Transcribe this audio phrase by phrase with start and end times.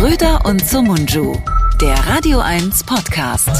[0.00, 1.36] Schröder und Sumunju,
[1.78, 3.50] der Radio 1 Podcast.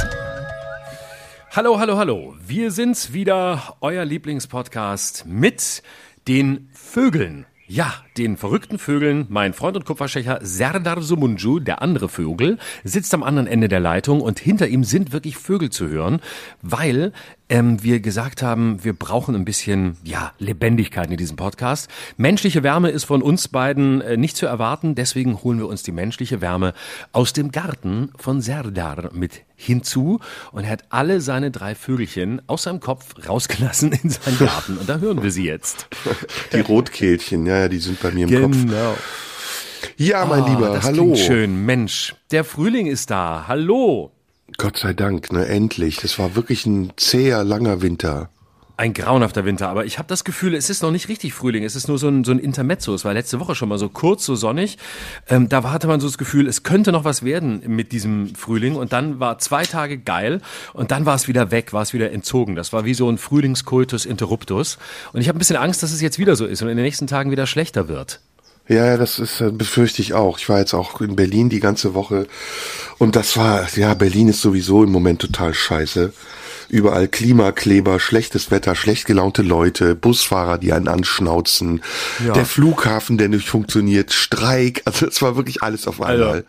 [1.50, 2.34] Hallo, hallo, hallo.
[2.46, 5.82] Wir sind's wieder, euer Lieblingspodcast mit
[6.28, 7.44] den Vögeln.
[7.66, 9.26] Ja, den verrückten Vögeln.
[9.28, 14.22] Mein Freund und Kupferstecher Serdar Sumunju, der andere Vögel, sitzt am anderen Ende der Leitung
[14.22, 16.20] und hinter ihm sind wirklich Vögel zu hören,
[16.62, 17.12] weil
[17.50, 21.88] ähm, wir gesagt haben, wir brauchen ein bisschen ja Lebendigkeit in diesem Podcast.
[22.16, 25.92] Menschliche Wärme ist von uns beiden äh, nicht zu erwarten, deswegen holen wir uns die
[25.92, 26.72] menschliche Wärme
[27.12, 30.20] aus dem Garten von Serdar mit hinzu
[30.52, 34.88] und er hat alle seine drei Vögelchen aus seinem Kopf rausgelassen in seinen Garten und
[34.88, 35.88] da hören wir sie jetzt.
[36.54, 38.46] Die Rotkehlchen, ja, die sind bei mir im genau.
[38.46, 38.56] Kopf.
[38.62, 38.96] Genau.
[39.96, 41.02] Ja, mein Ah, Lieber, das hallo.
[41.04, 42.14] klingt schön, Mensch.
[42.30, 43.44] Der Frühling ist da.
[43.48, 44.12] Hallo.
[44.60, 45.96] Gott sei Dank, ne, endlich.
[45.96, 48.28] Das war wirklich ein zäher, langer Winter.
[48.76, 51.64] Ein grauenhafter Winter, aber ich habe das Gefühl, es ist noch nicht richtig Frühling.
[51.64, 52.94] Es ist nur so ein, so ein Intermezzo.
[52.94, 54.76] Es war letzte Woche schon mal so kurz, so sonnig.
[55.28, 58.76] Ähm, da hatte man so das Gefühl, es könnte noch was werden mit diesem Frühling.
[58.76, 60.42] Und dann war zwei Tage geil
[60.74, 62.54] und dann war es wieder weg, war es wieder entzogen.
[62.54, 64.76] Das war wie so ein Frühlingskultus interruptus.
[65.14, 66.84] Und ich habe ein bisschen Angst, dass es jetzt wieder so ist und in den
[66.84, 68.20] nächsten Tagen wieder schlechter wird.
[68.70, 70.38] Ja, ja, das ist, äh, befürchte ich auch.
[70.38, 72.28] Ich war jetzt auch in Berlin die ganze Woche
[72.98, 76.12] und das war, ja, Berlin ist sowieso im Moment total scheiße.
[76.68, 81.82] Überall Klimakleber, schlechtes Wetter, schlecht gelaunte Leute, Busfahrer, die einen anschnauzen,
[82.24, 82.32] Ja.
[82.32, 86.28] der Flughafen, der nicht funktioniert, Streik, also es war wirklich alles auf einmal.
[86.28, 86.42] Also,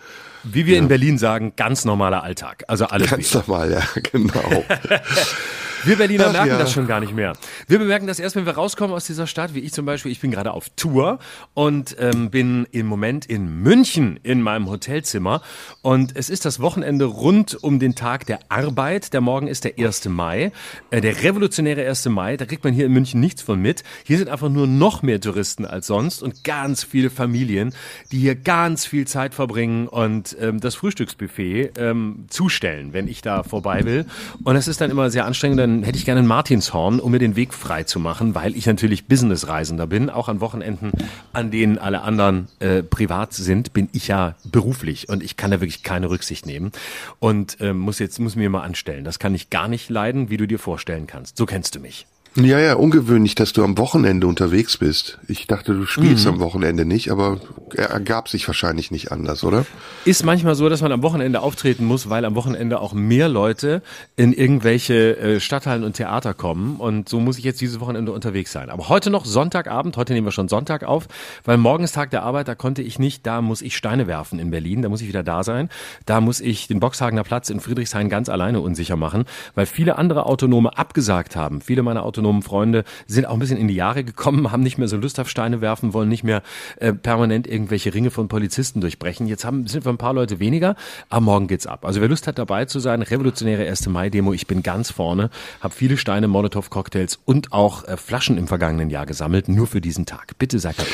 [0.43, 2.65] wie wir in Berlin sagen, ganz normaler Alltag.
[2.67, 4.63] Also alles Ganz normal, ja, genau.
[5.83, 6.57] Wir Berliner Ach merken ja.
[6.59, 7.33] das schon gar nicht mehr.
[7.67, 10.11] Wir bemerken das erst, wenn wir rauskommen aus dieser Stadt, wie ich zum Beispiel.
[10.11, 11.19] Ich bin gerade auf Tour
[11.53, 15.41] und ähm, bin im Moment in München in meinem Hotelzimmer.
[15.81, 19.13] Und es ist das Wochenende rund um den Tag der Arbeit.
[19.13, 20.05] Der Morgen ist der 1.
[20.09, 20.51] Mai,
[20.91, 22.05] äh, der revolutionäre 1.
[22.09, 22.37] Mai.
[22.37, 23.83] Da kriegt man hier in München nichts von mit.
[24.03, 27.73] Hier sind einfach nur noch mehr Touristen als sonst und ganz viele Familien,
[28.11, 33.43] die hier ganz viel Zeit verbringen und ähm, das Frühstücksbuffet ähm, zustellen, wenn ich da
[33.43, 34.05] vorbei will.
[34.43, 35.70] Und das ist dann immer sehr anstrengend.
[35.71, 38.65] Dann hätte ich gerne ein Martinshorn, um mir den Weg frei zu machen, weil ich
[38.65, 40.09] natürlich Businessreisender bin.
[40.09, 40.91] Auch an Wochenenden,
[41.31, 45.61] an denen alle anderen äh, privat sind, bin ich ja beruflich und ich kann da
[45.61, 46.73] wirklich keine Rücksicht nehmen
[47.19, 49.05] und ähm, muss jetzt muss mir mal anstellen.
[49.05, 51.37] Das kann ich gar nicht leiden, wie du dir vorstellen kannst.
[51.37, 52.05] So kennst du mich.
[52.35, 55.19] Ja, ja, ungewöhnlich, dass du am Wochenende unterwegs bist.
[55.27, 56.35] Ich dachte, du spielst Mhm.
[56.35, 57.41] am Wochenende nicht, aber
[57.75, 59.65] er ergab sich wahrscheinlich nicht anders, oder?
[60.05, 63.81] Ist manchmal so, dass man am Wochenende auftreten muss, weil am Wochenende auch mehr Leute
[64.15, 66.77] in irgendwelche äh, Stadthallen und Theater kommen.
[66.77, 68.69] Und so muss ich jetzt dieses Wochenende unterwegs sein.
[68.69, 71.09] Aber heute noch Sonntagabend, heute nehmen wir schon Sonntag auf,
[71.43, 74.39] weil morgen ist Tag der Arbeit, da konnte ich nicht, da muss ich Steine werfen
[74.39, 75.67] in Berlin, da muss ich wieder da sein.
[76.05, 80.25] Da muss ich den Boxhagener Platz in Friedrichshain ganz alleine unsicher machen, weil viele andere
[80.27, 81.59] Autonome abgesagt haben.
[81.59, 84.87] Viele meiner autonomen Freunde sind auch ein bisschen in die Jahre gekommen, haben nicht mehr
[84.87, 86.43] so Lust auf Steine werfen, wollen nicht mehr
[86.77, 89.27] äh, permanent irgendwelche Ringe von Polizisten durchbrechen.
[89.27, 90.75] Jetzt haben, sind wir ein paar Leute weniger,
[91.09, 91.85] aber morgen geht's ab.
[91.85, 93.87] Also wer Lust hat dabei zu sein, revolutionäre 1.
[93.87, 98.89] Mai-Demo, ich bin ganz vorne, habe viele Steine, Molotow-Cocktails und auch äh, Flaschen im vergangenen
[98.89, 100.37] Jahr gesammelt, nur für diesen Tag.
[100.37, 100.89] Bitte sag dabei.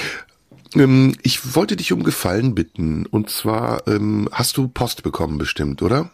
[0.75, 3.05] Ähm, ich wollte dich um Gefallen bitten.
[3.05, 6.11] Und zwar ähm, hast du Post bekommen bestimmt, oder?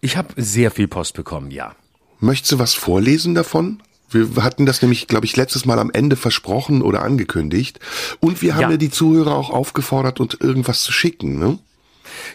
[0.00, 1.74] Ich habe sehr viel Post bekommen, ja.
[2.20, 3.82] Möchtest du was vorlesen davon?
[4.10, 7.78] Wir hatten das nämlich, glaube ich, letztes Mal am Ende versprochen oder angekündigt.
[8.20, 8.70] Und wir haben Ja.
[8.72, 11.58] ja, die Zuhörer auch aufgefordert, uns irgendwas zu schicken, ne?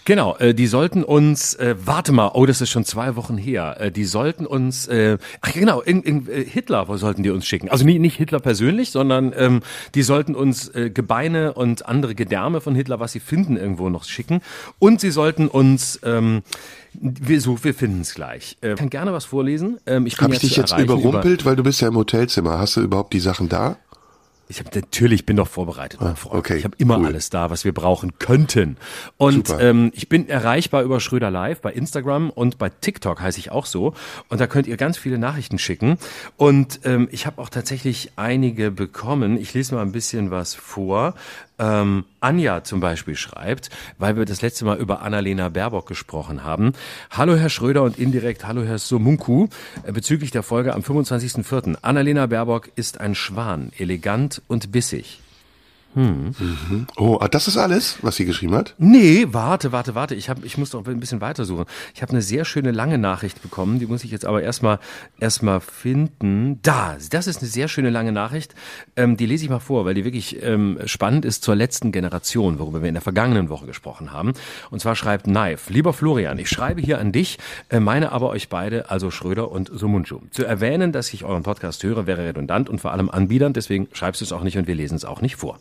[0.05, 3.77] Genau, äh, die sollten uns, äh, warte mal, oh, das ist schon zwei Wochen her,
[3.79, 7.45] äh, die sollten uns, äh, ach genau, in, in, äh, Hitler wo sollten die uns
[7.45, 7.69] schicken.
[7.69, 9.61] Also nicht, nicht Hitler persönlich, sondern ähm,
[9.95, 14.03] die sollten uns äh, Gebeine und andere Gedärme von Hitler, was sie finden, irgendwo noch
[14.03, 14.41] schicken.
[14.79, 16.43] Und sie sollten uns, ähm,
[16.93, 18.57] wir, so, wir finden es gleich.
[18.61, 19.79] Äh, kann gerne was vorlesen.
[19.85, 22.59] Ähm, ich Habe ich dich jetzt überrumpelt, weil du bist ja im Hotelzimmer.
[22.59, 23.77] Hast du überhaupt die Sachen da?
[24.47, 26.35] Ich habe natürlich bin doch vorbereitet, mein Freund.
[26.35, 27.07] Ah, okay, ich habe immer cool.
[27.07, 28.77] alles da, was wir brauchen könnten.
[29.17, 29.61] Und Super.
[29.61, 33.65] ähm, ich bin erreichbar über Schröder Live bei Instagram und bei TikTok heiße ich auch
[33.65, 33.93] so.
[34.29, 35.97] Und da könnt ihr ganz viele Nachrichten schicken.
[36.37, 39.37] Und ähm, ich habe auch tatsächlich einige bekommen.
[39.37, 41.15] Ich lese mal ein bisschen was vor.
[41.57, 46.73] Ähm, Anja zum Beispiel schreibt, weil wir das letzte Mal über Annalena Baerbock gesprochen haben.
[47.11, 49.47] Hallo Herr Schröder und indirekt Hallo Herr Somunku
[49.83, 51.77] äh, bezüglich der Folge am 25.04.
[51.81, 55.19] Annalena Baerbock ist ein Schwan, elegant und bissig.
[56.97, 58.75] Oh, ah, das ist alles, was sie geschrieben hat?
[58.77, 60.15] Nee, warte, warte, warte.
[60.15, 61.65] Ich, hab, ich muss doch ein bisschen weitersuchen.
[61.93, 63.79] Ich habe eine sehr schöne lange Nachricht bekommen.
[63.79, 64.79] Die muss ich jetzt aber erstmal
[65.19, 66.59] erstmal finden.
[66.61, 68.55] Da, das ist eine sehr schöne lange Nachricht.
[68.95, 72.59] Ähm, die lese ich mal vor, weil die wirklich ähm, spannend ist zur letzten Generation,
[72.59, 74.33] worüber wir in der vergangenen Woche gesprochen haben.
[74.71, 77.37] Und zwar schreibt Knife, lieber Florian, ich schreibe hier an dich,
[77.69, 80.21] äh, meine aber euch beide, also Schröder und Sumunju.
[80.31, 84.21] Zu erwähnen, dass ich euren Podcast höre, wäre redundant und vor allem anbiedernd, deswegen schreibst
[84.21, 85.59] du es auch nicht und wir lesen es auch nicht vor.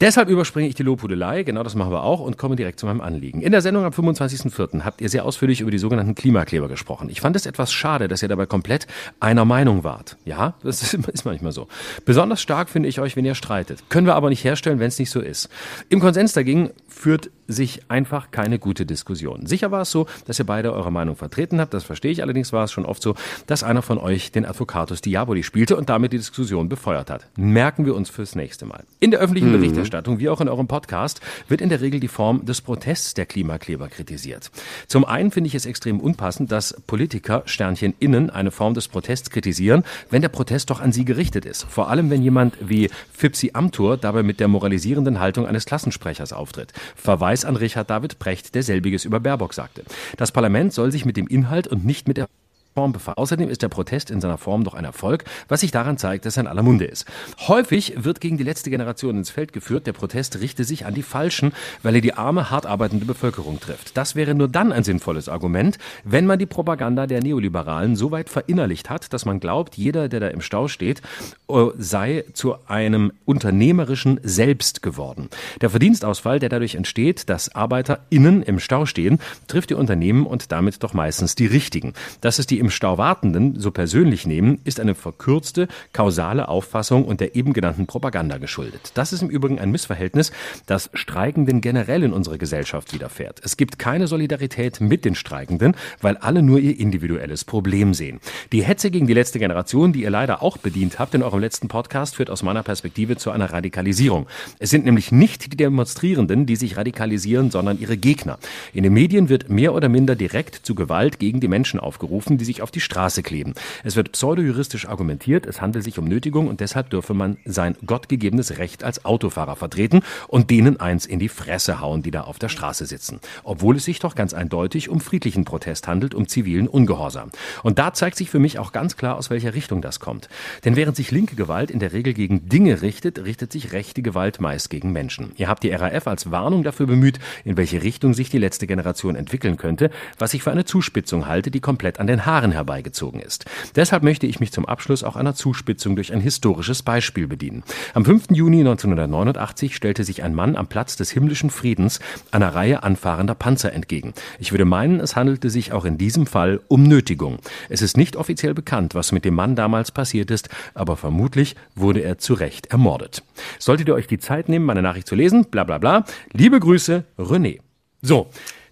[0.00, 3.00] Deshalb überspringe ich die Lobhudelei, genau das machen wir auch und komme direkt zu meinem
[3.00, 3.40] Anliegen.
[3.40, 4.82] In der Sendung am 25.04.
[4.82, 7.08] habt ihr sehr ausführlich über die sogenannten Klimakleber gesprochen.
[7.08, 8.86] Ich fand es etwas schade, dass ihr dabei komplett
[9.20, 10.16] einer Meinung wart.
[10.24, 11.68] Ja, das ist manchmal so.
[12.04, 13.88] Besonders stark finde ich euch, wenn ihr streitet.
[13.88, 15.48] Können wir aber nicht herstellen, wenn es nicht so ist.
[15.88, 19.46] Im Konsens dagegen führt sich einfach keine gute Diskussion.
[19.46, 22.22] Sicher war es so, dass ihr beide eure Meinung vertreten habt, das verstehe ich.
[22.22, 23.14] Allerdings war es schon oft so,
[23.46, 27.26] dass einer von euch den Advocatus Diaboli spielte und damit die Diskussion befeuert hat.
[27.36, 28.84] Merken wir uns fürs nächste Mal.
[29.00, 29.60] In der öffentlichen mhm.
[29.60, 33.26] Berichterstattung, wie auch in eurem Podcast, wird in der Regel die Form des Protests der
[33.26, 34.50] Klimakleber kritisiert.
[34.86, 39.30] Zum einen finde ich es extrem unpassend, dass Politiker Sternchen innen eine Form des Protests
[39.30, 41.64] kritisieren, wenn der Protest doch an sie gerichtet ist.
[41.64, 46.72] Vor allem, wenn jemand wie Fipsi Amtur dabei mit der moralisierenden Haltung eines Klassensprechers auftritt.
[46.94, 49.82] Verweis an Richard David Precht, der selbiges über Baerbock sagte.
[50.16, 52.28] Das Parlament soll sich mit dem Inhalt und nicht mit der
[52.74, 53.18] Form befasst.
[53.18, 56.36] Außerdem ist der Protest in seiner Form doch ein Erfolg, was sich daran zeigt, dass
[56.36, 57.06] er in aller Munde ist.
[57.46, 61.04] Häufig wird gegen die letzte Generation ins Feld geführt, der Protest richte sich an die
[61.04, 61.52] Falschen,
[61.84, 63.96] weil er die arme, hart arbeitende Bevölkerung trifft.
[63.96, 68.28] Das wäre nur dann ein sinnvolles Argument, wenn man die Propaganda der Neoliberalen so weit
[68.28, 71.00] verinnerlicht hat, dass man glaubt, jeder, der da im Stau steht,
[71.48, 75.28] äh, sei zu einem unternehmerischen Selbst geworden.
[75.60, 80.82] Der Verdienstausfall, der dadurch entsteht, dass ArbeiterInnen im Stau stehen, trifft die Unternehmen und damit
[80.82, 81.92] doch meistens die richtigen.
[82.20, 87.20] Das ist die im Stau Wartenden so persönlich nehmen, ist eine verkürzte, kausale Auffassung und
[87.20, 88.92] der eben genannten Propaganda geschuldet.
[88.94, 90.32] Das ist im Übrigen ein Missverhältnis,
[90.64, 93.42] das Streikenden generell in unserer Gesellschaft widerfährt.
[93.44, 98.18] Es gibt keine Solidarität mit den Streikenden, weil alle nur ihr individuelles Problem sehen.
[98.50, 101.68] Die Hetze gegen die letzte Generation, die ihr leider auch bedient habt in eurem letzten
[101.68, 104.26] Podcast, führt aus meiner Perspektive zu einer Radikalisierung.
[104.58, 108.38] Es sind nämlich nicht die Demonstrierenden, die sich radikalisieren, sondern ihre Gegner.
[108.72, 112.46] In den Medien wird mehr oder minder direkt zu Gewalt gegen die Menschen aufgerufen, die
[112.46, 113.54] sich sich auf die Straße kleben.
[113.82, 118.58] Es wird pseudojuristisch argumentiert, es handelt sich um Nötigung und deshalb dürfe man sein gottgegebenes
[118.58, 122.48] Recht als Autofahrer vertreten und denen eins in die Fresse hauen, die da auf der
[122.48, 123.18] Straße sitzen.
[123.42, 127.30] Obwohl es sich doch ganz eindeutig um friedlichen Protest handelt, um zivilen Ungehorsam.
[127.62, 130.28] Und da zeigt sich für mich auch ganz klar, aus welcher Richtung das kommt.
[130.64, 134.40] Denn während sich linke Gewalt in der Regel gegen Dinge richtet, richtet sich rechte Gewalt
[134.40, 135.32] meist gegen Menschen.
[135.36, 139.16] Ihr habt die RAF als Warnung dafür bemüht, in welche Richtung sich die letzte Generation
[139.16, 143.20] entwickeln könnte, was ich für eine Zuspitzung halte, die komplett an den Haaren Jahren herbeigezogen
[143.20, 143.46] ist.
[143.74, 147.64] Deshalb möchte ich mich zum Abschluss auch einer Zuspitzung durch ein historisches Beispiel bedienen.
[147.94, 148.30] Am 5.
[148.30, 152.00] Juni 1989 stellte sich ein Mann am Platz des himmlischen Friedens
[152.30, 154.12] einer Reihe anfahrender Panzer entgegen.
[154.38, 157.38] Ich würde meinen, es handelte sich auch in diesem Fall um Nötigung.
[157.70, 162.00] Es ist nicht offiziell bekannt, was mit dem Mann damals passiert ist, aber vermutlich wurde
[162.00, 163.22] er zu Recht ermordet.
[163.58, 166.04] Solltet ihr euch die Zeit nehmen, meine Nachricht zu lesen, bla bla bla.
[166.32, 167.60] Liebe Grüße, René.
[168.02, 168.28] So,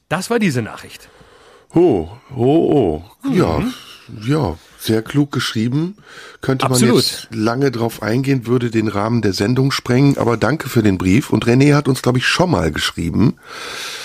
[0.09, 1.09] das war diese Nachricht.
[1.75, 3.03] Oh, oh, oh.
[3.33, 3.73] Ja, mhm.
[4.27, 5.97] ja, sehr klug geschrieben.
[6.41, 6.95] Könnte Absolut.
[6.95, 10.99] man jetzt lange drauf eingehen, würde den Rahmen der Sendung sprengen, aber danke für den
[10.99, 11.31] Brief.
[11.31, 13.37] Und René hat uns, glaube ich, schon mal geschrieben.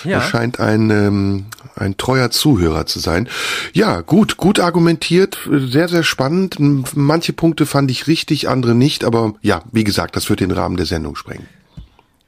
[0.03, 0.19] Ja.
[0.19, 3.27] Er scheint ein, ähm, ein treuer Zuhörer zu sein.
[3.73, 6.57] Ja, gut, gut argumentiert, sehr, sehr spannend.
[6.95, 10.77] Manche Punkte fand ich richtig, andere nicht, aber ja, wie gesagt, das wird den Rahmen
[10.77, 11.47] der Sendung sprengen.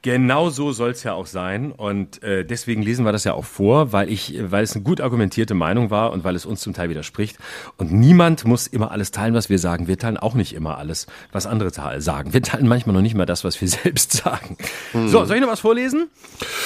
[0.02, 1.72] Genau so soll es ja auch sein.
[1.72, 5.02] Und äh, deswegen lesen wir das ja auch vor, weil ich, weil es eine gut
[5.02, 7.36] argumentierte Meinung war und weil es uns zum Teil widerspricht.
[7.76, 9.88] Und niemand muss immer alles teilen, was wir sagen.
[9.88, 11.70] Wir teilen auch nicht immer alles, was andere
[12.00, 12.32] sagen.
[12.32, 14.56] Wir teilen manchmal noch nicht mal das, was wir selbst sagen.
[14.92, 15.08] Hm.
[15.08, 16.08] So, soll ich noch was vorlesen?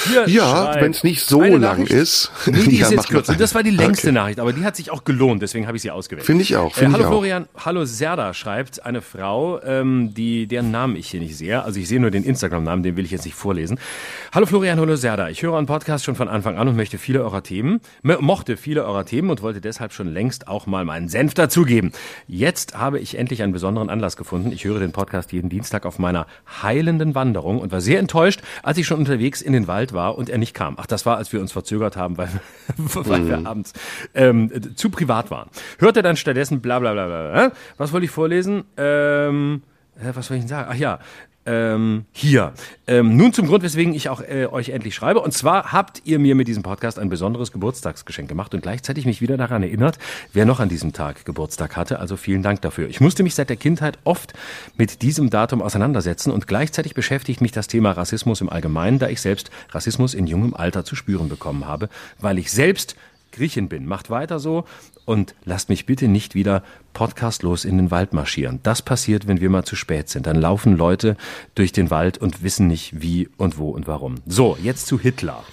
[0.07, 2.31] Hier ja, wenn es nicht so lang ist.
[2.47, 3.35] Nee, die ja, ist jetzt kürzer.
[3.35, 4.15] Das war die längste okay.
[4.15, 6.25] Nachricht, aber die hat sich auch gelohnt, deswegen habe ich sie ausgewählt.
[6.25, 6.73] Finde ich auch.
[6.73, 7.67] Find äh, hallo ich Florian, auch.
[7.67, 11.65] hallo Serda schreibt eine Frau, ähm, die deren Namen ich hier nicht sehe.
[11.65, 13.79] Also ich sehe nur den Instagram-Namen, den will ich jetzt nicht vorlesen.
[14.33, 15.29] Hallo Florian, hallo Serda.
[15.29, 18.85] Ich höre euren Podcast schon von Anfang an und möchte viele eurer Themen, mochte viele
[18.85, 21.93] eurer Themen und wollte deshalb schon längst auch mal meinen Senf dazugeben.
[22.27, 24.53] Jetzt habe ich endlich einen besonderen Anlass gefunden.
[24.53, 26.27] Ich höre den Podcast jeden Dienstag auf meiner
[26.63, 30.29] heilenden Wanderung und war sehr enttäuscht, als ich schon unterwegs in den Wald war und
[30.29, 30.75] er nicht kam.
[30.79, 32.29] Ach, das war, als wir uns verzögert haben, weil,
[32.77, 33.29] weil mhm.
[33.29, 33.73] wir abends
[34.15, 35.49] ähm, zu privat waren.
[35.79, 37.53] Hörte dann stattdessen bla bla bla bla.
[37.77, 38.65] Was wollte ich vorlesen?
[38.77, 39.63] Ähm,
[40.13, 40.69] was soll ich denn sagen?
[40.71, 40.99] Ach ja,
[41.47, 42.53] ähm, hier.
[42.87, 45.21] Ähm, nun zum Grund, weswegen ich auch äh, euch endlich schreibe.
[45.21, 49.21] Und zwar habt ihr mir mit diesem Podcast ein besonderes Geburtstagsgeschenk gemacht und gleichzeitig mich
[49.21, 49.99] wieder daran erinnert,
[50.33, 51.99] wer noch an diesem Tag Geburtstag hatte.
[51.99, 52.89] Also vielen Dank dafür.
[52.89, 54.33] Ich musste mich seit der Kindheit oft
[54.77, 59.21] mit diesem Datum auseinandersetzen und gleichzeitig beschäftigt mich das Thema Rassismus im Allgemeinen, da ich
[59.21, 62.97] selbst Rassismus in jungem Alter zu spüren bekommen habe, weil ich selbst
[63.35, 63.87] Griechin bin.
[63.87, 64.65] Macht weiter so
[65.05, 66.63] und lasst mich bitte nicht wieder
[66.93, 68.61] podcastlos in den Wald marschieren.
[68.63, 70.27] Das passiert, wenn wir mal zu spät sind.
[70.27, 71.17] Dann laufen Leute
[71.55, 74.17] durch den Wald und wissen nicht wie und wo und warum.
[74.27, 75.45] So, jetzt zu Hitler.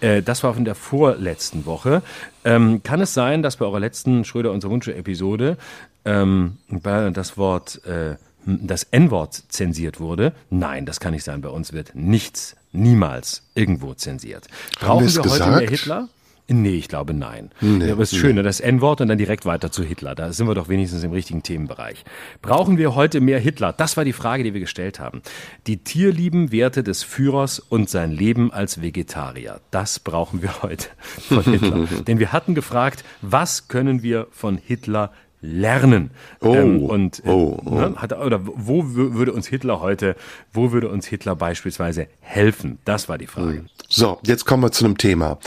[0.00, 2.02] Äh, das war von der vorletzten Woche.
[2.44, 5.56] Ähm, kann es sein, dass bei eurer letzten Schröder unser Wunsch Episode
[6.04, 8.16] ähm, das Wort äh,
[8.46, 10.32] das N-Wort zensiert wurde.
[10.48, 11.40] Nein, das kann nicht sein.
[11.40, 14.48] Bei uns wird nichts, niemals irgendwo zensiert.
[14.80, 16.08] Brauchen wir, wir heute mehr Hitler?
[16.52, 17.50] Nee, ich glaube nein.
[17.60, 18.20] Nee, aber es ist nee.
[18.22, 20.16] schön, ne, das N-Wort und dann direkt weiter zu Hitler.
[20.16, 22.04] Da sind wir doch wenigstens im richtigen Themenbereich.
[22.42, 23.72] Brauchen wir heute mehr Hitler?
[23.72, 25.22] Das war die Frage, die wir gestellt haben.
[25.68, 29.60] Die tierlieben Werte des Führers und sein Leben als Vegetarier.
[29.70, 30.88] Das brauchen wir heute
[31.28, 31.86] von Hitler.
[32.08, 36.10] Denn wir hatten gefragt, was können wir von Hitler lernen.
[36.40, 37.74] Oh, ähm, und äh, oh, oh.
[37.74, 40.16] Ne, hat, oder wo würde uns Hitler heute,
[40.52, 42.78] wo würde uns Hitler beispielsweise helfen?
[42.84, 43.58] Das war die Frage.
[43.58, 43.68] Hm.
[43.88, 45.38] So, jetzt kommen wir zu einem Thema.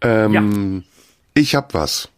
[0.00, 0.84] Ähm,
[1.34, 1.40] ja.
[1.40, 2.08] Ich hab was.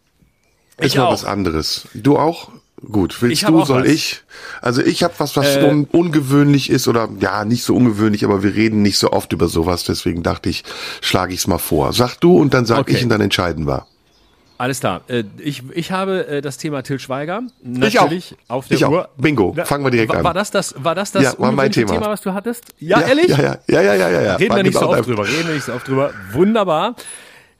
[0.77, 1.13] Ist ich mal auch.
[1.13, 1.87] was anderes.
[1.93, 2.51] Du auch?
[2.89, 3.89] Gut, willst du, soll was.
[3.89, 4.21] ich?
[4.59, 8.41] Also ich habe was, was äh, un ungewöhnlich ist oder ja, nicht so ungewöhnlich, aber
[8.41, 10.63] wir reden nicht so oft über sowas, deswegen dachte ich,
[10.99, 11.93] schlage ich es mal vor.
[11.93, 12.93] Sag du und dann sag okay.
[12.93, 13.85] ich und dann entscheiden wir.
[14.61, 15.01] Alles klar.
[15.07, 19.05] Äh, ich, ich habe äh, das Thema Till Schweiger natürlich auf der ich Uhr.
[19.05, 19.09] Auch.
[19.17, 19.55] Bingo.
[19.65, 20.23] Fangen wir direkt an.
[20.23, 21.93] War das das, war das, das ja, war mein Thema.
[21.93, 22.05] Thema.
[22.05, 22.65] was du hattest?
[22.77, 23.29] Ja, ja ehrlich?
[23.29, 24.35] Ja, ja, ja, ja, ja, ja.
[24.35, 25.27] Reden wir nicht so oft drüber.
[25.27, 26.11] Reden wir nicht so oft drüber.
[26.33, 26.95] Wunderbar.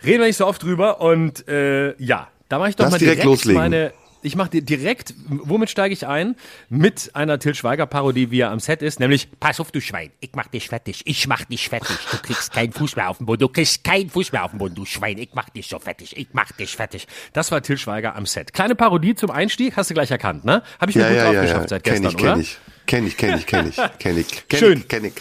[0.06, 1.02] Reden wir nicht so oft drüber.
[1.02, 3.60] Und äh, ja, da mache ich doch Lass mal direkt, direkt loslegen.
[3.60, 6.36] meine ich mache direkt, womit steige ich ein?
[6.70, 10.12] Mit einer Till Schweiger Parodie, wie er am Set ist, nämlich Pass auf, du Schwein,
[10.20, 13.26] ich mach dich fertig, ich mach dich fertig, du kriegst keinen Fuß mehr auf den
[13.26, 15.80] Boden, du kriegst keinen Fuß mehr auf den Boden, du Schwein, ich mach dich so
[15.80, 17.08] fertig, ich mach dich fertig.
[17.34, 18.54] Das war Till Schweiger am Set.
[18.54, 20.64] Kleine Parodie zum Einstieg, hast du gleich erkannt, ne?
[20.80, 21.68] Habe ich mir ja, gut ja, drauf ja, geschafft ja.
[21.70, 22.34] seit gestern, kenn ich, oder?
[22.86, 24.48] Kenn ich, kenn ich, kenn ich, kenn ich, kenn ich.
[24.48, 24.78] Kenn Schön.
[24.80, 25.14] Ich, kenn ich.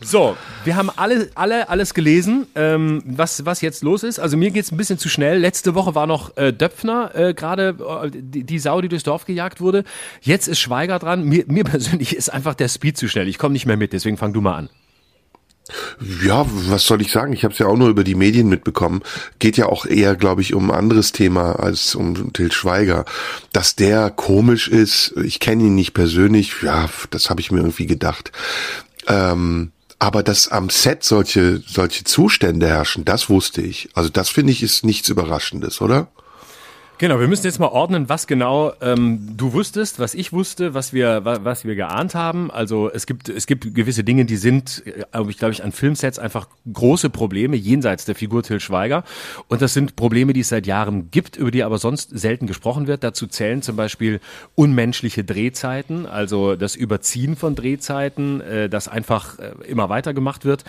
[0.00, 4.18] So, wir haben alle, alle alles gelesen, ähm, was, was jetzt los ist.
[4.18, 5.38] Also mir geht's ein bisschen zu schnell.
[5.38, 9.24] Letzte Woche war noch äh, Döpfner äh, gerade äh, die, die Sau, die durchs Dorf
[9.24, 9.84] gejagt wurde.
[10.20, 11.24] Jetzt ist Schweiger dran.
[11.24, 13.26] Mir, mir persönlich ist einfach der Speed zu schnell.
[13.26, 14.68] Ich komme nicht mehr mit, deswegen fang du mal an.
[16.22, 17.32] Ja, was soll ich sagen?
[17.32, 19.02] Ich habe es ja auch nur über die Medien mitbekommen.
[19.38, 23.06] Geht ja auch eher, glaube ich, um ein anderes Thema als um Til Schweiger.
[23.52, 27.86] Dass der komisch ist, ich kenne ihn nicht persönlich, ja, das habe ich mir irgendwie
[27.86, 28.30] gedacht.
[29.06, 33.88] Ähm, aber dass am Set solche, solche Zustände herrschen, das wusste ich.
[33.94, 36.08] Also das finde ich ist nichts Überraschendes, oder?
[36.98, 40.92] Genau, wir müssen jetzt mal ordnen, was genau ähm, du wusstest, was ich wusste, was
[40.92, 42.52] wir, was wir geahnt haben.
[42.52, 46.20] Also es gibt, es gibt gewisse Dinge, die sind, äh, ich glaube ich, an Filmsets
[46.20, 49.02] einfach große Probleme jenseits der Figur Till Schweiger.
[49.48, 52.86] Und das sind Probleme, die es seit Jahren gibt, über die aber sonst selten gesprochen
[52.86, 53.02] wird.
[53.02, 54.20] Dazu zählen zum Beispiel
[54.54, 60.62] unmenschliche Drehzeiten, also das Überziehen von Drehzeiten, äh, das einfach äh, immer weiter gemacht wird,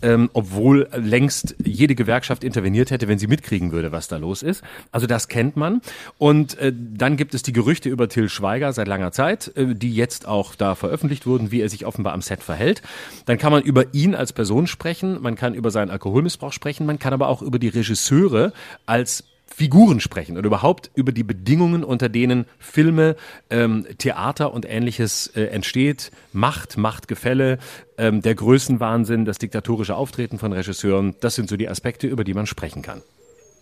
[0.00, 4.62] ähm, obwohl längst jede Gewerkschaft interveniert hätte, wenn sie mitkriegen würde, was da los ist.
[4.92, 5.71] Also das kennt man.
[6.18, 9.94] Und äh, dann gibt es die Gerüchte über Till Schweiger seit langer Zeit, äh, die
[9.94, 12.82] jetzt auch da veröffentlicht wurden, wie er sich offenbar am Set verhält.
[13.26, 16.98] Dann kann man über ihn als Person sprechen, man kann über seinen Alkoholmissbrauch sprechen, man
[16.98, 18.52] kann aber auch über die Regisseure
[18.86, 19.24] als
[19.54, 23.16] Figuren sprechen oder überhaupt über die Bedingungen, unter denen Filme,
[23.50, 26.10] ähm, Theater und ähnliches äh, entsteht.
[26.32, 27.58] Macht, Machtgefälle,
[27.98, 32.34] ähm, der Größenwahnsinn, das diktatorische Auftreten von Regisseuren, das sind so die Aspekte, über die
[32.34, 33.02] man sprechen kann.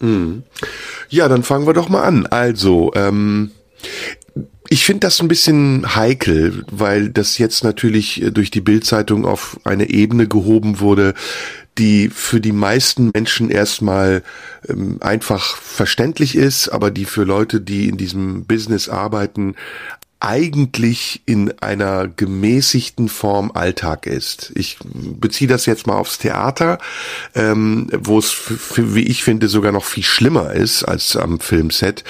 [0.01, 0.43] Mhm.
[1.09, 2.27] Ja, dann fangen wir doch mal an.
[2.27, 3.53] Also, ähm,
[4.69, 9.91] ich finde das ein bisschen heikel, weil das jetzt natürlich durch die Bildzeitung auf eine
[9.91, 11.15] Ebene gehoben wurde,
[11.77, 14.23] die für die meisten Menschen erstmal
[14.69, 19.57] ähm, einfach verständlich ist, aber die für Leute, die in diesem Business arbeiten,
[20.21, 24.53] eigentlich in einer gemäßigten Form Alltag ist.
[24.55, 26.79] Ich beziehe das jetzt mal aufs Theater,
[27.35, 28.37] ähm, wo es,
[28.77, 32.05] wie ich finde, sogar noch viel schlimmer ist als am Filmset.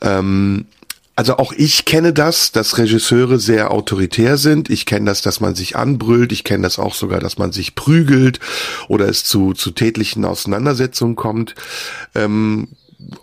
[0.00, 0.66] Ähm,
[1.18, 4.70] also auch ich kenne das, dass Regisseure sehr autoritär sind.
[4.70, 6.30] Ich kenne das, dass man sich anbrüllt.
[6.30, 8.38] Ich kenne das auch sogar, dass man sich prügelt
[8.86, 11.56] oder es zu, zu tätlichen Auseinandersetzungen kommt.
[12.14, 12.68] Ähm,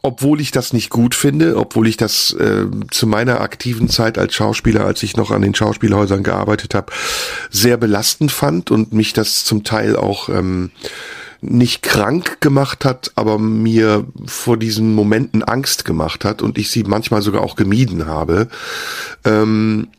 [0.01, 4.33] obwohl ich das nicht gut finde, obwohl ich das äh, zu meiner aktiven Zeit als
[4.33, 6.91] Schauspieler, als ich noch an den Schauspielhäusern gearbeitet habe,
[7.49, 10.71] sehr belastend fand und mich das zum Teil auch ähm,
[11.41, 16.83] nicht krank gemacht hat, aber mir vor diesen Momenten Angst gemacht hat und ich sie
[16.83, 18.47] manchmal sogar auch gemieden habe.
[19.25, 19.89] Ähm,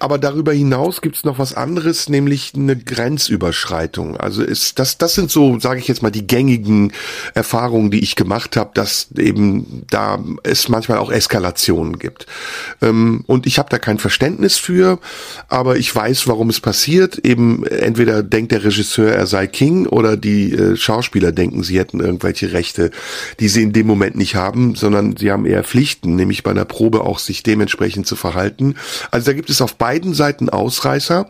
[0.00, 4.16] aber darüber hinaus gibt's noch was anderes, nämlich eine Grenzüberschreitung.
[4.16, 6.92] Also ist das, das sind so, sage ich jetzt mal, die gängigen
[7.34, 12.26] Erfahrungen, die ich gemacht habe, dass eben da es manchmal auch Eskalationen gibt.
[12.80, 14.98] Ähm, und ich habe da kein Verständnis für,
[15.48, 17.18] aber ich weiß, warum es passiert.
[17.18, 22.00] Eben entweder denkt der Regisseur, er sei King, oder die äh, Schauspieler denken, sie hätten
[22.00, 22.90] irgendwelche Rechte,
[23.40, 26.64] die sie in dem Moment nicht haben, sondern sie haben eher Pflichten, nämlich bei einer
[26.64, 28.74] Probe auch sich dementsprechend zu verhalten.
[29.10, 31.26] Also da gibt es auf beiden Seiten Ausreißer.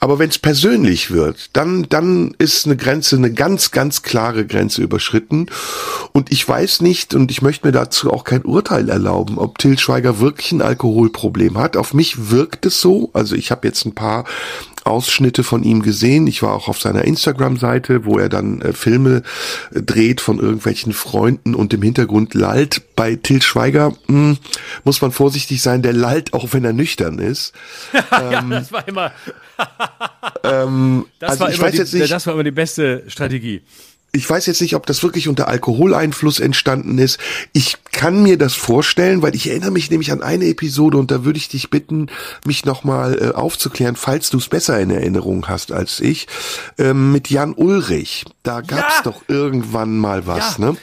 [0.00, 4.82] Aber wenn es persönlich wird, dann, dann ist eine Grenze, eine ganz, ganz klare Grenze
[4.82, 5.46] überschritten.
[6.12, 9.78] Und ich weiß nicht, und ich möchte mir dazu auch kein Urteil erlauben, ob Till
[9.78, 11.76] Schweiger wirklich ein Alkoholproblem hat.
[11.76, 13.10] Auf mich wirkt es so.
[13.12, 14.24] Also ich habe jetzt ein paar
[14.84, 16.26] Ausschnitte von ihm gesehen.
[16.26, 19.22] Ich war auch auf seiner Instagram-Seite, wo er dann äh, Filme
[19.74, 22.94] äh, dreht von irgendwelchen Freunden und im Hintergrund lallt.
[22.96, 24.38] Bei Til Schweiger mh, hm,
[24.84, 27.52] muss man vorsichtig sein, der lallt auch, wenn er nüchtern ist.
[27.92, 29.12] ja, ähm, das war immer.
[30.44, 33.62] ähm, das, also war immer die, jetzt nicht, das war immer die beste Strategie
[34.14, 37.18] ich weiß jetzt nicht, ob das wirklich unter Alkoholeinfluss entstanden ist.
[37.54, 41.24] Ich kann mir das vorstellen, weil ich erinnere mich nämlich an eine Episode und da
[41.24, 42.08] würde ich dich bitten,
[42.44, 46.26] mich nochmal äh, aufzuklären, falls du es besser in Erinnerung hast als ich,
[46.78, 48.26] ähm, mit Jan Ulrich.
[48.42, 49.02] Da gab's Ja!
[49.04, 50.66] doch irgendwann mal was, Ja.
[50.66, 50.76] ne?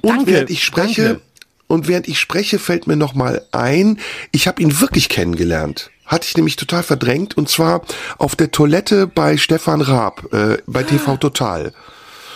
[0.00, 1.20] Und Danke, während ich spreche, danke.
[1.68, 4.00] und während ich spreche, fällt mir nochmal ein,
[4.32, 5.90] ich habe ihn wirklich kennengelernt.
[6.06, 7.82] Hatte ich nämlich total verdrängt und zwar
[8.18, 11.72] auf der Toilette bei Stefan Raab, äh, bei TV Total.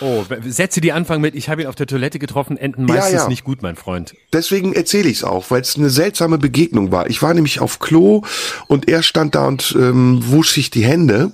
[0.01, 3.19] Oh, Sätze, die anfangen mit, ich habe ihn auf der Toilette getroffen, enden meistens Ja,
[3.23, 3.27] ja.
[3.27, 4.15] nicht gut, mein Freund.
[4.33, 7.09] Deswegen erzähle ich es auch, weil es eine seltsame Begegnung war.
[7.09, 8.23] Ich war nämlich auf Klo
[8.67, 11.31] und er stand da und ähm, wusch sich die Hände.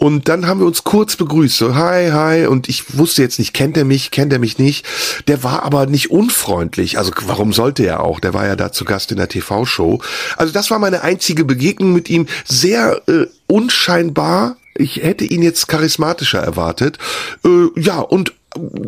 [0.00, 2.46] Und dann haben wir uns kurz begrüßt, so hi, hi.
[2.46, 4.86] Und ich wusste jetzt nicht, kennt er mich, kennt er mich nicht.
[5.28, 6.96] Der war aber nicht unfreundlich.
[6.96, 8.18] Also warum sollte er auch?
[8.18, 10.00] Der war ja da zu Gast in der TV-Show.
[10.38, 12.26] Also das war meine einzige Begegnung mit ihm.
[12.46, 14.56] Sehr äh, unscheinbar.
[14.80, 16.98] Ich hätte ihn jetzt charismatischer erwartet.
[17.44, 18.32] Äh, ja, und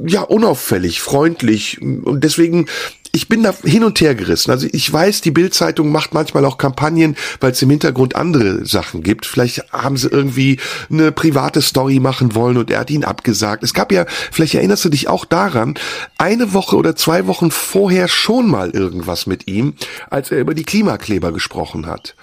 [0.06, 1.80] ja, unauffällig, freundlich.
[1.80, 2.66] Und deswegen,
[3.12, 4.50] ich bin da hin und her gerissen.
[4.50, 9.02] Also ich weiß, die Bild-Zeitung macht manchmal auch Kampagnen, weil es im Hintergrund andere Sachen
[9.02, 9.26] gibt.
[9.26, 10.58] Vielleicht haben sie irgendwie
[10.90, 13.62] eine private Story machen wollen und er hat ihn abgesagt.
[13.62, 15.74] Es gab ja, vielleicht erinnerst du dich auch daran,
[16.18, 19.74] eine Woche oder zwei Wochen vorher schon mal irgendwas mit ihm,
[20.10, 22.16] als er über die Klimakleber gesprochen hat.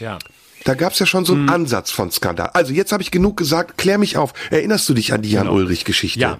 [0.00, 0.18] Ja.
[0.64, 2.50] Da gab's ja schon so einen Ansatz von Skandal.
[2.52, 4.32] Also jetzt habe ich genug gesagt, klär mich auf.
[4.50, 6.20] Erinnerst du dich an die Jan-Ulrich-Geschichte?
[6.20, 6.38] Ja.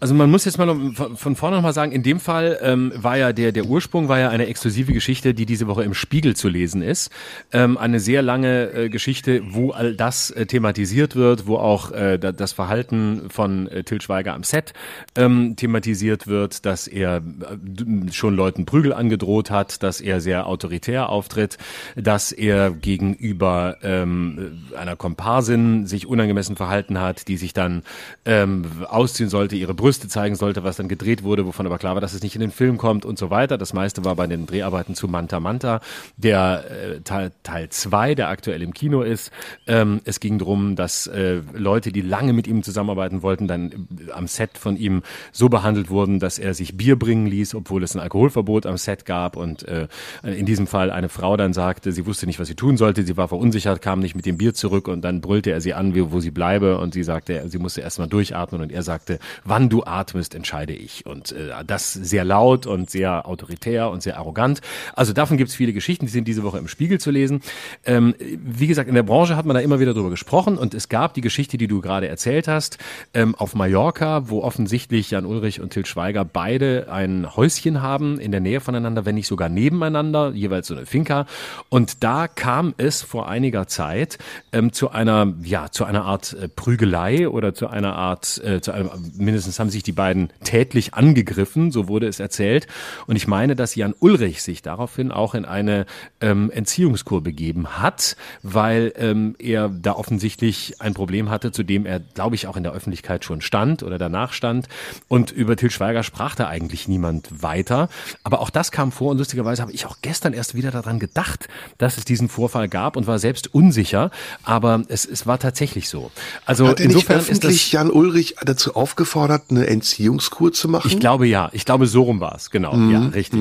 [0.00, 3.16] Also man muss jetzt mal von- vorne noch mal sagen, in dem Fall ähm, war
[3.16, 6.48] ja der, der Ursprung war ja eine exklusive Geschichte, die diese Woche im Spiegel zu
[6.48, 7.10] lesen ist.
[7.52, 12.18] Ähm, eine sehr lange äh, Geschichte, wo all das äh, thematisiert wird, wo auch äh,
[12.18, 14.74] da, das Verhalten von äh, Til Schweiger am Set
[15.16, 21.08] ähm, thematisiert wird, dass er äh, schon Leuten Prügel angedroht hat, dass er sehr autoritär
[21.08, 21.56] auftritt,
[21.96, 27.82] dass er gegenüber ähm, einer Komparsin sich unangemessen verhalten hat, die sich dann
[28.26, 32.00] ähm, ausziehen sollte, ihre Brüste zeigen sollte, was dann gedreht wurde, wovon aber klar war,
[32.00, 33.58] dass es nicht in den Film kommt und so weiter.
[33.58, 35.80] Das meiste war bei den Dreharbeiten zu Manta Manta,
[36.16, 39.30] der äh, Teil Teil der aktuell im Kino ist.
[39.66, 44.12] Ähm, es ging darum, dass äh, Leute, die lange mit ihm zusammenarbeiten wollten, dann äh,
[44.12, 47.94] am Set von ihm so behandelt wurden, dass er sich Bier bringen ließ, obwohl es
[47.94, 49.88] ein Alkoholverbot am Set gab und äh,
[50.22, 53.18] in diesem Fall eine Frau dann sagte, sie wusste nicht, was sie tun sollte, sie
[53.18, 56.20] war verunsichert, kam nicht mit dem Bier zurück und dann brüllte er sie an, wo
[56.20, 60.36] sie bleibe und sie sagte, sie musste erstmal durchatmen und er sagte, wann du atmest,
[60.36, 64.60] entscheide ich und äh, das sehr laut und sehr autoritär und sehr arrogant.
[64.94, 67.40] Also davon gibt es viele Geschichten, die sind diese Woche im Spiegel zu lesen.
[67.84, 70.88] Ähm, wie gesagt, in der Branche hat man da immer wieder drüber gesprochen und es
[70.88, 72.78] gab die Geschichte, die du gerade erzählt hast,
[73.14, 78.30] ähm, auf Mallorca, wo offensichtlich Jan Ulrich und Til Schweiger beide ein Häuschen haben, in
[78.30, 81.26] der Nähe voneinander, wenn nicht sogar nebeneinander, jeweils so eine Finca.
[81.68, 84.18] Und da kam es vor einiger Zeit
[84.52, 88.70] ähm, zu einer, ja, zu einer Art äh, Prügelei oder zu einer Art, äh, zu
[88.70, 92.66] einem, mindestens haben sich die beiden tätlich angegriffen, so wurde es erzählt.
[93.06, 95.86] Und ich meine, dass Jan Ulrich sich daraufhin auch in eine
[96.20, 101.98] ähm, Entziehungskur begeben hat, weil ähm, er da offensichtlich ein Problem hatte, zu dem er,
[102.00, 104.68] glaube ich, auch in der Öffentlichkeit schon stand oder danach stand.
[105.08, 107.88] Und über Til Schweiger sprach da eigentlich niemand weiter.
[108.22, 111.48] Aber auch das kam vor und lustigerweise habe ich auch gestern erst wieder daran gedacht,
[111.78, 114.10] dass es diesen Vorfall gab und war selbst unsicher.
[114.42, 116.10] Aber es, es war tatsächlich so.
[116.44, 117.72] Also er insofern ist das.
[117.72, 120.88] Jan Ulrich dazu aufgefordert, eine Entziehungskur zu machen?
[120.88, 121.50] Ich glaube ja.
[121.52, 122.50] Ich glaube, so rum war es.
[122.50, 122.74] Genau.
[122.74, 122.90] Mhm.
[122.90, 123.40] Ja, richtig.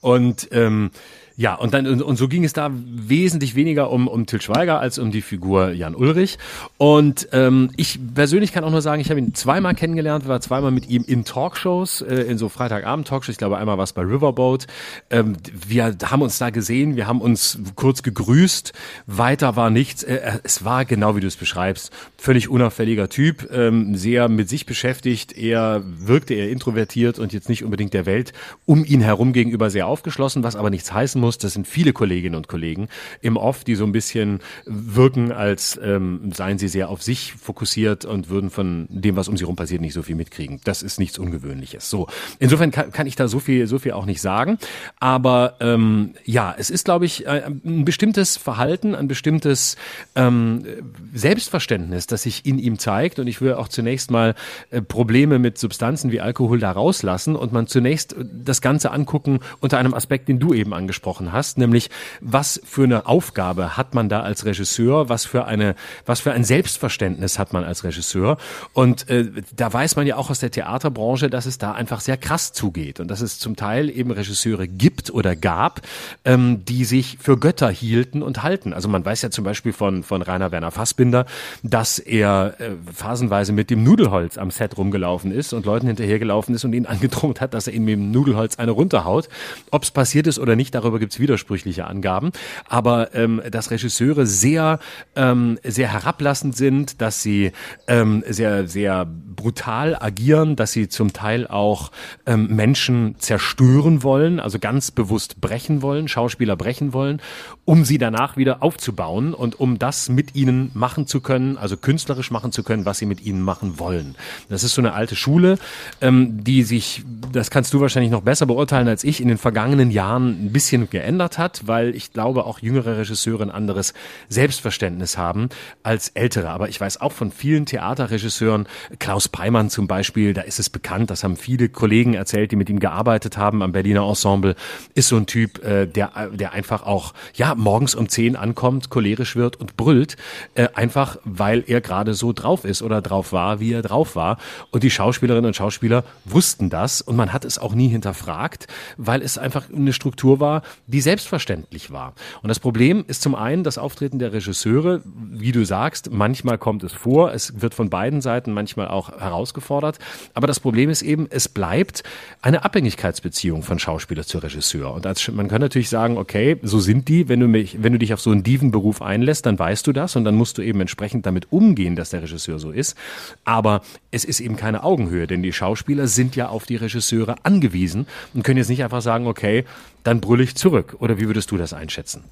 [0.00, 0.90] Und ähm,
[1.38, 4.80] ja, und dann und, und so ging es da wesentlich weniger um um Til Schweiger
[4.80, 6.36] als um die Figur Jan Ulrich.
[6.78, 10.72] Und ähm, ich persönlich kann auch nur sagen, ich habe ihn zweimal kennengelernt, war zweimal
[10.72, 13.28] mit ihm in Talkshows, äh, in so Freitagabend-Talkshows.
[13.28, 14.66] Ich glaube, einmal war es bei Riverboat.
[15.10, 18.72] Ähm, wir haben uns da gesehen, wir haben uns kurz gegrüßt.
[19.06, 20.02] Weiter war nichts.
[20.02, 24.66] Äh, es war genau wie du es beschreibst, völlig unauffälliger Typ, ähm, sehr mit sich
[24.66, 25.38] beschäftigt.
[25.38, 28.32] Er wirkte eher introvertiert und jetzt nicht unbedingt der Welt
[28.66, 31.36] um ihn herum gegenüber sehr aufgeschlossen, was aber nichts heißen muss muss.
[31.36, 32.88] Das sind viele Kolleginnen und Kollegen
[33.20, 38.06] im Off, die so ein bisschen wirken, als ähm, seien sie sehr auf sich fokussiert
[38.06, 40.60] und würden von dem, was um sie rum passiert, nicht so viel mitkriegen.
[40.64, 41.90] Das ist nichts Ungewöhnliches.
[41.90, 44.58] So, insofern kann, kann ich da so viel, so viel auch nicht sagen.
[45.00, 49.76] Aber ähm, ja, es ist, glaube ich, ein bestimmtes Verhalten, ein bestimmtes
[50.14, 50.64] ähm,
[51.12, 53.18] Selbstverständnis, das sich in ihm zeigt.
[53.18, 54.34] Und ich würde auch zunächst mal
[54.70, 59.76] äh, Probleme mit Substanzen wie Alkohol da rauslassen und man zunächst das Ganze angucken unter
[59.76, 64.20] einem Aspekt, den du eben angesprochen hast, nämlich was für eine Aufgabe hat man da
[64.20, 65.74] als Regisseur, was für eine,
[66.06, 68.38] was für ein Selbstverständnis hat man als Regisseur.
[68.72, 72.16] Und äh, da weiß man ja auch aus der Theaterbranche, dass es da einfach sehr
[72.16, 75.82] krass zugeht und dass es zum Teil eben Regisseure gibt oder gab,
[76.24, 78.72] ähm, die sich für Götter hielten und halten.
[78.72, 81.26] Also man weiß ja zum Beispiel von, von Rainer Werner Fassbinder,
[81.62, 86.64] dass er äh, phasenweise mit dem Nudelholz am Set rumgelaufen ist und Leuten hinterhergelaufen ist
[86.64, 89.28] und ihnen angedroht hat, dass er ihnen mit dem Nudelholz eine runterhaut.
[89.70, 92.32] Ob es passiert ist oder nicht, darüber gibt es widersprüchliche Angaben.
[92.68, 94.78] Aber ähm, dass Regisseure sehr,
[95.16, 97.52] ähm, sehr herablassend sind, dass sie
[97.86, 101.92] ähm, sehr, sehr brutal agieren, dass sie zum Teil auch
[102.26, 107.22] ähm, Menschen zerstören wollen, also ganz bewusst brechen wollen, Schauspieler brechen wollen,
[107.64, 112.30] um sie danach wieder aufzubauen und um das mit ihnen machen zu können, also künstlerisch
[112.30, 114.14] machen zu können, was sie mit ihnen machen wollen.
[114.50, 115.58] Das ist so eine alte Schule,
[116.02, 119.90] ähm, die sich, das kannst du wahrscheinlich noch besser beurteilen als ich, in den vergangenen
[119.90, 123.94] Jahren ein bisschen geändert hat, weil ich glaube, auch jüngere Regisseure ein anderes
[124.28, 125.48] Selbstverständnis haben
[125.84, 126.50] als ältere.
[126.50, 128.66] Aber ich weiß auch von vielen Theaterregisseuren,
[128.98, 132.68] Klaus Peimann zum Beispiel, da ist es bekannt, das haben viele Kollegen erzählt, die mit
[132.68, 134.56] ihm gearbeitet haben am Berliner Ensemble,
[134.94, 139.36] ist so ein Typ, äh, der, der einfach auch, ja, morgens um zehn ankommt, cholerisch
[139.36, 140.16] wird und brüllt,
[140.56, 144.38] äh, einfach weil er gerade so drauf ist oder drauf war, wie er drauf war.
[144.72, 149.22] Und die Schauspielerinnen und Schauspieler wussten das und man hat es auch nie hinterfragt, weil
[149.22, 152.14] es einfach eine Struktur war, die selbstverständlich war.
[152.42, 156.82] Und das Problem ist zum einen das Auftreten der Regisseure, wie du sagst, manchmal kommt
[156.82, 159.98] es vor, es wird von beiden Seiten manchmal auch herausgefordert,
[160.34, 162.02] aber das Problem ist eben, es bleibt
[162.40, 164.92] eine Abhängigkeitsbeziehung von Schauspieler zu Regisseur.
[164.94, 167.98] Und als, man kann natürlich sagen, okay, so sind die, wenn du mich, wenn du
[167.98, 170.80] dich auf so einen Dievenberuf einlässt, dann weißt du das und dann musst du eben
[170.80, 172.96] entsprechend damit umgehen, dass der Regisseur so ist.
[173.44, 178.06] Aber es ist eben keine Augenhöhe, denn die Schauspieler sind ja auf die Regisseure angewiesen
[178.32, 179.64] und können jetzt nicht einfach sagen, okay,
[180.04, 180.96] dann brülle ich zurück.
[180.98, 182.24] Oder wie würdest du das einschätzen?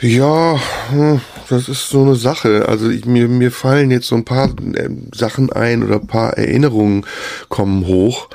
[0.00, 2.68] Ja, hm, das ist so eine Sache.
[2.68, 6.36] Also ich, mir, mir fallen jetzt so ein paar äh, Sachen ein oder ein paar
[6.36, 7.06] Erinnerungen
[7.48, 8.28] kommen hoch.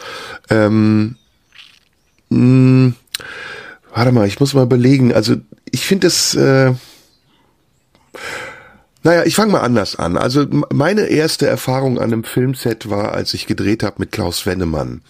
[0.50, 1.17] Ähm,
[2.30, 2.96] mh, hm,
[3.94, 5.13] warte mal, ich muss mal überlegen.
[5.13, 5.36] Also
[5.70, 6.34] ich finde es...
[6.34, 6.74] Äh,
[9.04, 10.17] naja, ich fange mal anders an.
[10.17, 15.02] Also meine erste Erfahrung an einem Filmset war, als ich gedreht habe mit Klaus Wennemann.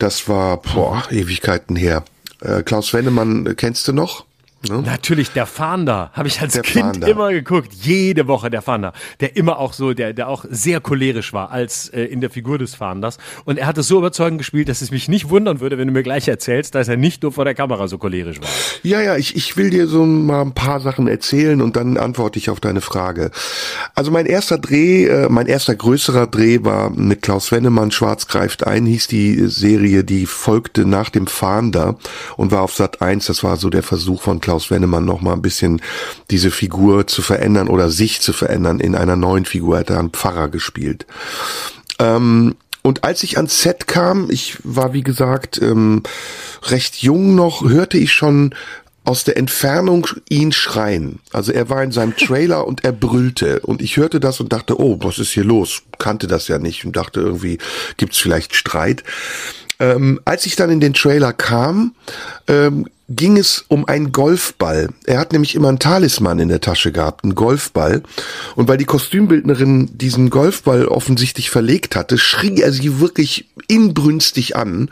[0.00, 2.04] Das war, boah, Ewigkeiten her.
[2.40, 4.24] Äh, Klaus Wennemann, kennst du noch?
[4.68, 4.82] Ne?
[4.82, 7.08] Natürlich, der Fahnder, habe ich als der Kind Fahnder.
[7.08, 7.72] immer geguckt.
[7.72, 11.88] Jede Woche der Fahnder, der immer auch so, der, der auch sehr cholerisch war als
[11.88, 13.16] äh, in der Figur des Fahnders.
[13.46, 15.94] Und er hat es so überzeugend gespielt, dass es mich nicht wundern würde, wenn du
[15.94, 18.48] mir gleich erzählst, dass er nicht nur vor der Kamera so cholerisch war.
[18.82, 22.38] Ja, ja, ich, ich will dir so mal ein paar Sachen erzählen und dann antworte
[22.38, 23.30] ich auf deine Frage.
[23.94, 28.66] Also mein erster Dreh, äh, mein erster größerer Dreh war mit Klaus Wennemann, Schwarz greift
[28.66, 31.96] ein, hieß die Serie, die folgte nach dem Fahnder
[32.36, 33.24] und war auf Sat 1.
[33.24, 35.80] Das war so der Versuch von Klaus Klaus Wennemann noch mal ein bisschen
[36.28, 39.76] diese Figur zu verändern oder sich zu verändern in einer neuen Figur.
[39.76, 41.06] Er hat einen Pfarrer gespielt.
[42.00, 46.02] Ähm, und als ich ans Set kam, ich war wie gesagt ähm,
[46.64, 48.52] recht jung noch, hörte ich schon
[49.04, 51.20] aus der Entfernung ihn schreien.
[51.30, 53.60] Also er war in seinem Trailer und er brüllte.
[53.60, 55.82] Und ich hörte das und dachte, oh, was ist hier los?
[56.00, 57.58] Kannte das ja nicht und dachte irgendwie,
[57.98, 59.04] gibt's vielleicht Streit.
[59.78, 61.94] Ähm, als ich dann in den Trailer kam,
[62.48, 64.88] ähm, ging es um einen Golfball.
[65.04, 68.02] Er hat nämlich immer einen Talisman in der Tasche gehabt, einen Golfball.
[68.54, 74.90] Und weil die Kostümbildnerin diesen Golfball offensichtlich verlegt hatte, schrie er sie wirklich inbrünstig an.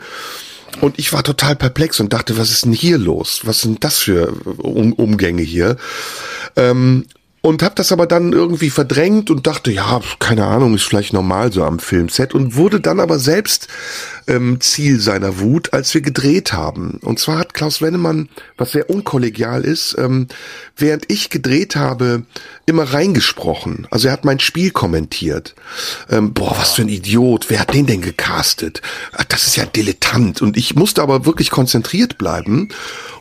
[0.81, 3.41] Und ich war total perplex und dachte, was ist denn hier los?
[3.45, 5.77] Was sind das für um Umgänge hier?
[6.57, 7.05] Ähm,
[7.41, 11.51] und habe das aber dann irgendwie verdrängt und dachte, ja, keine Ahnung, ist vielleicht normal
[11.51, 13.67] so am Filmset und wurde dann aber selbst
[14.27, 16.99] ähm, Ziel seiner Wut, als wir gedreht haben.
[17.01, 20.27] Und zwar hat Klaus Wennemann, was sehr unkollegial ist, ähm,
[20.75, 22.23] während ich gedreht habe,
[22.69, 23.87] immer reingesprochen.
[23.91, 25.55] Also er hat mein Spiel kommentiert.
[26.09, 28.81] Ähm, boah, was für ein Idiot, wer hat den denn gecastet?
[29.29, 30.41] Das ist ja dilettant.
[30.41, 32.69] Und ich musste aber wirklich konzentriert bleiben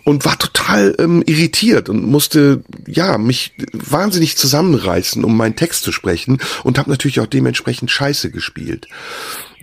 [0.05, 5.93] und war total ähm, irritiert und musste ja mich wahnsinnig zusammenreißen, um meinen Text zu
[5.93, 8.89] sprechen und habe natürlich auch dementsprechend Scheiße gespielt.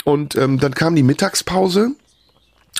[0.03, 1.91] Und ähm, dann kam die Mittagspause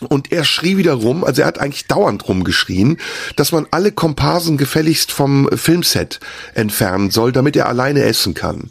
[0.10, 2.98] Und er schrie wieder rum, also er hat eigentlich dauernd rumgeschrien,
[3.38, 6.20] dass man alle Komparsen gefälligst vom Filmset
[6.54, 8.70] entfernen soll, damit er alleine essen kann.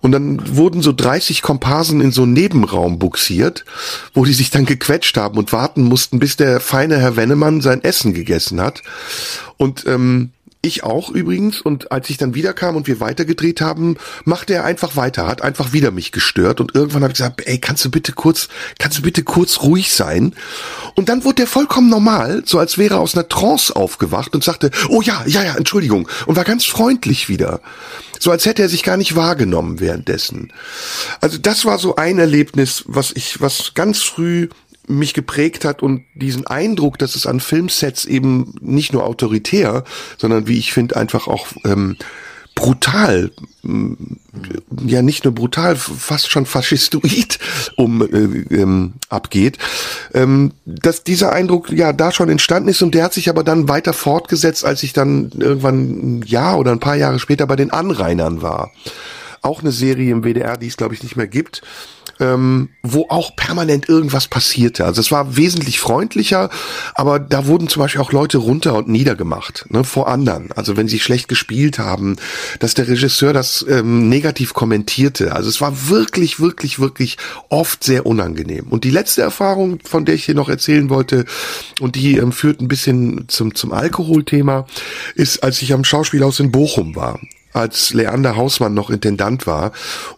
[0.00, 3.64] Und dann wurden so 30 Komparsen in so einen Nebenraum buxiert,
[4.14, 7.82] wo die sich dann gequetscht haben und warten mussten, bis der feine Herr Wennemann sein
[7.82, 8.82] Essen gegessen hat.
[9.56, 10.30] Und ähm,
[10.62, 11.60] ich auch übrigens.
[11.60, 15.72] Und als ich dann wiederkam und wir weitergedreht haben, machte er einfach weiter, hat einfach
[15.72, 16.60] wieder mich gestört.
[16.60, 19.92] Und irgendwann habe ich gesagt, ey, kannst du bitte kurz, kannst du bitte kurz ruhig
[19.92, 20.34] sein?
[20.94, 24.44] Und dann wurde er vollkommen normal, so als wäre er aus einer Trance aufgewacht und
[24.44, 26.08] sagte, oh ja, ja, ja, Entschuldigung.
[26.26, 27.60] Und war ganz freundlich wieder.
[28.20, 30.52] So als hätte er sich gar nicht wahrgenommen währenddessen.
[31.20, 34.48] Also das war so ein Erlebnis, was ich, was ganz früh
[34.88, 39.84] mich geprägt hat und diesen Eindruck, dass es an Filmsets eben nicht nur autoritär,
[40.16, 41.96] sondern wie ich finde einfach auch ähm,
[42.58, 43.30] brutal,
[43.62, 43.92] mm,
[44.86, 47.38] ja nicht nur brutal, fast schon faschistoid
[47.76, 49.58] um äh, ähm, abgeht,
[50.12, 53.68] ähm, dass dieser Eindruck ja da schon entstanden ist und der hat sich aber dann
[53.68, 57.70] weiter fortgesetzt, als ich dann irgendwann ein Jahr oder ein paar Jahre später bei den
[57.70, 58.72] Anrainern war.
[59.40, 61.62] Auch eine Serie im WDR, die es glaube ich nicht mehr gibt
[62.20, 64.84] ähm, wo auch permanent irgendwas passierte.
[64.84, 66.50] Also es war wesentlich freundlicher,
[66.94, 70.52] aber da wurden zum Beispiel auch Leute runter und niedergemacht ne, vor anderen.
[70.52, 72.16] Also wenn sie schlecht gespielt haben,
[72.60, 75.34] dass der Regisseur das ähm, negativ kommentierte.
[75.34, 78.66] Also es war wirklich, wirklich, wirklich oft sehr unangenehm.
[78.68, 81.24] Und die letzte Erfahrung, von der ich hier noch erzählen wollte,
[81.80, 84.66] und die ähm, führt ein bisschen zum, zum Alkoholthema,
[85.14, 87.20] ist, als ich am Schauspielhaus in Bochum war
[87.52, 89.72] als Leander Hausmann noch Intendant war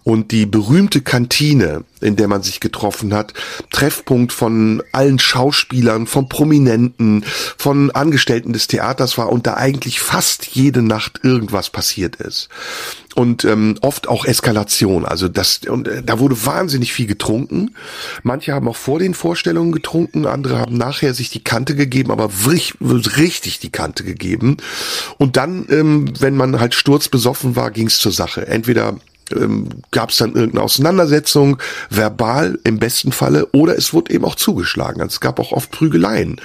[0.04, 3.34] und die berühmte Kantine, in der man sich getroffen hat,
[3.70, 7.24] Treffpunkt von allen Schauspielern, von Prominenten,
[7.56, 12.48] von Angestellten des Theaters war und da eigentlich fast jede Nacht irgendwas passiert ist
[13.14, 15.04] und ähm, oft auch Eskalation.
[15.04, 17.74] Also das und äh, da wurde wahnsinnig viel getrunken.
[18.22, 22.30] Manche haben auch vor den Vorstellungen getrunken, andere haben nachher sich die Kante gegeben, aber
[22.46, 24.58] richtig, richtig die Kante gegeben.
[25.18, 28.46] Und dann, ähm, wenn man halt sturzbesoffen war, ging's zur Sache.
[28.46, 28.96] Entweder
[29.32, 34.34] ähm, gab es dann irgendeine Auseinandersetzung, verbal im besten Falle, oder es wurde eben auch
[34.34, 35.00] zugeschlagen.
[35.00, 36.40] Also es gab auch oft Prügeleien,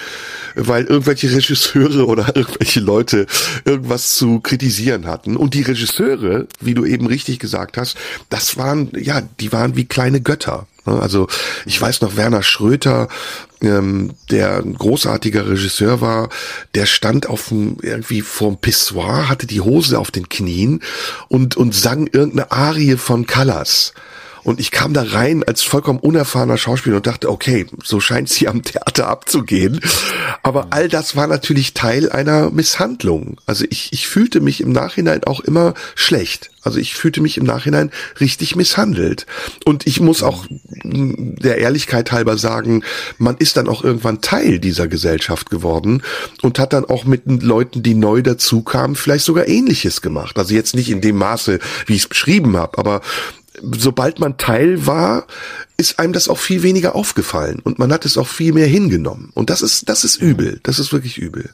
[0.55, 3.27] weil irgendwelche Regisseure oder irgendwelche Leute
[3.63, 5.35] irgendwas zu kritisieren hatten.
[5.35, 7.97] Und die Regisseure, wie du eben richtig gesagt hast,
[8.29, 10.67] das waren, ja, die waren wie kleine Götter.
[10.85, 10.99] Ne?
[10.99, 11.27] Also
[11.65, 13.07] ich weiß noch, Werner Schröter,
[13.61, 16.29] ähm, der ein großartiger Regisseur war,
[16.73, 20.81] der stand auf dem, irgendwie vorm Pissoir, hatte die Hose auf den Knien
[21.27, 23.93] und, und sang irgendeine Arie von Callas.
[24.45, 28.47] Und ich kam da rein als vollkommen unerfahrener Schauspieler und dachte, okay, so scheint sie
[28.47, 29.81] am Theater abzugehen.
[30.43, 33.41] Aber all das war natürlich Teil einer Misshandlung.
[33.47, 36.51] Also ich, ich fühlte mich im Nachhinein auch immer schlecht.
[36.61, 39.25] Also ich fühlte mich im Nachhinein richtig misshandelt.
[39.65, 40.45] Und ich muss auch
[40.83, 42.83] der Ehrlichkeit halber sagen,
[43.17, 46.03] man ist dann auch irgendwann Teil dieser Gesellschaft geworden
[46.43, 50.37] und hat dann auch mit Leuten, die neu dazukamen, vielleicht sogar ähnliches gemacht.
[50.37, 53.01] Also jetzt nicht in dem Maße, wie ich es beschrieben habe, aber
[53.61, 55.27] sobald man Teil war,
[55.77, 59.31] ist einem das auch viel weniger aufgefallen und man hat es auch viel mehr hingenommen.
[59.33, 60.59] Und das ist, das ist übel.
[60.63, 61.49] Das ist wirklich übel.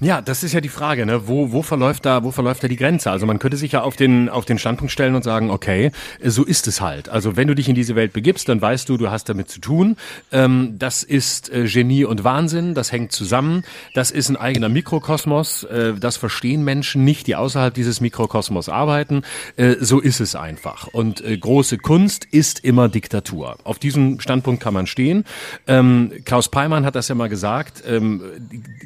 [0.00, 1.26] Ja, das ist ja die Frage, ne?
[1.26, 3.10] Wo, wo verläuft da, wo verläuft da die Grenze?
[3.10, 5.90] Also man könnte sich ja auf den, auf den Standpunkt stellen und sagen, okay,
[6.22, 7.08] so ist es halt.
[7.08, 9.60] Also wenn du dich in diese Welt begibst, dann weißt du, du hast damit zu
[9.60, 9.96] tun.
[10.30, 13.64] Ähm, das ist äh, Genie und Wahnsinn, das hängt zusammen.
[13.92, 15.64] Das ist ein eigener Mikrokosmos.
[15.64, 19.22] Äh, das verstehen Menschen nicht, die außerhalb dieses Mikrokosmos arbeiten.
[19.56, 20.86] Äh, so ist es einfach.
[20.86, 23.56] Und äh, große Kunst ist immer Diktatur.
[23.64, 25.24] Auf diesem Standpunkt kann man stehen.
[25.66, 27.82] Ähm, Klaus Peimann hat das ja mal gesagt.
[27.84, 28.22] Ähm,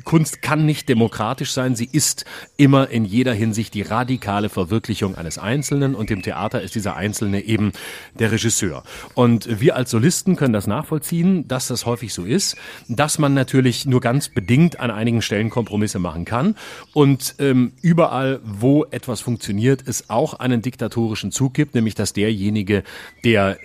[0.05, 1.75] Kunst kann nicht demokratisch demokratisch sein.
[1.75, 2.25] Sie ist
[2.57, 7.41] immer in jeder Hinsicht die radikale Verwirklichung eines Einzelnen und im Theater ist dieser Einzelne
[7.41, 7.73] eben
[8.17, 8.85] der Regisseur.
[9.15, 12.57] Und wir als Solisten können das nachvollziehen, dass das häufig so ist,
[12.89, 16.55] dass man natürlich nur ganz bedingt an einigen Stellen Kompromisse machen kann
[16.95, 22.85] und ähm, überall, wo etwas funktioniert, es auch einen diktatorischen Zug gibt, nämlich dass derjenige,
[23.25, 23.59] der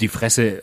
[0.00, 0.62] die Fresse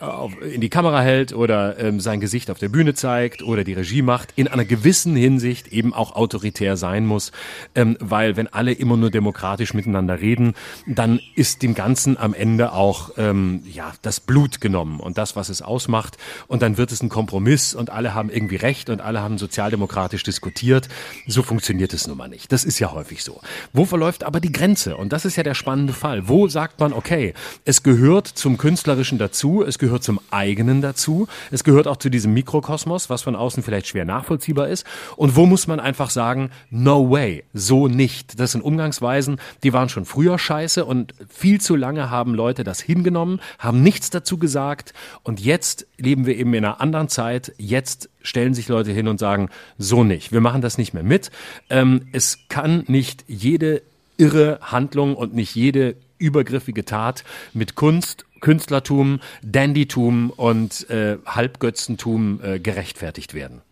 [0.51, 4.01] in die Kamera hält oder ähm, sein Gesicht auf der Bühne zeigt oder die Regie
[4.01, 7.31] macht, in einer gewissen Hinsicht eben auch autoritär sein muss,
[7.75, 10.53] ähm, weil wenn alle immer nur demokratisch miteinander reden,
[10.87, 15.49] dann ist dem Ganzen am Ende auch ähm, ja das Blut genommen und das, was
[15.49, 19.21] es ausmacht, und dann wird es ein Kompromiss und alle haben irgendwie recht und alle
[19.21, 20.89] haben sozialdemokratisch diskutiert.
[21.27, 22.51] So funktioniert es nun mal nicht.
[22.51, 23.41] Das ist ja häufig so.
[23.73, 24.97] Wo verläuft aber die Grenze?
[24.97, 26.27] Und das ist ja der spannende Fall.
[26.27, 27.33] Wo sagt man, okay,
[27.65, 32.33] es gehört zum künstlerischen dazu, es gehört zum eigenen dazu, es gehört auch zu diesem
[32.33, 34.85] Mikrokosmos, was von außen vielleicht schwer nachvollziehbar ist.
[35.15, 38.39] Und wo muss man einfach einfach sagen, no way, so nicht.
[38.39, 42.79] Das sind Umgangsweisen, die waren schon früher scheiße und viel zu lange haben Leute das
[42.79, 47.53] hingenommen, haben nichts dazu gesagt und jetzt leben wir eben in einer anderen Zeit.
[47.57, 50.31] Jetzt stellen sich Leute hin und sagen, so nicht.
[50.31, 51.31] Wir machen das nicht mehr mit.
[51.71, 53.81] Ähm, es kann nicht jede
[54.17, 62.59] irre Handlung und nicht jede übergriffige Tat mit Kunst, Künstlertum, Dandytum und äh, Halbgötzentum äh,
[62.59, 63.64] gerechtfertigt werden.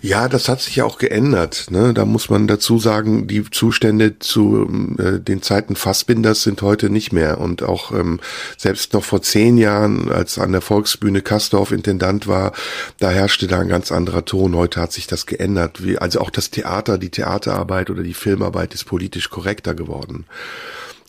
[0.00, 1.66] Ja, das hat sich ja auch geändert.
[1.70, 1.94] Ne?
[1.94, 7.12] Da muss man dazu sagen, die Zustände zu äh, den Zeiten Fassbinders sind heute nicht
[7.12, 7.38] mehr.
[7.38, 8.20] Und auch ähm,
[8.56, 12.52] selbst noch vor zehn Jahren, als an der Volksbühne Kastorf Intendant war,
[12.98, 14.56] da herrschte da ein ganz anderer Ton.
[14.56, 15.84] Heute hat sich das geändert.
[15.84, 20.24] Wie, also auch das Theater, die Theaterarbeit oder die Filmarbeit ist politisch korrekter geworden.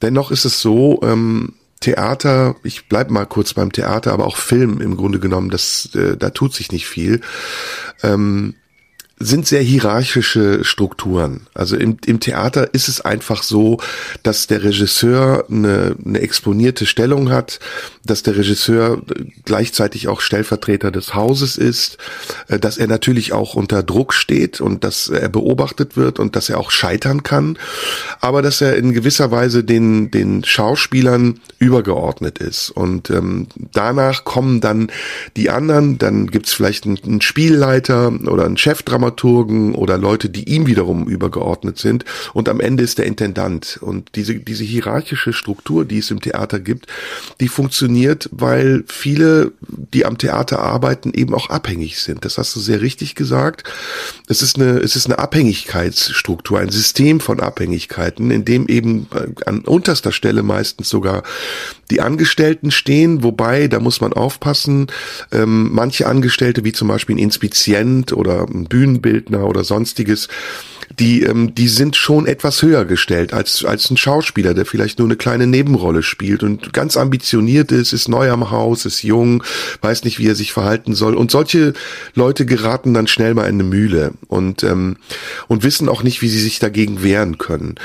[0.02, 4.80] Dennoch ist es so, ähm, Theater, ich bleib mal kurz beim Theater, aber auch Film
[4.80, 7.22] im Grunde genommen, das, äh, da tut sich nicht viel.
[8.04, 8.56] Ähm,
[9.24, 11.48] sind sehr hierarchische Strukturen.
[11.54, 13.78] Also im, im Theater ist es einfach so,
[14.24, 17.60] dass der Regisseur eine, eine exponierte Stellung hat,
[18.04, 19.02] dass der Regisseur
[19.46, 21.98] gleichzeitig auch Stellvertreter des Hauses ist,
[22.48, 26.50] äh, dass er natürlich auch unter Druck steht und dass er beobachtet wird und dass
[26.50, 27.58] er auch scheitern kann,
[28.20, 32.70] aber dass er in gewisser Weise den, den Schauspielern übergeordnet ist.
[32.72, 34.92] Und ähm, danach kommen dann
[35.36, 38.58] die anderen, dann gibt's vielleicht einen, einen Spielleiter oder einen
[39.12, 42.06] Chefdramaturgen oder Leute, die ihm wiederum übergeordnet sind.
[42.34, 43.80] Und am Ende ist der Intendant.
[43.82, 46.88] Und diese, diese hierarchische Struktur, die es im Theater gibt,
[47.39, 52.26] die funktioniert weil viele, die am Theater arbeiten, eben auch abhängig sind.
[52.26, 53.63] Das hast du sehr richtig gesagt.
[54.28, 59.28] Es ist eine, es ist eine Abhängigkeitsstruktur, ein System von Abhängigkeiten, in dem eben äh,
[59.45, 61.24] an unterster Stelle meistens sogar
[61.91, 64.88] die Angestellten stehen, wobei, da muss man aufpassen,
[65.32, 68.65] ähm, manche Angestellte, wie zum Beispiel ein Inspizient oder ein
[69.02, 70.28] Bühnenbildner oder sonstiges,
[71.00, 75.08] die, ähm, die sind schon etwas höher gestellt als, als ein Schauspieler, der vielleicht nur
[75.08, 79.44] eine kleine Nebenrolle spielt und ganz ambitioniert ist, ist neu am Haus, ist jung,
[79.82, 81.16] weiß nicht, wie er sich verhalten soll.
[81.16, 81.74] Und solche
[82.14, 84.98] Leute geraten dann schnell mal in eine Mühle und, ähm,
[85.48, 87.76] und wissen auch nicht, wie sie sich dagegen wehren können.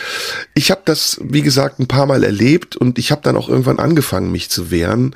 [0.54, 3.78] Ich habe das, wie gesagt, ein paar Mal erlebt und ich habe dann auch irgendwann
[3.78, 5.14] angefangen, mich zu wehren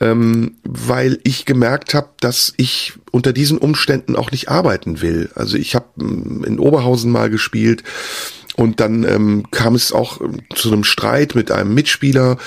[0.00, 5.30] ähm, weil ich gemerkt habe, dass ich unter diesen Umständen auch nicht arbeiten will.
[5.34, 7.82] Also ich habe mm, in Oberhausen mal gespielt
[8.58, 12.38] und dann ähm, kam es auch ähm, zu einem Streit mit einem Mitspieler,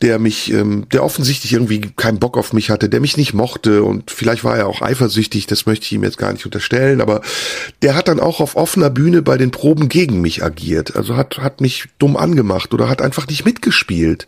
[0.00, 3.82] der mich, ähm, der offensichtlich irgendwie keinen Bock auf mich hatte, der mich nicht mochte
[3.82, 7.20] und vielleicht war er auch eifersüchtig, das möchte ich ihm jetzt gar nicht unterstellen, aber
[7.82, 10.96] der hat dann auch auf offener Bühne bei den Proben gegen mich agiert.
[10.96, 14.24] Also hat, hat mich dumm angemacht oder hat einfach nicht mitgespielt.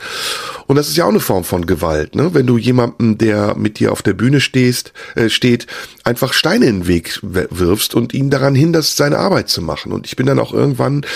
[0.67, 2.35] Und das ist ja auch eine Form von Gewalt, ne?
[2.35, 5.67] Wenn du jemanden, der mit dir auf der Bühne stehst, äh, steht,
[6.05, 9.93] einfach Steine in den Weg wirfst und ihn daran hinderst, seine Arbeit zu machen.
[9.93, 11.07] Und ich bin dann auch irgendwann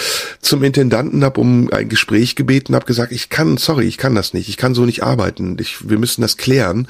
[0.40, 4.34] zum Intendanten, habe um ein Gespräch gebeten, habe gesagt, ich kann, sorry, ich kann das
[4.34, 6.88] nicht, ich kann so nicht arbeiten, ich, wir müssen das klären.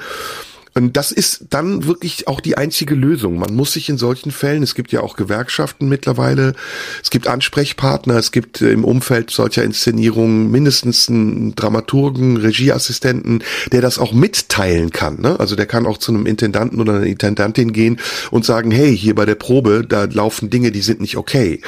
[0.74, 3.38] Und das ist dann wirklich auch die einzige Lösung.
[3.38, 6.54] Man muss sich in solchen Fällen, es gibt ja auch Gewerkschaften mittlerweile,
[7.00, 13.82] es gibt Ansprechpartner, es gibt äh, im Umfeld solcher Inszenierungen mindestens einen Dramaturgen, Regieassistenten, der
[13.82, 15.20] das auch mitteilen kann.
[15.20, 15.38] Ne?
[15.38, 18.00] Also der kann auch zu einem Intendanten oder einer Intendantin gehen
[18.32, 21.60] und sagen, hey, hier bei der Probe, da laufen Dinge, die sind nicht okay.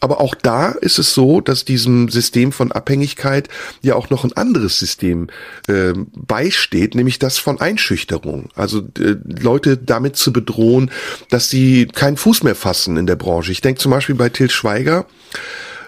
[0.00, 3.48] Aber auch da ist es so, dass diesem System von Abhängigkeit
[3.82, 5.28] ja auch noch ein anderes System
[5.68, 8.51] äh, beisteht, nämlich das von Einschüchterung.
[8.54, 10.90] Also äh, Leute damit zu bedrohen,
[11.30, 13.52] dass sie keinen Fuß mehr fassen in der Branche.
[13.52, 15.06] Ich denke zum Beispiel bei Till Schweiger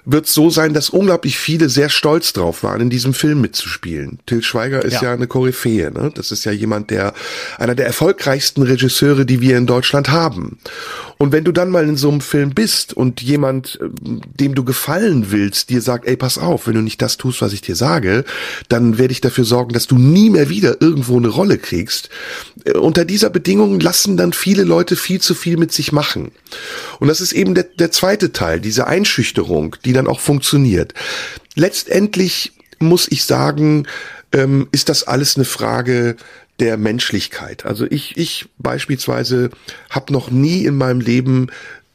[0.06, 4.18] wird es so sein, dass unglaublich viele sehr stolz drauf waren, in diesem Film mitzuspielen.
[4.26, 5.90] Till Schweiger ist ja, ja eine Koryphäe.
[5.90, 6.12] Ne?
[6.14, 7.14] Das ist ja jemand, der
[7.58, 10.58] einer der erfolgreichsten Regisseure, die wir in Deutschland haben.
[11.16, 13.88] Und wenn du dann mal in so einem Film bist und jemand, äh,
[14.38, 17.52] dem du gefallen willst, dir sagt, ey, pass auf, wenn du nicht das tust, was
[17.54, 18.24] ich dir sage,
[18.68, 22.10] dann werde ich dafür sorgen, dass du nie mehr wieder irgendwo eine Rolle kriegst.
[22.64, 26.32] Äh, unter dieser Bedingung lassen dann viele Leute viel zu viel mit sich machen.
[27.00, 30.94] Und das ist eben der, der zweite Teil, diese Einschüchterung, die dann auch funktioniert.
[31.54, 33.86] Letztendlich muss ich sagen,
[34.32, 36.16] ähm, ist das alles eine Frage
[36.60, 37.64] der Menschlichkeit.
[37.64, 39.50] Also ich, ich beispielsweise
[39.90, 41.48] habe noch nie in meinem Leben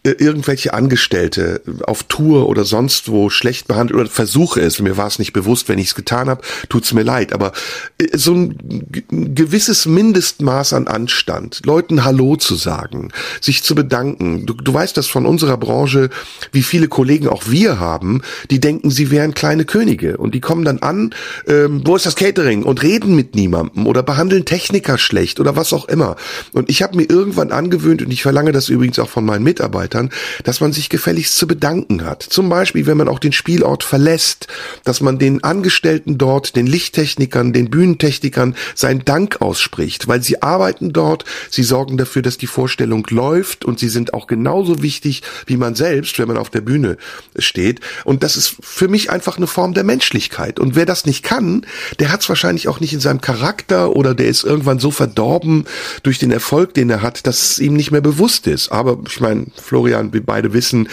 [0.04, 5.20] irgendwelche Angestellte auf Tour oder sonst wo schlecht behandelt oder versuche es, mir war es
[5.20, 7.52] nicht bewusst, wenn ich es getan habe, tut's mir leid, aber
[7.98, 14.46] äh, so ein gewisses Mindestmaß an Anstand, Leuten Hallo zu sagen, sich zu bedanken.
[14.46, 16.10] Du, du weißt das von unserer Branche,
[16.54, 20.18] wie viele Kollegen auch wir haben, die denken, sie wären kleine Könige.
[20.18, 21.14] Und die kommen dann an,
[21.46, 22.64] ähm, wo ist das Catering?
[22.64, 26.16] Und reden mit niemandem oder behandeln Techniker schlecht oder was auch immer.
[26.54, 29.99] Und ich habe mir irgendwann angewöhnt und ich verlange das übrigens auch von meinen Mitarbeitern,
[30.00, 30.10] Mitarbeitern,
[30.44, 32.24] dass man sich gefälligst zu bedanken hat.
[32.24, 34.48] Zum Beispiel, wenn man auch den Spielort verlässt,
[34.84, 40.94] dass man den Angestellten dort, den Lichttechnikern, den Bühnentechnikern seinen Dank ausspricht, weil sie arbeiten
[40.94, 45.58] dort, sie sorgen dafür, dass die Vorstellung läuft und sie sind auch genauso wichtig wie
[45.58, 46.98] man selbst, wenn man auf der Bühne
[47.38, 47.82] steht.
[48.06, 50.60] Und das ist für mich einfach eine Form der Menschlichkeit.
[50.60, 51.66] Und wer das nicht kann,
[52.00, 55.66] der hat es wahrscheinlich auch nicht in seinem Charakter oder der ist irgendwann so verdorben
[56.04, 58.72] durch den Erfolg, den er hat, dass es ihm nicht mehr bewusst ist.
[58.72, 59.48] Aber ich meine,
[59.80, 60.90] Florian, wir beide wissen,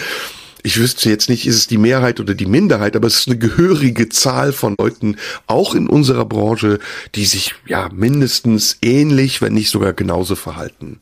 [0.63, 3.37] ich wüsste jetzt nicht, ist es die Mehrheit oder die Minderheit, aber es ist eine
[3.37, 6.79] gehörige Zahl von Leuten, auch in unserer Branche,
[7.13, 11.01] die sich ja mindestens ähnlich, wenn nicht sogar genauso verhalten.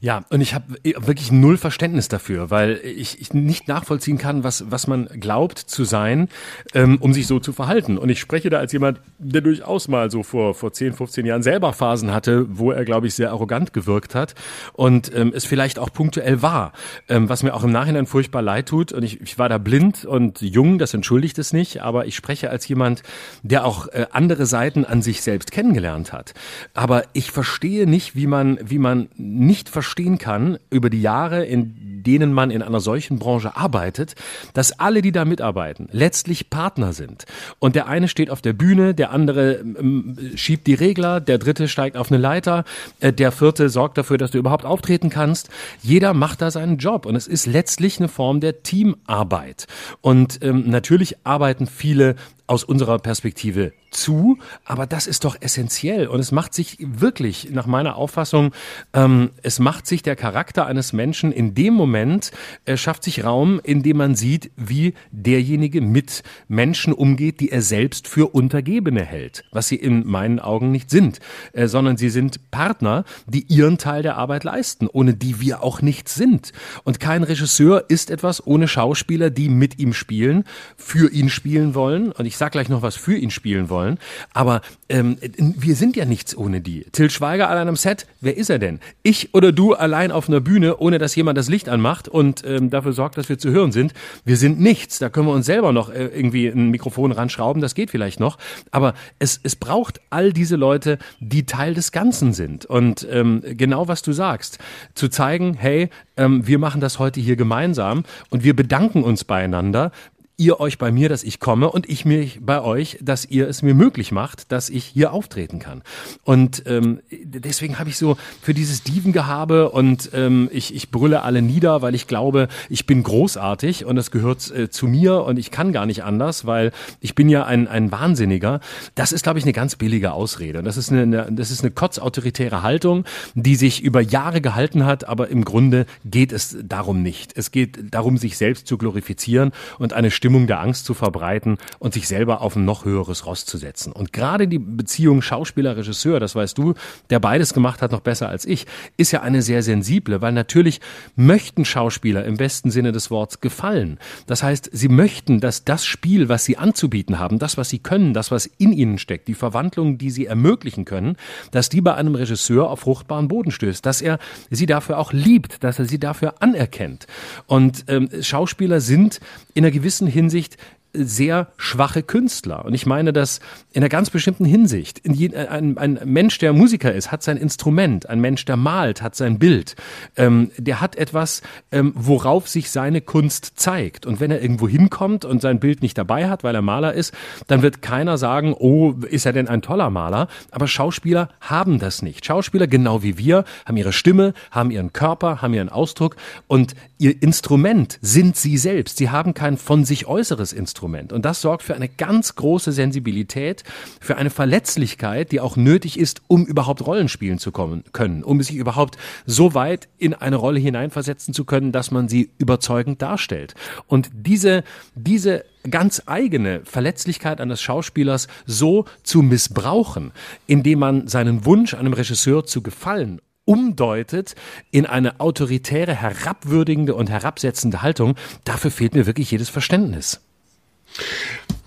[0.00, 4.70] Ja, und ich habe wirklich null Verständnis dafür, weil ich, ich nicht nachvollziehen kann, was,
[4.70, 6.28] was man glaubt zu sein,
[6.74, 7.98] ähm, um sich so zu verhalten.
[7.98, 11.42] Und ich spreche da als jemand, der durchaus mal so vor, vor 10, 15 Jahren
[11.42, 14.34] selber Phasen hatte, wo er, glaube ich, sehr arrogant gewirkt hat
[14.72, 16.72] und ähm, es vielleicht auch punktuell war,
[17.08, 18.92] ähm, was mir auch im Nachhinein furchtbar leid tut.
[18.92, 22.50] Und ich, ich war da blind und jung, das entschuldigt es nicht, aber ich spreche
[22.50, 23.02] als jemand,
[23.42, 26.34] der auch äh, andere Seiten an sich selbst kennengelernt hat.
[26.74, 31.93] Aber ich verstehe nicht, wie man, wie man nicht verstehen kann über die Jahre, in
[32.06, 34.14] denen man in einer solchen Branche arbeitet,
[34.52, 37.24] dass alle, die da mitarbeiten, letztlich Partner sind.
[37.58, 41.68] Und der eine steht auf der Bühne, der andere ähm, schiebt die Regler, der dritte
[41.68, 42.64] steigt auf eine Leiter,
[43.00, 45.48] äh, der vierte sorgt dafür, dass du überhaupt auftreten kannst.
[45.82, 49.66] Jeder macht da seinen Job und es ist letztlich eine Form der Teamarbeit.
[50.00, 56.20] Und ähm, natürlich arbeiten viele aus unserer Perspektive zu, aber das ist doch essentiell und
[56.20, 58.52] es macht sich wirklich, nach meiner Auffassung,
[58.92, 63.60] ähm, es macht sich der Charakter eines Menschen in dem Moment, er schafft sich Raum,
[63.62, 69.44] in dem man sieht, wie derjenige mit Menschen umgeht, die er selbst für Untergebene hält,
[69.52, 71.20] was sie in meinen Augen nicht sind,
[71.52, 75.82] äh, sondern sie sind Partner, die ihren Teil der Arbeit leisten, ohne die wir auch
[75.82, 76.52] nichts sind.
[76.84, 80.44] Und kein Regisseur ist etwas ohne Schauspieler, die mit ihm spielen,
[80.76, 82.12] für ihn spielen wollen.
[82.12, 83.98] Und ich sage gleich noch was für ihn spielen wollen.
[84.32, 86.84] Aber ähm, wir sind ja nichts ohne die.
[86.92, 88.80] Till Schweiger allein am Set, wer ist er denn?
[89.02, 92.70] Ich oder du allein auf einer Bühne, ohne dass jemand das Licht anmacht und ähm,
[92.70, 93.94] dafür sorgt, dass wir zu hören sind.
[94.24, 94.98] Wir sind nichts.
[94.98, 98.38] Da können wir uns selber noch äh, irgendwie ein Mikrofon ranschrauben, das geht vielleicht noch.
[98.70, 102.66] Aber es, es braucht all diese Leute, die Teil des Ganzen sind.
[102.66, 104.58] Und ähm, genau was du sagst,
[104.94, 109.92] zu zeigen, hey, ähm, wir machen das heute hier gemeinsam und wir bedanken uns beieinander,
[110.36, 113.62] ihr euch bei mir, dass ich komme und ich mich bei euch, dass ihr es
[113.62, 115.82] mir möglich macht, dass ich hier auftreten kann.
[116.24, 121.40] Und ähm, deswegen habe ich so für dieses Dievengehabe und ähm, ich, ich brülle alle
[121.40, 125.52] nieder, weil ich glaube, ich bin großartig und es gehört äh, zu mir und ich
[125.52, 128.58] kann gar nicht anders, weil ich bin ja ein, ein Wahnsinniger.
[128.96, 130.64] Das ist, glaube ich, eine ganz billige Ausrede.
[130.64, 133.04] Das ist eine, eine, das ist eine kotzautoritäre Haltung,
[133.34, 137.36] die sich über Jahre gehalten hat, aber im Grunde geht es darum nicht.
[137.36, 141.92] Es geht darum, sich selbst zu glorifizieren und eine Stimmung der Angst zu verbreiten und
[141.92, 143.92] sich selber auf ein noch höheres Ross zu setzen.
[143.92, 146.72] Und gerade die Beziehung Schauspieler-Regisseur, das weißt du,
[147.10, 148.64] der beides gemacht hat, noch besser als ich,
[148.96, 150.80] ist ja eine sehr sensible, weil natürlich
[151.14, 153.98] möchten Schauspieler im besten Sinne des Wortes gefallen.
[154.26, 158.14] Das heißt, sie möchten, dass das Spiel, was sie anzubieten haben, das, was sie können,
[158.14, 161.18] das, was in ihnen steckt, die Verwandlung, die sie ermöglichen können,
[161.50, 164.18] dass die bei einem Regisseur auf fruchtbaren Boden stößt, dass er
[164.48, 167.06] sie dafür auch liebt, dass er sie dafür anerkennt.
[167.46, 169.20] Und ähm, Schauspieler sind
[169.52, 170.56] in einer gewissen Hinsicht
[170.94, 172.64] sehr schwache Künstler.
[172.64, 173.40] Und ich meine das
[173.72, 175.02] in einer ganz bestimmten Hinsicht.
[175.04, 178.08] Ein, ein, Mensch, der Musiker ist, hat sein Instrument.
[178.08, 179.74] Ein Mensch, der malt, hat sein Bild.
[180.16, 181.42] Ähm, der hat etwas,
[181.72, 184.06] ähm, worauf sich seine Kunst zeigt.
[184.06, 187.12] Und wenn er irgendwo hinkommt und sein Bild nicht dabei hat, weil er Maler ist,
[187.48, 190.28] dann wird keiner sagen, oh, ist er denn ein toller Maler?
[190.50, 192.24] Aber Schauspieler haben das nicht.
[192.24, 196.16] Schauspieler, genau wie wir, haben ihre Stimme, haben ihren Körper, haben ihren Ausdruck
[196.46, 198.98] und ihr Instrument sind sie selbst.
[198.98, 200.83] Sie haben kein von sich äußeres Instrument.
[200.84, 201.12] Instrument.
[201.12, 203.64] Und das sorgt für eine ganz große Sensibilität,
[204.00, 208.42] für eine Verletzlichkeit, die auch nötig ist, um überhaupt Rollen spielen zu kommen, können, um
[208.42, 213.54] sich überhaupt so weit in eine Rolle hineinversetzen zu können, dass man sie überzeugend darstellt.
[213.86, 214.62] Und diese,
[214.94, 220.12] diese ganz eigene Verletzlichkeit eines Schauspielers so zu missbrauchen,
[220.46, 224.36] indem man seinen Wunsch, einem Regisseur zu gefallen umdeutet
[224.70, 228.14] in eine autoritäre, herabwürdigende und herabsetzende Haltung,
[228.44, 230.22] dafür fehlt mir wirklich jedes Verständnis.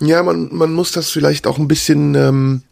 [0.00, 2.62] Ja, man, man muss das vielleicht auch ein bisschen ähm,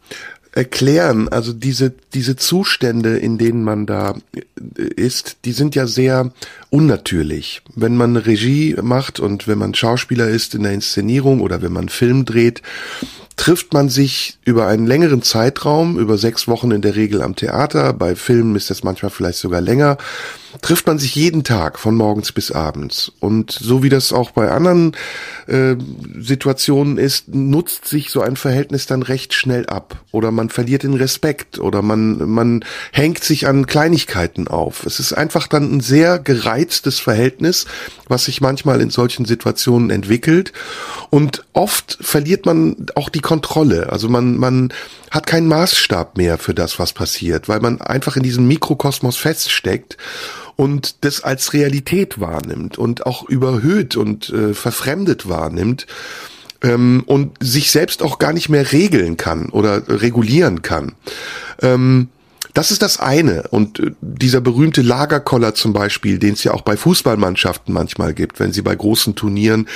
[0.57, 1.29] erklären.
[1.29, 6.31] Also diese, diese Zustände, in denen man da äh, ist, die sind ja sehr
[6.69, 7.61] unnatürlich.
[7.75, 11.89] Wenn man Regie macht und wenn man Schauspieler ist in der Inszenierung oder wenn man
[11.89, 12.61] Film dreht,
[13.37, 17.93] trifft man sich über einen längeren Zeitraum, über sechs Wochen in der Regel am Theater.
[17.93, 19.97] Bei Filmen ist das manchmal vielleicht sogar länger
[20.61, 23.11] trifft man sich jeden Tag von morgens bis abends.
[23.19, 24.95] Und so wie das auch bei anderen
[25.47, 25.75] äh,
[26.19, 30.03] Situationen ist, nutzt sich so ein Verhältnis dann recht schnell ab.
[30.11, 34.85] Oder man verliert den Respekt oder man, man hängt sich an Kleinigkeiten auf.
[34.85, 36.19] Es ist einfach dann ein sehr
[36.57, 37.65] gereiztes Verhältnis,
[38.07, 40.53] was sich manchmal in solchen Situationen entwickelt.
[41.09, 43.91] Und oft verliert man auch die Kontrolle.
[43.91, 44.73] Also man, man
[45.11, 49.97] hat keinen Maßstab mehr für das, was passiert, weil man einfach in diesem Mikrokosmos feststeckt
[50.55, 55.85] und das als Realität wahrnimmt und auch überhöht und äh, verfremdet wahrnimmt
[56.63, 60.95] ähm, und sich selbst auch gar nicht mehr regeln kann oder regulieren kann.
[61.61, 62.09] Ähm,
[62.53, 63.43] das ist das eine.
[63.49, 68.39] Und äh, dieser berühmte Lagerkoller zum Beispiel, den es ja auch bei Fußballmannschaften manchmal gibt,
[68.39, 69.67] wenn sie bei großen Turnieren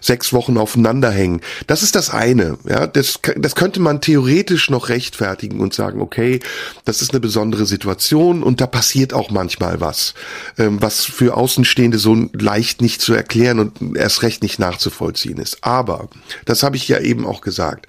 [0.00, 1.40] sechs Wochen aufeinander hängen.
[1.66, 2.58] Das ist das eine.
[2.68, 6.40] Ja, das, das könnte man theoretisch noch rechtfertigen und sagen, okay,
[6.84, 10.14] das ist eine besondere Situation und da passiert auch manchmal was,
[10.58, 15.58] ähm, was für Außenstehende so leicht nicht zu erklären und erst recht nicht nachzuvollziehen ist.
[15.62, 16.08] Aber,
[16.44, 17.86] das habe ich ja eben auch gesagt,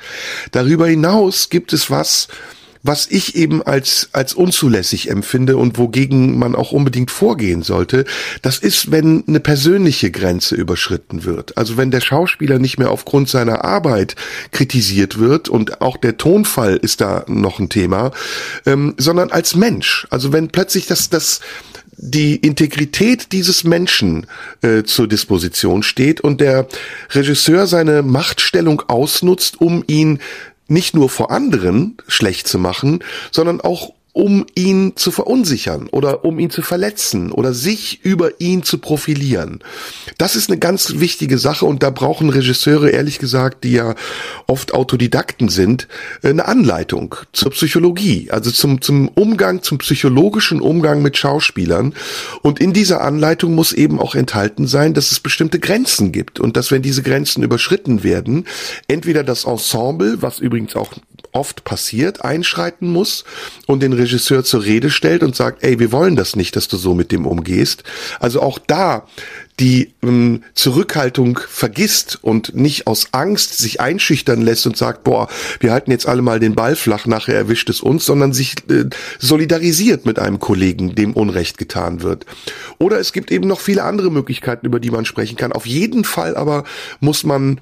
[0.51, 2.27] darüber hinaus gibt es was,
[2.81, 8.05] was ich eben als, als unzulässig empfinde und wogegen man auch unbedingt vorgehen sollte,
[8.41, 11.57] das ist, wenn eine persönliche Grenze überschritten wird.
[11.57, 14.15] Also wenn der Schauspieler nicht mehr aufgrund seiner Arbeit
[14.51, 18.11] kritisiert wird und auch der Tonfall ist da noch ein Thema,
[18.65, 20.07] ähm, sondern als Mensch.
[20.09, 21.41] Also wenn plötzlich das, das,
[22.01, 24.25] die Integrität dieses Menschen
[24.61, 26.67] äh, zur Disposition steht und der
[27.11, 30.19] Regisseur seine Machtstellung ausnutzt, um ihn
[30.69, 36.39] nicht nur vor anderen schlecht zu machen, sondern auch um ihn zu verunsichern oder um
[36.39, 39.63] ihn zu verletzen oder sich über ihn zu profilieren.
[40.17, 43.95] Das ist eine ganz wichtige Sache und da brauchen Regisseure, ehrlich gesagt, die ja
[44.45, 45.87] oft Autodidakten sind,
[46.21, 51.93] eine Anleitung zur Psychologie, also zum, zum Umgang, zum psychologischen Umgang mit Schauspielern.
[52.41, 56.57] Und in dieser Anleitung muss eben auch enthalten sein, dass es bestimmte Grenzen gibt und
[56.57, 58.45] dass wenn diese Grenzen überschritten werden,
[58.89, 60.91] entweder das Ensemble, was übrigens auch
[61.31, 63.23] oft passiert, einschreiten muss
[63.67, 66.77] und den Regisseur zur Rede stellt und sagt, ey, wir wollen das nicht, dass du
[66.77, 67.83] so mit dem umgehst.
[68.19, 69.05] Also auch da
[69.59, 75.27] die ähm, Zurückhaltung vergisst und nicht aus Angst sich einschüchtern lässt und sagt, boah,
[75.59, 78.85] wir halten jetzt alle mal den Ball flach, nachher erwischt es uns, sondern sich äh,
[79.19, 82.25] solidarisiert mit einem Kollegen, dem Unrecht getan wird.
[82.77, 85.51] Oder es gibt eben noch viele andere Möglichkeiten, über die man sprechen kann.
[85.51, 86.63] Auf jeden Fall aber
[87.01, 87.59] muss man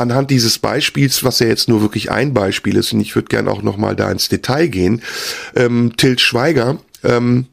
[0.00, 3.50] anhand dieses Beispiels, was ja jetzt nur wirklich ein Beispiel ist, und ich würde gerne
[3.50, 5.02] auch nochmal da ins Detail gehen,
[5.54, 7.46] ähm, Tilt Schweiger, ähm,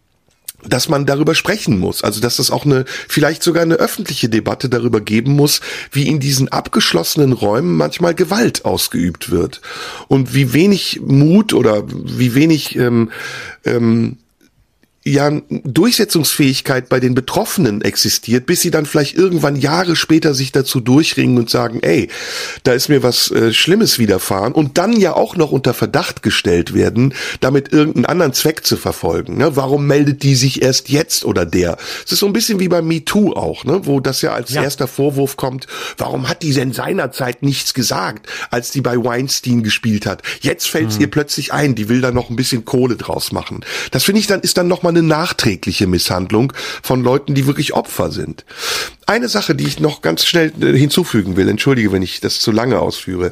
[0.64, 2.04] dass man darüber sprechen muss.
[2.04, 6.20] Also dass es auch eine, vielleicht sogar eine öffentliche Debatte darüber geben muss, wie in
[6.20, 9.62] diesen abgeschlossenen Räumen manchmal Gewalt ausgeübt wird.
[10.08, 13.12] Und wie wenig Mut oder wie wenig ähm,
[13.66, 14.18] ähm,
[15.14, 20.80] ja Durchsetzungsfähigkeit bei den Betroffenen existiert, bis sie dann vielleicht irgendwann Jahre später sich dazu
[20.80, 22.10] durchringen und sagen, ey,
[22.64, 26.74] da ist mir was äh, Schlimmes widerfahren und dann ja auch noch unter Verdacht gestellt
[26.74, 29.38] werden, damit irgendeinen anderen Zweck zu verfolgen.
[29.38, 29.56] Ne?
[29.56, 31.78] Warum meldet die sich erst jetzt oder der?
[32.06, 33.82] Es ist so ein bisschen wie bei MeToo auch, ne?
[33.84, 34.64] wo das ja als ja.
[34.64, 40.06] erster Vorwurf kommt, warum hat die denn seinerzeit nichts gesagt, als die bei Weinstein gespielt
[40.06, 40.24] hat?
[40.42, 41.02] Jetzt fällt es mhm.
[41.02, 43.64] ihr plötzlich ein, die will da noch ein bisschen Kohle draus machen.
[43.92, 48.12] Das finde ich dann, ist dann nochmal eine nachträgliche Misshandlung von Leuten, die wirklich Opfer
[48.12, 48.46] sind.
[49.06, 52.52] Eine Sache, die ich noch ganz schnell äh, hinzufügen will, entschuldige, wenn ich das zu
[52.52, 53.32] lange ausführe.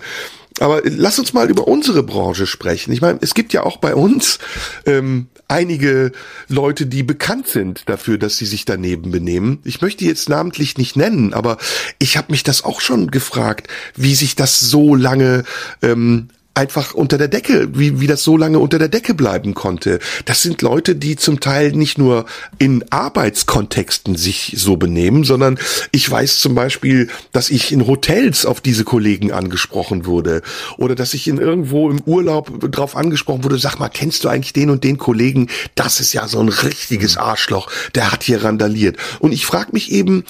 [0.59, 2.93] Aber lass uns mal über unsere Branche sprechen.
[2.93, 4.39] Ich meine, es gibt ja auch bei uns
[4.85, 6.13] ähm, einige
[6.47, 9.59] Leute, die bekannt sind dafür, dass sie sich daneben benehmen.
[9.65, 11.57] Ich möchte jetzt namentlich nicht nennen, aber
[11.99, 15.43] ich habe mich das auch schon gefragt, wie sich das so lange
[15.81, 19.99] ähm, einfach unter der Decke, wie, wie das so lange unter der Decke bleiben konnte.
[20.23, 22.25] Das sind Leute, die zum Teil nicht nur
[22.57, 25.59] in Arbeitskontexten sich so benehmen, sondern
[25.91, 30.41] ich weiß zum Beispiel, dass ich in Hotels auf diese Kollegen angesprochen wurde
[30.77, 34.53] oder dass ich in irgendwo im Urlaub drauf angesprochen wurde, sag mal, kennst du eigentlich
[34.53, 35.49] den und den Kollegen?
[35.75, 38.97] Das ist ja so ein richtiges Arschloch, der hat hier randaliert.
[39.19, 40.23] Und ich frage mich eben,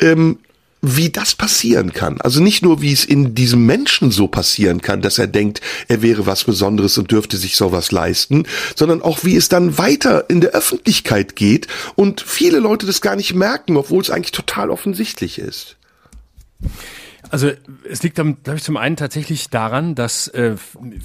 [0.00, 0.38] ähm,
[0.82, 2.20] wie das passieren kann.
[2.20, 6.02] Also nicht nur, wie es in diesem Menschen so passieren kann, dass er denkt, er
[6.02, 10.40] wäre was Besonderes und dürfte sich sowas leisten, sondern auch, wie es dann weiter in
[10.40, 15.38] der Öffentlichkeit geht und viele Leute das gar nicht merken, obwohl es eigentlich total offensichtlich
[15.38, 15.76] ist.
[17.32, 17.50] Also
[17.88, 20.54] es liegt, glaube ich, zum einen tatsächlich daran, dass äh,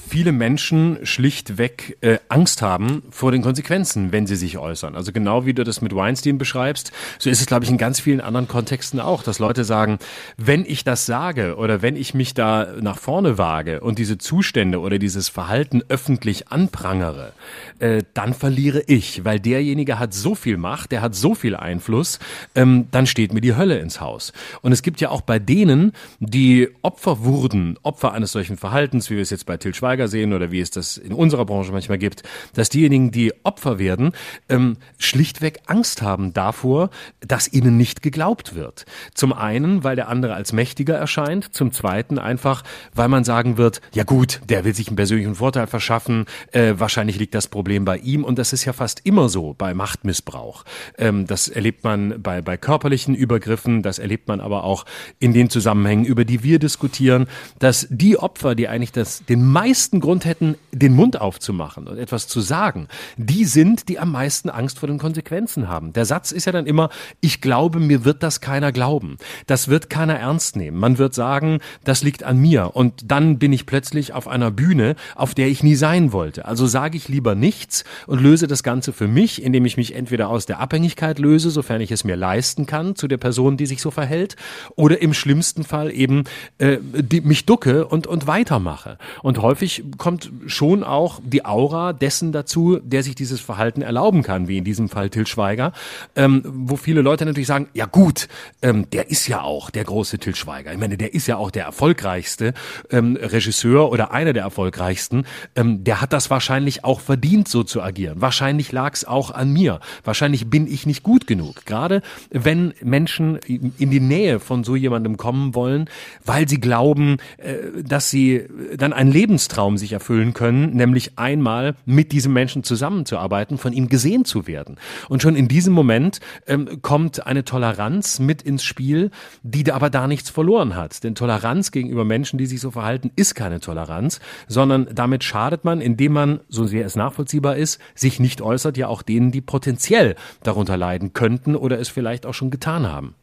[0.09, 4.97] viele Menschen schlichtweg äh, Angst haben vor den Konsequenzen, wenn sie sich äußern.
[4.97, 8.01] Also genau wie du das mit Weinstein beschreibst, so ist es, glaube ich, in ganz
[8.01, 9.99] vielen anderen Kontexten auch, dass Leute sagen,
[10.35, 14.81] wenn ich das sage oder wenn ich mich da nach vorne wage und diese Zustände
[14.81, 17.31] oder dieses Verhalten öffentlich anprangere,
[17.79, 22.19] äh, dann verliere ich, weil derjenige hat so viel Macht, der hat so viel Einfluss,
[22.53, 24.33] ähm, dann steht mir die Hölle ins Haus.
[24.61, 29.15] Und es gibt ja auch bei denen, die Opfer wurden, Opfer eines solchen Verhaltens, wie
[29.15, 31.97] wir es jetzt bei Till Schweiger sehen oder wie es das in unserer Branche manchmal
[31.97, 34.13] gibt, dass diejenigen, die Opfer werden,
[34.49, 36.89] ähm, schlichtweg Angst haben davor,
[37.19, 38.85] dass ihnen nicht geglaubt wird.
[39.13, 42.63] Zum einen, weil der andere als mächtiger erscheint, zum zweiten einfach,
[42.93, 47.19] weil man sagen wird, ja gut, der will sich einen persönlichen Vorteil verschaffen, äh, wahrscheinlich
[47.19, 50.63] liegt das Problem bei ihm und das ist ja fast immer so bei Machtmissbrauch.
[50.97, 54.85] Ähm, das erlebt man bei, bei körperlichen Übergriffen, das erlebt man aber auch
[55.19, 55.49] in den
[55.97, 57.27] Zusammenhängen, über die wir diskutieren,
[57.59, 62.27] dass die Opfer, die eigentlich das, den meisten Grund hätten, den Mund aufzumachen und etwas
[62.27, 62.87] zu sagen,
[63.17, 65.93] die sind, die am meisten Angst vor den Konsequenzen haben.
[65.93, 66.89] Der Satz ist ja dann immer,
[67.21, 69.17] ich glaube, mir wird das keiner glauben.
[69.47, 70.77] Das wird keiner ernst nehmen.
[70.77, 72.75] Man wird sagen, das liegt an mir.
[72.75, 76.45] Und dann bin ich plötzlich auf einer Bühne, auf der ich nie sein wollte.
[76.45, 80.29] Also sage ich lieber nichts und löse das Ganze für mich, indem ich mich entweder
[80.29, 83.81] aus der Abhängigkeit löse, sofern ich es mir leisten kann, zu der Person, die sich
[83.81, 84.35] so verhält,
[84.75, 86.23] oder im schlimmsten Fall eben
[86.57, 88.97] äh, die, mich ducke und, und weitermache.
[89.21, 94.47] Und häufig kommt schon auch die Aura dessen dazu, der sich dieses Verhalten erlauben kann,
[94.47, 95.73] wie in diesem Fall Till Schweiger,
[96.15, 98.27] ähm, wo viele Leute natürlich sagen, ja gut,
[98.61, 100.71] ähm, der ist ja auch der große Till Schweiger.
[100.73, 102.53] Ich meine, der ist ja auch der erfolgreichste
[102.89, 105.25] ähm, Regisseur oder einer der erfolgreichsten.
[105.55, 108.21] Ähm, der hat das wahrscheinlich auch verdient, so zu agieren.
[108.21, 109.79] Wahrscheinlich lag es auch an mir.
[110.03, 111.65] Wahrscheinlich bin ich nicht gut genug.
[111.65, 115.76] Gerade wenn Menschen in die Nähe von so jemandem kommen wollen,
[116.25, 122.11] weil sie glauben, äh, dass sie dann einen Lebenstraum sich erfüllen können, nämlich einmal mit
[122.11, 124.77] diesem Menschen zusammenzuarbeiten, von ihm gesehen zu werden.
[125.09, 129.11] Und schon in diesem Moment ähm, kommt eine Toleranz mit ins Spiel,
[129.43, 131.03] die aber da nichts verloren hat.
[131.03, 135.81] Denn Toleranz gegenüber Menschen, die sich so verhalten, ist keine Toleranz, sondern damit schadet man,
[135.81, 140.15] indem man, so sehr es nachvollziehbar ist, sich nicht äußert, ja auch denen, die potenziell
[140.43, 143.15] darunter leiden könnten oder es vielleicht auch schon getan haben.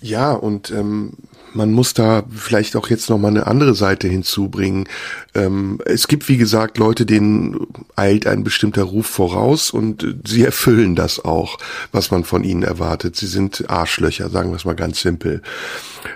[0.00, 1.12] Ja, und ähm,
[1.54, 4.88] man muss da vielleicht auch jetzt noch mal eine andere Seite hinzubringen.
[5.34, 7.66] Ähm, es gibt, wie gesagt, Leute, denen
[7.96, 11.58] eilt ein bestimmter Ruf voraus und sie erfüllen das auch,
[11.92, 13.16] was man von ihnen erwartet.
[13.16, 15.42] Sie sind Arschlöcher, sagen wir es mal ganz simpel.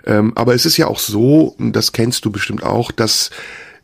[0.05, 3.31] Ähm, aber es ist ja auch so, das kennst du bestimmt auch, dass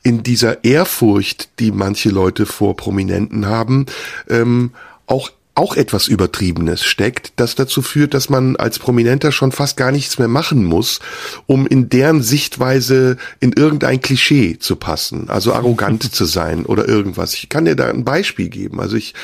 [0.02, 3.86] in dieser Ehrfurcht, die manche Leute vor Prominenten haben,
[4.28, 4.72] ähm,
[5.06, 9.92] auch auch etwas Übertriebenes steckt, das dazu führt, dass man als Prominenter schon fast gar
[9.92, 11.00] nichts mehr machen muss,
[11.46, 17.34] um in deren Sichtweise in irgendein Klischee zu passen, also arrogant zu sein oder irgendwas.
[17.34, 18.80] Ich kann dir da ein Beispiel geben.
[18.80, 19.14] Also ich,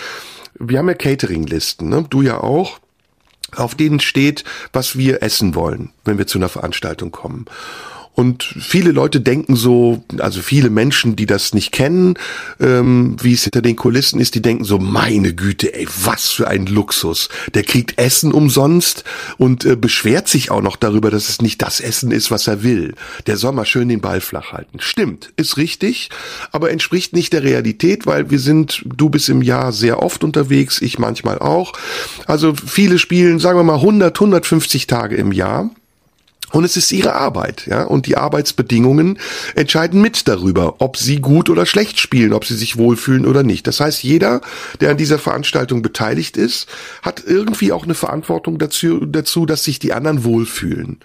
[0.58, 2.04] wir haben ja Catering-Listen, ne?
[2.08, 2.78] du ja auch
[3.56, 7.46] auf denen steht, was wir essen wollen, wenn wir zu einer Veranstaltung kommen.
[8.14, 12.14] Und viele Leute denken so, also viele Menschen, die das nicht kennen,
[12.58, 16.48] ähm, wie es hinter den Kulissen ist, die denken so, meine Güte, ey, was für
[16.48, 17.28] ein Luxus.
[17.54, 19.04] Der kriegt Essen umsonst
[19.38, 22.62] und äh, beschwert sich auch noch darüber, dass es nicht das Essen ist, was er
[22.62, 22.94] will.
[23.26, 24.80] Der soll mal schön den Ball flach halten.
[24.80, 26.11] Stimmt, ist richtig,
[26.52, 30.82] aber entspricht nicht der Realität, weil wir sind, du bist im Jahr sehr oft unterwegs,
[30.82, 31.72] ich manchmal auch.
[32.26, 35.70] Also viele spielen, sagen wir mal, 100, 150 Tage im Jahr.
[36.51, 37.84] Und es ist ihre Arbeit, ja.
[37.84, 39.18] Und die Arbeitsbedingungen
[39.55, 43.66] entscheiden mit darüber, ob sie gut oder schlecht spielen, ob sie sich wohlfühlen oder nicht.
[43.66, 44.40] Das heißt, jeder,
[44.80, 46.68] der an dieser Veranstaltung beteiligt ist,
[47.03, 50.98] hat irgendwie auch eine Verantwortung dazu, dazu dass sich die anderen wohlfühlen.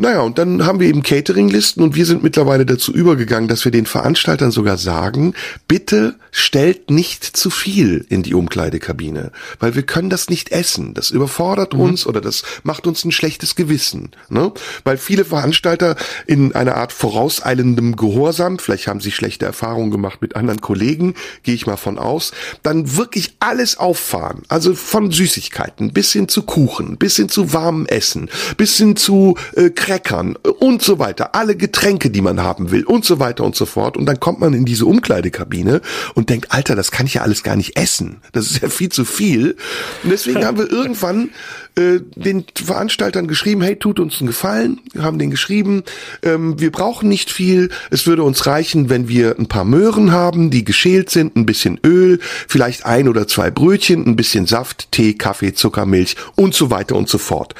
[0.00, 3.72] Naja, und dann haben wir eben Cateringlisten und wir sind mittlerweile dazu übergegangen, dass wir
[3.72, 5.34] den Veranstaltern sogar sagen,
[5.66, 10.94] bitte stellt nicht zu viel in die Umkleidekabine, weil wir können das nicht essen.
[10.94, 11.80] Das überfordert mhm.
[11.80, 14.10] uns oder das macht uns ein schlechtes Gewissen.
[14.28, 14.52] Ne?
[14.84, 15.96] Weil viele Veranstalter
[16.26, 21.54] in einer Art vorauseilendem Gehorsam, vielleicht haben sie schlechte Erfahrungen gemacht mit anderen Kollegen, gehe
[21.54, 22.32] ich mal von aus,
[22.62, 24.42] dann wirklich alles auffahren.
[24.48, 29.36] Also von Süßigkeiten bis hin zu Kuchen, bis hin zu warmem Essen, bis hin zu
[29.54, 31.34] äh, Crackern und so weiter.
[31.34, 33.96] Alle Getränke, die man haben will und so weiter und so fort.
[33.96, 35.80] Und dann kommt man in diese Umkleidekabine
[36.14, 38.20] und denkt, Alter, das kann ich ja alles gar nicht essen.
[38.32, 39.56] Das ist ja viel zu viel.
[40.02, 41.30] Und deswegen haben wir irgendwann
[41.76, 45.84] äh, den Veranstaltern geschrieben, hey, tut uns einen Gefallen, wir haben den geschrieben,
[46.22, 50.50] ähm, wir brauchen nicht viel, es würde uns reichen, wenn wir ein paar Möhren haben,
[50.50, 55.14] die geschält sind, ein bisschen Öl, vielleicht ein oder zwei Brötchen, ein bisschen Saft, Tee,
[55.14, 57.54] Kaffee, Zucker, Milch und so weiter und so fort.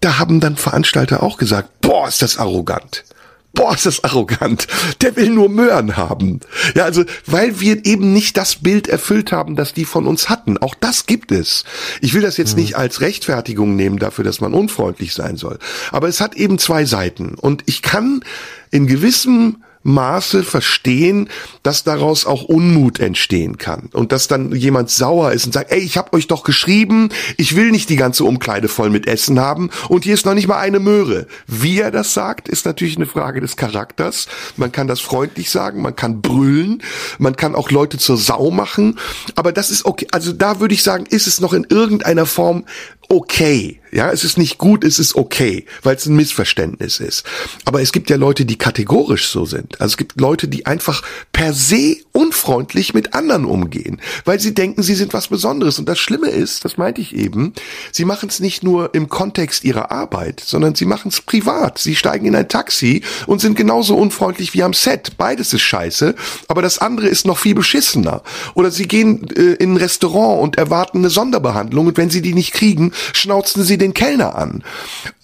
[0.00, 3.04] da haben dann Veranstalter auch gesagt, boah, ist das arrogant
[3.52, 4.66] boah, ist das arrogant.
[5.02, 6.40] Der will nur Möhren haben.
[6.74, 10.58] Ja, also, weil wir eben nicht das Bild erfüllt haben, das die von uns hatten.
[10.58, 11.64] Auch das gibt es.
[12.00, 12.62] Ich will das jetzt mhm.
[12.62, 15.58] nicht als Rechtfertigung nehmen dafür, dass man unfreundlich sein soll.
[15.90, 17.34] Aber es hat eben zwei Seiten.
[17.34, 18.22] Und ich kann
[18.70, 21.28] in gewissem Maße verstehen,
[21.62, 25.80] dass daraus auch Unmut entstehen kann und dass dann jemand sauer ist und sagt, ey,
[25.80, 29.70] ich habe euch doch geschrieben, ich will nicht die ganze Umkleide voll mit Essen haben
[29.88, 31.26] und hier ist noch nicht mal eine Möhre.
[31.46, 34.28] Wie er das sagt, ist natürlich eine Frage des Charakters.
[34.56, 36.82] Man kann das freundlich sagen, man kann brüllen,
[37.18, 38.98] man kann auch Leute zur Sau machen,
[39.34, 40.06] aber das ist okay.
[40.10, 42.64] Also da würde ich sagen, ist es noch in irgendeiner Form
[43.08, 43.80] okay.
[43.92, 47.24] Ja, es ist nicht gut, es ist okay, weil es ein Missverständnis ist.
[47.64, 49.80] Aber es gibt ja Leute, die kategorisch so sind.
[49.80, 54.82] Also es gibt Leute, die einfach per se unfreundlich mit anderen umgehen, weil sie denken,
[54.82, 55.78] sie sind was Besonderes.
[55.78, 57.52] Und das Schlimme ist, das meinte ich eben,
[57.92, 61.78] sie machen es nicht nur im Kontext ihrer Arbeit, sondern sie machen es privat.
[61.78, 65.16] Sie steigen in ein Taxi und sind genauso unfreundlich wie am Set.
[65.16, 66.14] Beides ist scheiße,
[66.48, 68.22] aber das andere ist noch viel beschissener.
[68.54, 72.34] Oder sie gehen äh, in ein Restaurant und erwarten eine Sonderbehandlung und wenn sie die
[72.34, 74.62] nicht kriegen, schnauzen sie den Kellner an.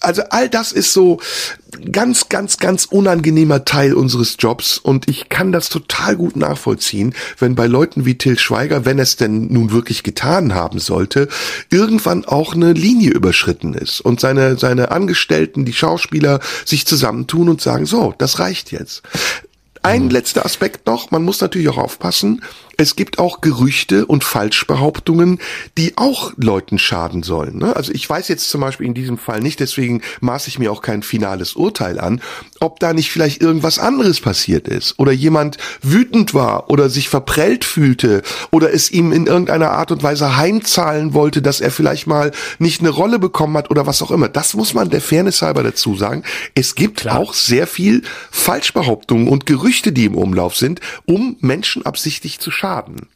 [0.01, 1.21] Also all das ist so
[1.91, 7.55] ganz, ganz, ganz unangenehmer Teil unseres Jobs und ich kann das total gut nachvollziehen, wenn
[7.55, 11.29] bei Leuten wie Till Schweiger, wenn es denn nun wirklich getan haben sollte,
[11.71, 17.61] irgendwann auch eine Linie überschritten ist und seine, seine Angestellten, die Schauspieler sich zusammentun und
[17.61, 19.03] sagen, so, das reicht jetzt.
[19.83, 20.11] Ein mhm.
[20.11, 22.43] letzter Aspekt noch, man muss natürlich auch aufpassen,
[22.77, 25.39] es gibt auch Gerüchte und Falschbehauptungen,
[25.79, 27.59] die auch Leuten schaden sollen.
[27.59, 27.75] Ne?
[27.77, 30.83] Also ich weiß jetzt zum Beispiel in diesem Fall nicht, deswegen maße ich mir auch
[30.83, 32.21] kein finales Urteil an,
[32.61, 37.65] ob da nicht vielleicht irgendwas anderes passiert ist oder jemand wütend war oder sich verprellt
[37.65, 42.33] fühlte oder es ihm in irgendeiner Art und Weise heimzahlen wollte, dass er vielleicht mal
[42.59, 44.29] nicht eine Rolle bekommen hat oder was auch immer.
[44.29, 46.25] Das muss man der Fairness halber dazu sagen.
[46.55, 47.19] Es gibt Klar.
[47.19, 52.64] auch sehr viel Falschbehauptungen und Gerüchte, die im Umlauf sind, um Menschen absichtlich zu schaden
[52.65, 53.09] schaden.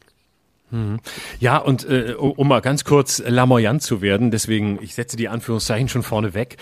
[0.71, 0.99] Mhm.
[1.39, 5.89] Ja, und äh, um mal ganz kurz lamoyant zu werden, deswegen, ich setze die Anführungszeichen
[5.89, 6.57] schon vorne weg.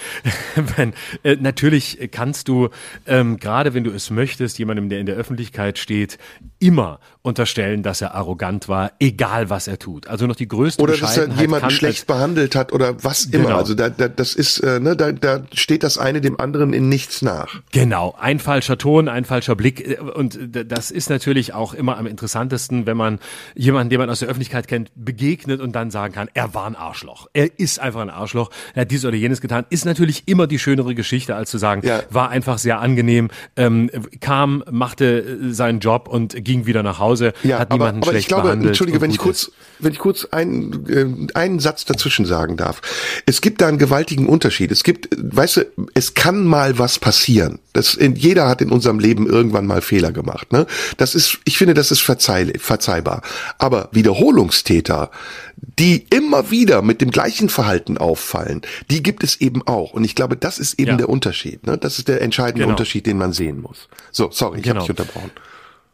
[0.77, 2.69] wenn, äh, natürlich kannst du,
[3.05, 6.17] ähm, gerade wenn du es möchtest, jemandem, der in der Öffentlichkeit steht,
[6.59, 10.07] immer unterstellen, dass er arrogant war, egal was er tut.
[10.07, 13.45] Also noch die größte Oder dass er jemanden schlecht behandelt hat oder was immer.
[13.45, 13.57] Genau.
[13.57, 16.89] Also da, da, das ist, äh, ne, da, da steht das eine dem anderen in
[16.89, 17.61] nichts nach.
[17.71, 19.99] Genau, ein falscher Ton, ein falscher Blick.
[20.15, 23.19] Und das ist natürlich auch immer am interessantesten, wenn man
[23.55, 26.75] jemanden, den man aus der Öffentlichkeit kennt, begegnet und dann sagen kann, er war ein
[26.75, 27.27] Arschloch.
[27.33, 28.49] Er ist einfach ein Arschloch.
[28.73, 29.65] Er hat dies oder jenes getan.
[29.69, 32.01] Ist natürlich immer die schönere Geschichte, als zu sagen, ja.
[32.09, 37.33] war einfach sehr angenehm, ähm, kam, machte seinen Job und ging wieder nach Hause Hause,
[37.43, 38.69] ja, hat niemanden aber, aber schlecht ich glaube, behandelt.
[38.69, 42.81] Entschuldige, wenn ich kurz, wenn ich kurz einen, äh, einen Satz dazwischen sagen darf.
[43.25, 44.71] Es gibt da einen gewaltigen Unterschied.
[44.71, 47.59] Es gibt, weißt du, es kann mal was passieren.
[47.73, 50.51] Das, in, jeder hat in unserem Leben irgendwann mal Fehler gemacht.
[50.51, 50.65] Ne?
[50.97, 53.21] Das ist, ich finde, das ist verzeih, verzeihbar.
[53.57, 55.11] Aber Wiederholungstäter,
[55.57, 59.93] die immer wieder mit dem gleichen Verhalten auffallen, die gibt es eben auch.
[59.93, 60.97] Und ich glaube, das ist eben ja.
[60.97, 61.65] der Unterschied.
[61.67, 61.77] Ne?
[61.77, 62.71] Das ist der entscheidende genau.
[62.71, 63.87] Unterschied, den man sehen muss.
[64.11, 64.81] So, sorry, ich genau.
[64.81, 65.31] habe dich unterbrochen.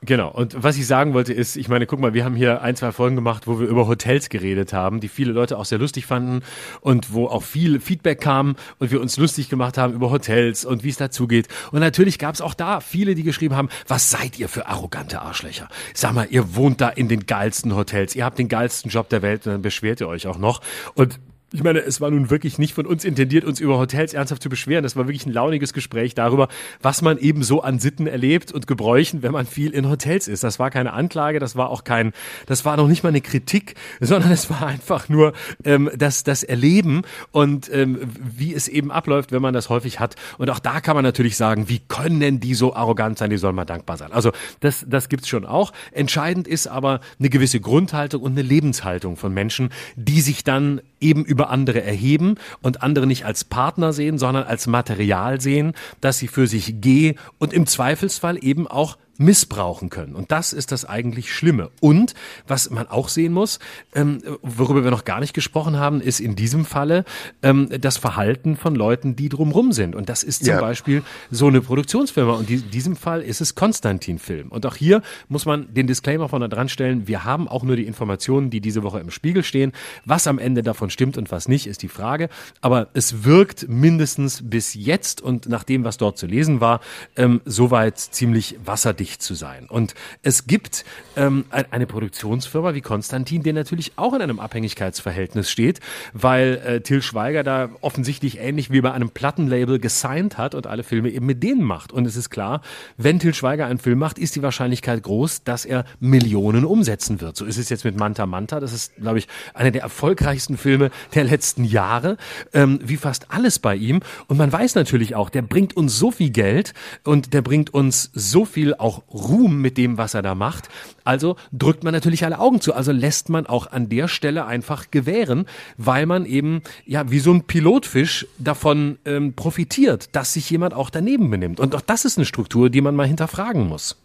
[0.06, 0.30] Genau.
[0.30, 2.92] Und was ich sagen wollte ist, ich meine, guck mal, wir haben hier ein, zwei
[2.92, 6.42] Folgen gemacht, wo wir über Hotels geredet haben, die viele Leute auch sehr lustig fanden
[6.82, 10.84] und wo auch viel Feedback kam und wir uns lustig gemacht haben über Hotels und
[10.84, 11.48] wie es dazugeht.
[11.72, 15.22] Und natürlich gab es auch da viele, die geschrieben haben, was seid ihr für arrogante
[15.22, 15.70] Arschlöcher?
[15.94, 19.22] Sag mal, ihr wohnt da in den geilsten Hotels, ihr habt den geilsten Job der
[19.22, 20.60] Welt und dann beschwert ihr euch auch noch.
[20.96, 21.20] Und
[21.54, 24.50] ich meine, es war nun wirklich nicht von uns intendiert, uns über Hotels ernsthaft zu
[24.50, 24.82] beschweren.
[24.82, 26.48] Das war wirklich ein launiges Gespräch darüber,
[26.82, 30.44] was man eben so an Sitten erlebt und Gebräuchen, wenn man viel in Hotels ist.
[30.44, 32.12] Das war keine Anklage, das war auch kein,
[32.48, 35.34] das war noch nicht mal eine Kritik, sondern es war einfach nur
[35.64, 40.16] ähm, das, das Erleben und ähm, wie es eben abläuft, wenn man das häufig hat.
[40.40, 43.56] Und auch da kann man natürlich sagen, wie können die so arrogant sein, die sollen
[43.56, 44.12] mal dankbar sein.
[44.12, 45.72] Also das, das gibt's schon auch.
[45.92, 51.26] Entscheidend ist aber eine gewisse Grundhaltung und eine Lebenshaltung von Menschen, die sich dann eben
[51.26, 56.28] über andere erheben und andere nicht als Partner sehen, sondern als Material sehen, das sie
[56.28, 60.16] für sich geh und im Zweifelsfall eben auch missbrauchen können.
[60.16, 61.72] Und das ist das eigentlich Schlimme.
[61.80, 62.14] Und
[62.48, 63.60] was man auch sehen muss,
[63.96, 67.06] ähm, worüber wir noch gar nicht gesprochen haben, ist in diesem Falle
[67.42, 69.96] ähm, das Verhalten von Leuten, die drumrum sind.
[69.96, 70.62] Und das ist zum ja.
[70.62, 72.34] Beispiel so eine Produktionsfirma.
[72.34, 74.50] Und in diesem Fall ist es Konstantin Film.
[74.50, 77.08] Und auch hier muss man den Disclaimer vorne dran stellen.
[77.08, 79.72] Wir haben auch nur die Informationen, die diese Woche im Spiegel stehen.
[80.06, 82.30] Was am Ende davon stimmt und was nicht, ist die Frage.
[82.62, 86.82] Aber es wirkt mindestens bis jetzt und nach dem, was dort zu lesen war,
[87.16, 89.68] ähm, soweit ziemlich wasserdicht abhängig zu sein.
[89.70, 90.86] Und es gibt
[91.16, 95.80] ähm, eine Produktionsfirma wie Konstantin, der natürlich auch in einem Abhängigkeitsverhältnis steht,
[96.14, 100.84] weil äh, Till Schweiger da offensichtlich ähnlich wie bei einem Plattenlabel gesigned hat und alle
[100.84, 101.92] Filme eben mit denen macht.
[101.92, 102.62] Und es ist klar,
[102.98, 107.38] wenn Till Schweiger einen Film macht, ist die Wahrscheinlichkeit groß, dass er Millionen umsetzen wird.
[107.38, 108.60] So ist es jetzt mit Manta Manta.
[108.60, 112.18] Das ist, glaube ich, einer der erfolgreichsten Filme der letzten Jahre,
[112.54, 114.02] ähm, wie fast alles bei ihm.
[114.28, 118.10] Und man weiß natürlich auch, der bringt uns so viel Geld und der bringt uns
[118.14, 120.70] so viel auch Ruhm mit dem, was er da macht.
[121.04, 122.74] Also drückt man natürlich alle Augen zu.
[122.74, 125.46] Also lässt man auch an der Stelle einfach gewähren,
[125.78, 130.90] weil man eben, ja, wie so ein Pilotfisch davon ähm, profitiert, dass sich jemand auch
[130.90, 131.60] daneben benimmt.
[131.60, 133.98] Und auch das ist eine Struktur, die man mal hinterfragen muss.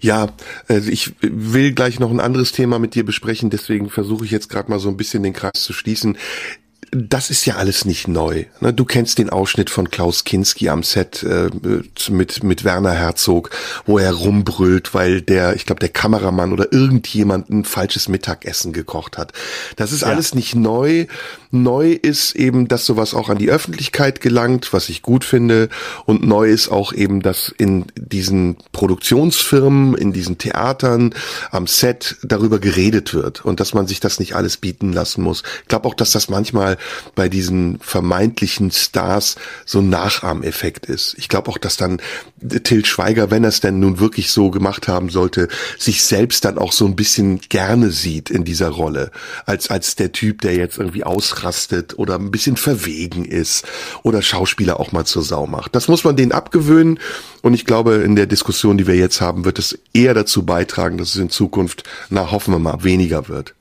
[0.00, 0.28] Ja,
[0.68, 4.48] also ich will gleich noch ein anderes Thema mit dir besprechen, deswegen versuche ich jetzt
[4.48, 6.16] gerade mal so ein bisschen den Kreis zu schließen
[6.90, 8.44] das ist ja alles nicht neu.
[8.60, 8.72] Ne?
[8.72, 11.50] Du kennst den Ausschnitt von Klaus Kinski am Set äh,
[12.10, 13.50] mit, mit Werner Herzog,
[13.84, 19.18] wo er rumbrüllt, weil der, ich glaube, der Kameramann oder irgendjemand ein falsches Mittagessen gekocht
[19.18, 19.32] hat.
[19.76, 20.08] Das ist ja.
[20.08, 21.06] alles nicht neu.
[21.50, 25.68] Neu ist eben, dass sowas auch an die Öffentlichkeit gelangt, was ich gut finde.
[26.04, 31.14] Und neu ist auch eben, dass in diesen Produktionsfirmen, in diesen Theatern,
[31.50, 35.42] am Set darüber geredet wird und dass man sich das nicht alles bieten lassen muss.
[35.62, 36.76] Ich glaube auch, dass das manchmal
[37.14, 41.14] bei diesen vermeintlichen Stars so ein Nachahmeffekt ist.
[41.18, 42.00] Ich glaube auch, dass dann
[42.62, 46.58] Till Schweiger, wenn er es denn nun wirklich so gemacht haben sollte, sich selbst dann
[46.58, 49.10] auch so ein bisschen gerne sieht in dieser Rolle,
[49.46, 51.04] als, als der Typ, der jetzt irgendwie
[51.38, 53.66] ausrastet oder ein bisschen verwegen ist
[54.02, 55.74] oder Schauspieler auch mal zur Sau macht.
[55.74, 56.98] Das muss man denen abgewöhnen
[57.42, 60.98] und ich glaube, in der Diskussion, die wir jetzt haben, wird es eher dazu beitragen,
[60.98, 63.54] dass es in Zukunft, na hoffen wir mal, weniger wird.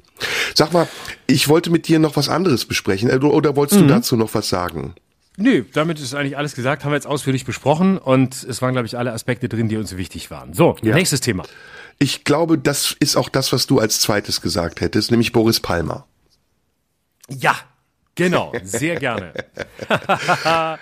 [0.56, 0.88] Sag mal,
[1.28, 3.10] ich wollte mit dir noch was anderes besprechen.
[3.10, 3.88] Äh, oder wolltest mhm.
[3.88, 4.96] du dazu noch was sagen?
[5.38, 8.88] Nö, damit ist eigentlich alles gesagt, haben wir jetzt ausführlich besprochen und es waren, glaube
[8.88, 10.56] ich, alle Aspekte drin, die uns wichtig waren.
[10.56, 10.96] So, ja.
[10.96, 11.44] nächstes Thema.
[12.00, 16.08] Ich glaube, das ist auch das, was du als zweites gesagt hättest, nämlich Boris Palmer.
[17.30, 17.56] Ja,
[18.16, 19.34] genau, sehr gerne.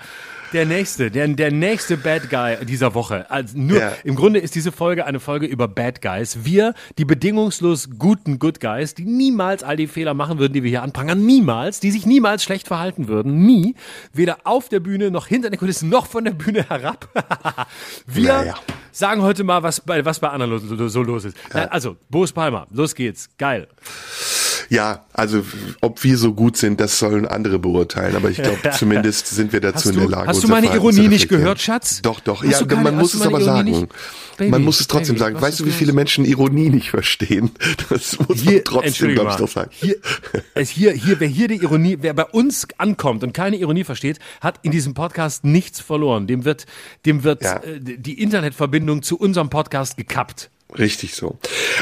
[0.54, 3.30] Der nächste, der, der nächste Bad Guy dieser Woche.
[3.30, 3.92] Also nur, ja.
[4.06, 6.46] im Grunde ist diese Folge eine Folge über Bad Guys.
[6.46, 10.70] Wir, die bedingungslos guten Good Guys, die niemals all die Fehler machen würden, die wir
[10.70, 13.76] hier anprangern, niemals, die sich niemals schlecht verhalten würden, nie,
[14.14, 17.10] weder auf der Bühne noch hinter den Kulissen noch von der Bühne herab.
[18.06, 18.56] wir naja.
[18.94, 21.36] sagen heute mal, was bei, was bei anderen so los ist.
[21.54, 21.66] Ja.
[21.66, 23.68] Also, Boris Palmer, los geht's, geil.
[24.70, 25.44] Ja, also
[25.82, 28.16] ob wir so gut sind, das sollen andere beurteilen.
[28.16, 30.28] Aber ich glaube, zumindest sind wir dazu du, in der Lage.
[30.28, 32.02] Hast du meine Ironie nicht gehört, Schatz?
[32.02, 32.44] Doch, doch.
[32.44, 33.88] Hast ja, keine, man muss es aber sagen.
[34.38, 35.42] Baby, man muss es trotzdem Baby, sagen.
[35.42, 37.52] Weißt du, wie viele Menschen Ironie nicht verstehen?
[37.90, 39.70] Das muss hier, man trotzdem, glaube ich, doch sagen.
[39.72, 39.96] Hier,
[40.56, 44.20] es hier, hier, wer hier die Ironie, wer bei uns ankommt und keine Ironie versteht,
[44.42, 46.26] hat in diesem Podcast nichts verloren.
[46.26, 46.66] Dem wird,
[47.06, 47.58] dem wird ja.
[47.58, 50.50] äh, die Internetverbindung zu unserem Podcast gekappt.
[50.78, 51.38] Richtig so.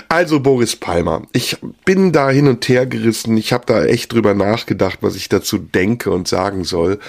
[0.09, 3.37] Also Boris Palmer, ich bin da hin und her gerissen.
[3.37, 6.99] Ich habe da echt drüber nachgedacht, was ich dazu denke und sagen soll.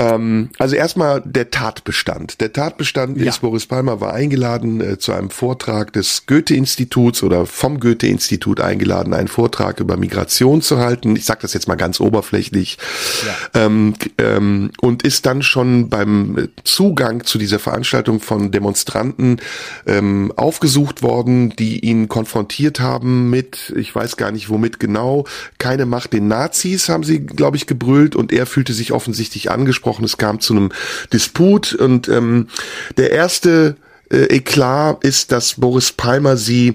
[0.00, 2.40] Ähm, also erstmal der Tatbestand.
[2.40, 3.28] Der Tatbestand ja.
[3.28, 9.12] ist, Boris Palmer war eingeladen äh, zu einem Vortrag des Goethe-Instituts oder vom Goethe-Institut eingeladen,
[9.12, 11.16] einen Vortrag über Migration zu halten.
[11.16, 12.78] Ich sage das jetzt mal ganz oberflächlich.
[13.26, 13.66] Ja.
[13.66, 19.38] Ähm, ähm, und ist dann schon beim Zugang zu dieser Veranstaltung von Demonstranten
[19.86, 25.26] ähm, aufgesucht worden, die ihn konfrontiert haben mit, ich weiß gar nicht womit genau,
[25.58, 29.89] keine Macht den Nazis, haben sie, glaube ich, gebrüllt und er fühlte sich offensichtlich angesprochen
[29.90, 30.72] angesprochen, es kam zu einem
[31.12, 32.48] Disput und ähm,
[32.96, 33.76] der erste
[34.10, 36.74] äh, Eklat ist, dass Boris Palmer sie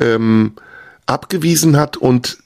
[0.00, 0.52] ähm,
[1.06, 2.38] abgewiesen hat und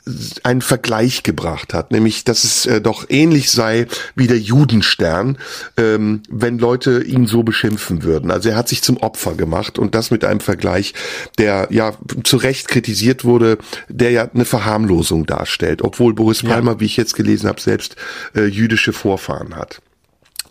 [0.42, 5.36] einen Vergleich gebracht hat, nämlich dass es äh, doch ähnlich sei wie der Judenstern,
[5.76, 8.30] ähm, wenn Leute ihn so beschimpfen würden.
[8.30, 10.94] Also er hat sich zum Opfer gemacht und das mit einem Vergleich,
[11.38, 11.92] der ja
[12.24, 13.58] zu Recht kritisiert wurde,
[13.88, 16.80] der ja eine Verharmlosung darstellt, obwohl Boris Palmer, ja.
[16.80, 17.96] wie ich jetzt gelesen habe, selbst
[18.34, 19.82] äh, jüdische Vorfahren hat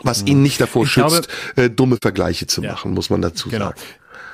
[0.03, 3.49] was ihn nicht davor ich schützt, glaube, äh, dumme Vergleiche zu machen, muss man dazu
[3.49, 3.65] genau.
[3.65, 3.79] sagen.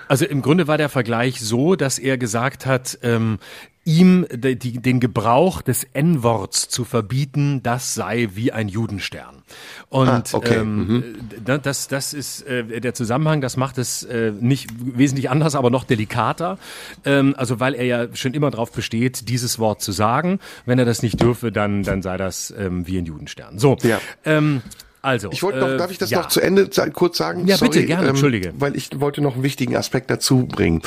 [0.08, 3.40] Also im Grunde war der Vergleich so, dass er gesagt hat, ähm,
[3.86, 9.42] ihm de, die, den Gebrauch des N-Worts zu verbieten, das sei wie ein Judenstern.
[9.90, 10.56] Und ah, okay.
[10.56, 11.62] ähm, mhm.
[11.64, 15.84] das, das ist äh, der Zusammenhang, das macht es äh, nicht wesentlich anders, aber noch
[15.84, 16.60] delikater.
[17.06, 20.40] Ähm, also weil er ja schon immer darauf besteht, dieses Wort zu sagen.
[20.66, 23.58] Wenn er das nicht dürfe, dann, dann sei das ähm, wie ein Judenstern.
[23.58, 23.78] So.
[23.82, 24.00] Ja.
[24.26, 24.62] Ähm,
[25.04, 26.20] Also, Ich wollte noch, äh, darf ich das ja.
[26.20, 27.48] noch zu Ende kurz sagen?
[27.48, 28.54] Ja, bitte, gerne, entschuldige.
[28.60, 30.84] Weil ich wollte noch einen wichtigen Aspekt dazu bringen.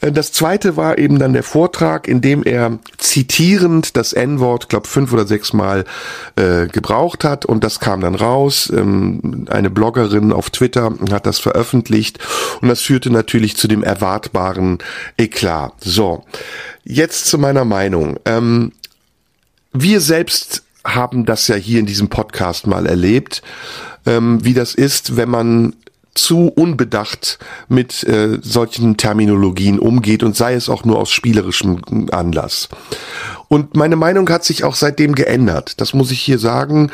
[0.00, 4.88] Äh, Das zweite war eben dann der Vortrag, in dem er zitierend das N-Wort, glaube
[4.88, 5.84] fünf oder sechs Mal
[6.34, 8.72] äh, gebraucht hat und das kam dann raus.
[8.74, 12.18] Ähm, eine Bloggerin auf Twitter hat das veröffentlicht
[12.62, 14.78] und das führte natürlich zu dem erwartbaren
[15.16, 15.74] Eklat.
[15.80, 16.24] So,
[16.82, 18.18] jetzt zu meiner Meinung.
[18.24, 18.72] Ähm,
[19.72, 23.42] wir selbst haben das ja hier in diesem Podcast mal erlebt,
[24.06, 25.74] ähm, wie das ist, wenn man
[26.14, 32.68] zu unbedacht mit äh, solchen Terminologien umgeht und sei es auch nur aus spielerischem Anlass.
[33.48, 35.80] Und meine Meinung hat sich auch seitdem geändert.
[35.80, 36.90] Das muss ich hier sagen.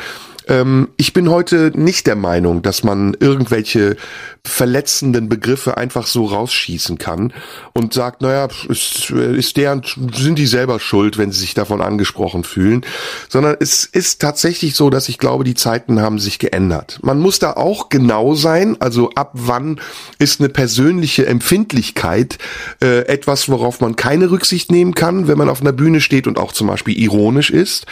[0.49, 3.95] Ähm, ich bin heute nicht der Meinung, dass man irgendwelche
[4.43, 7.33] verletzenden Begriffe einfach so rausschießen kann
[7.73, 9.83] und sagt, naja, ist, ist deren,
[10.13, 12.85] sind die selber schuld, wenn sie sich davon angesprochen fühlen,
[13.29, 16.99] sondern es ist tatsächlich so, dass ich glaube, die Zeiten haben sich geändert.
[17.03, 19.79] Man muss da auch genau sein, also ab wann
[20.17, 22.37] ist eine persönliche Empfindlichkeit
[22.81, 26.39] äh, etwas, worauf man keine Rücksicht nehmen kann, wenn man auf einer Bühne steht und
[26.39, 27.85] auch zum Beispiel ironisch ist.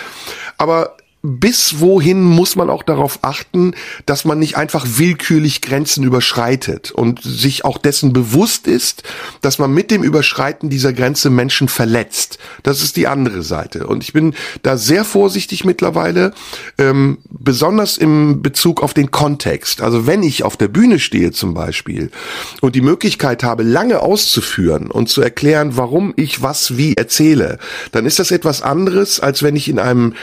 [0.58, 3.74] Aber bis wohin muss man auch darauf achten,
[4.06, 9.04] dass man nicht einfach willkürlich Grenzen überschreitet und sich auch dessen bewusst ist,
[9.42, 12.38] dass man mit dem Überschreiten dieser Grenze Menschen verletzt.
[12.64, 13.88] Das ist die andere Seite.
[13.88, 16.34] Und ich bin da sehr vorsichtig mittlerweile,
[16.78, 19.82] ähm, besonders im Bezug auf den Kontext.
[19.82, 22.12] Also wenn ich auf der Bühne stehe zum Beispiel
[22.62, 27.58] und die Möglichkeit habe, lange auszuführen und zu erklären, warum ich was wie erzähle,
[27.92, 30.14] dann ist das etwas anderes, als wenn ich in einem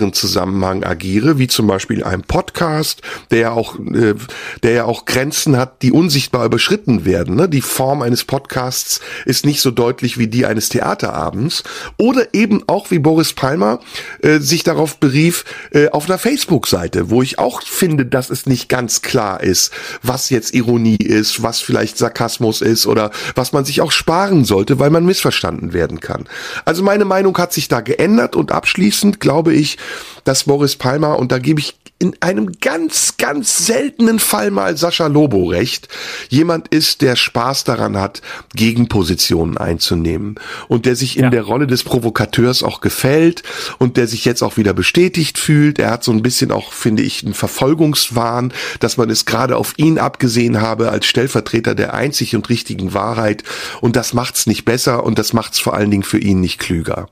[0.00, 4.14] verfänglicheren Zusammenhang agiere, wie zum Beispiel einem Podcast, der ja auch, äh,
[4.62, 7.36] der ja auch Grenzen hat, die unsichtbar überschritten werden.
[7.36, 7.48] Ne?
[7.48, 11.62] Die Form eines Podcasts ist nicht so deutlich wie die eines Theaterabends.
[11.98, 13.80] Oder eben auch wie Boris Palmer
[14.22, 18.68] äh, sich darauf berief, äh, auf einer Facebook-Seite, wo ich auch finde, dass es nicht
[18.68, 19.72] ganz klar ist,
[20.02, 24.78] was jetzt Ironie ist, was vielleicht Sarkasmus ist oder was man sich auch sparen sollte,
[24.78, 26.24] weil man missverstanden werden kann.
[26.64, 29.78] Also meine Meinung hat sich da geändert und abschließend glaube ich,
[30.24, 35.06] dass Boris Palmer, und da gebe ich in einem ganz, ganz seltenen Fall mal Sascha
[35.06, 35.88] Lobo recht,
[36.30, 38.22] jemand ist, der Spaß daran hat,
[38.54, 40.36] Gegenpositionen einzunehmen
[40.68, 41.30] und der sich in Ja.
[41.30, 43.42] der Rolle des Provokateurs auch gefällt
[43.78, 45.78] und der sich jetzt auch wieder bestätigt fühlt.
[45.78, 49.74] Er hat so ein bisschen auch, finde ich, einen Verfolgungswahn, dass man es gerade auf
[49.76, 53.44] ihn abgesehen habe als Stellvertreter der einzig und richtigen Wahrheit
[53.82, 57.08] und das macht's nicht besser und das macht's vor allen Dingen für ihn nicht klüger.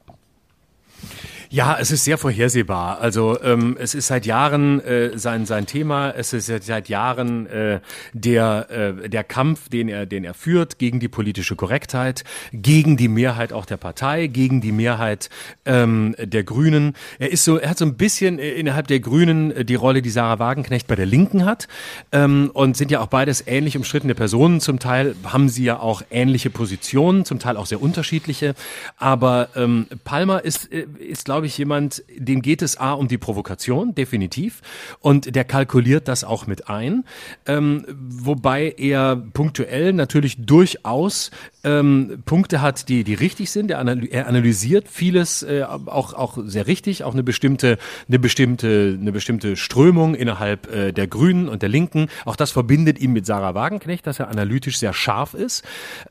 [1.50, 3.00] Ja, es ist sehr vorhersehbar.
[3.00, 6.10] Also ähm, es ist seit Jahren äh, sein sein Thema.
[6.10, 7.80] Es ist seit- Jahren äh,
[8.12, 8.66] der
[9.02, 13.52] äh, der Kampf, den er den er führt gegen die politische Korrektheit, gegen die Mehrheit
[13.54, 15.30] auch der Partei, gegen die Mehrheit
[15.64, 16.94] ähm, der Grünen.
[17.18, 20.02] Er ist so, er hat so ein bisschen äh, innerhalb der Grünen äh, die Rolle,
[20.02, 21.66] die Sarah Wagenknecht bei der Linken hat
[22.12, 24.60] ähm, und sind ja auch beides ähnlich umstrittene Personen.
[24.60, 28.54] Zum Teil haben sie ja auch ähnliche Positionen, zum Teil auch sehr unterschiedliche.
[28.98, 33.18] Aber ähm, Palmer ist, äh, ist glaube ich, jemand, dem geht es A um die
[33.18, 34.62] Provokation, definitiv.
[35.00, 37.04] Und der kalkuliert das auch mit ein.
[37.46, 41.30] Ähm, wobei er punktuell natürlich durchaus
[41.68, 43.70] ähm, Punkte hat, die, die richtig sind.
[43.70, 48.96] Er, analy er analysiert vieles äh, auch, auch sehr richtig, auch eine bestimmte, eine bestimmte,
[49.00, 52.08] eine bestimmte Strömung innerhalb äh, der Grünen und der Linken.
[52.24, 55.64] Auch das verbindet ihn mit Sarah Wagenknecht, dass er analytisch sehr scharf ist.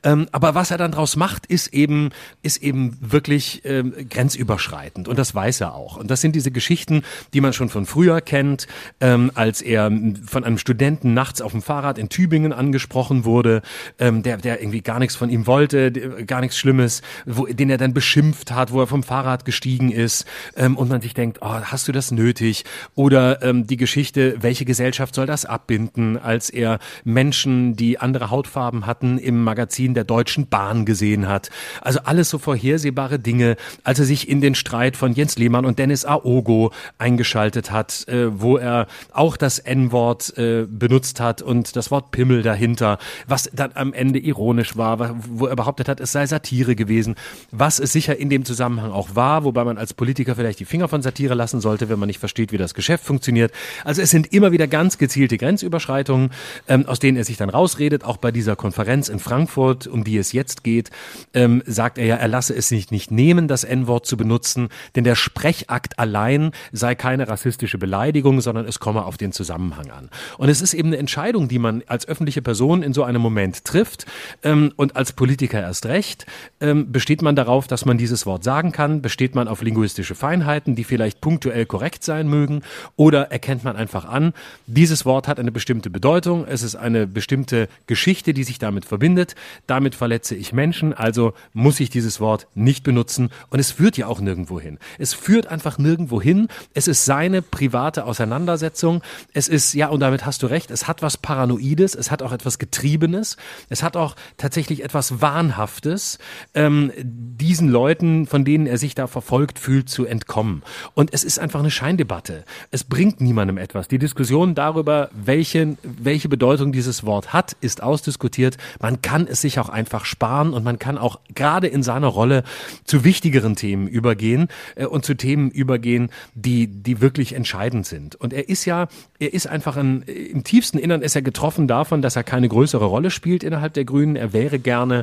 [0.04, 2.10] Ähm, aber was er dann draus macht, ist eben,
[2.42, 5.08] ist eben wirklich ähm, grenzüberschreitend.
[5.08, 5.96] Und das weiß er auch.
[5.96, 7.02] Und das sind diese Geschichten,
[7.34, 8.66] die man schon von früher kennt,
[9.00, 9.90] ähm, als er
[10.26, 13.62] von einem Studenten nachts auf dem Fahrrad in Tübingen angesprochen wurde,
[13.98, 15.90] ähm, der, der irgendwie gar nichts von ihm wollte,
[16.24, 20.24] gar nichts Schlimmes, wo, den er dann beschimpft hat, wo er vom Fahrrad gestiegen ist
[20.56, 22.64] ähm, und man sich denkt, oh, hast du das nötig?
[22.94, 28.86] Oder ähm, die Geschichte, welche Gesellschaft soll das abbinden, als er Menschen, die andere Hautfarben
[28.86, 31.50] hatten, im Magazin der Deutschen Bahn gesehen hat.
[31.80, 35.78] Also alles so vorhersehbare Dinge, als er sich in den Streit von Jens Lehmann und
[35.78, 41.90] Dennis Aogo eingeschaltet hat, äh, wo er auch das N-Wort äh, benutzt hat und das
[41.90, 46.12] Wort Pimmel dahinter, was dann am Ende ironisch war, wa- wo er behauptet hat, es
[46.12, 47.14] sei Satire gewesen,
[47.50, 50.88] was es sicher in dem Zusammenhang auch war, wobei man als Politiker vielleicht die Finger
[50.88, 53.52] von Satire lassen sollte, wenn man nicht versteht, wie das Geschäft funktioniert.
[53.84, 56.30] Also es sind immer wieder ganz gezielte Grenzüberschreitungen,
[56.68, 60.18] ähm, aus denen er sich dann rausredet, auch bei dieser Konferenz in Frankfurt, um die
[60.18, 60.90] es jetzt geht,
[61.34, 65.04] ähm, sagt er ja, er lasse es sich nicht nehmen, das N-Wort zu benutzen, denn
[65.04, 70.10] der Sprechakt allein sei keine rassistische Beleidigung, sondern es komme auf den Zusammenhang an.
[70.38, 73.64] Und es ist eben eine Entscheidung, die man als öffentliche Person in so einem Moment
[73.64, 74.06] trifft.
[74.42, 76.26] Ähm, und als Politiker erst recht.
[76.60, 79.02] Ähm, besteht man darauf, dass man dieses Wort sagen kann?
[79.02, 82.62] Besteht man auf linguistische Feinheiten, die vielleicht punktuell korrekt sein mögen?
[82.94, 84.32] Oder erkennt man einfach an,
[84.68, 89.34] dieses Wort hat eine bestimmte Bedeutung, es ist eine bestimmte Geschichte, die sich damit verbindet,
[89.66, 94.06] damit verletze ich Menschen, also muss ich dieses Wort nicht benutzen und es führt ja
[94.06, 94.78] auch nirgendwo hin.
[94.98, 96.46] Es führt einfach nirgendwo hin.
[96.74, 99.02] Es ist seine private Auseinandersetzung.
[99.32, 102.30] Es ist, ja, und damit hast du recht, es hat was Paranoides, es hat auch
[102.30, 103.36] etwas Getriebenes,
[103.68, 106.18] es hat auch tatsächlich etwas Wahnhaftes,
[106.54, 110.62] ähm, diesen Leuten, von denen er sich da verfolgt fühlt, zu entkommen.
[110.94, 112.44] Und es ist einfach eine Scheindebatte.
[112.70, 113.88] Es bringt niemandem etwas.
[113.88, 118.56] Die Diskussion darüber, welche, welche Bedeutung dieses Wort hat, ist ausdiskutiert.
[118.80, 122.44] Man kann es sich auch einfach sparen und man kann auch gerade in seiner Rolle
[122.84, 128.16] zu wichtigeren Themen übergehen äh, und zu Themen übergehen, die, die wirklich entscheidend sind.
[128.16, 128.88] Und er ist ja,
[129.18, 132.84] er ist einfach ein, im tiefsten Innern ist er getroffen davon, dass er keine größere
[132.84, 134.16] Rolle spielt innerhalb der Grünen.
[134.16, 134.97] Er wäre gerne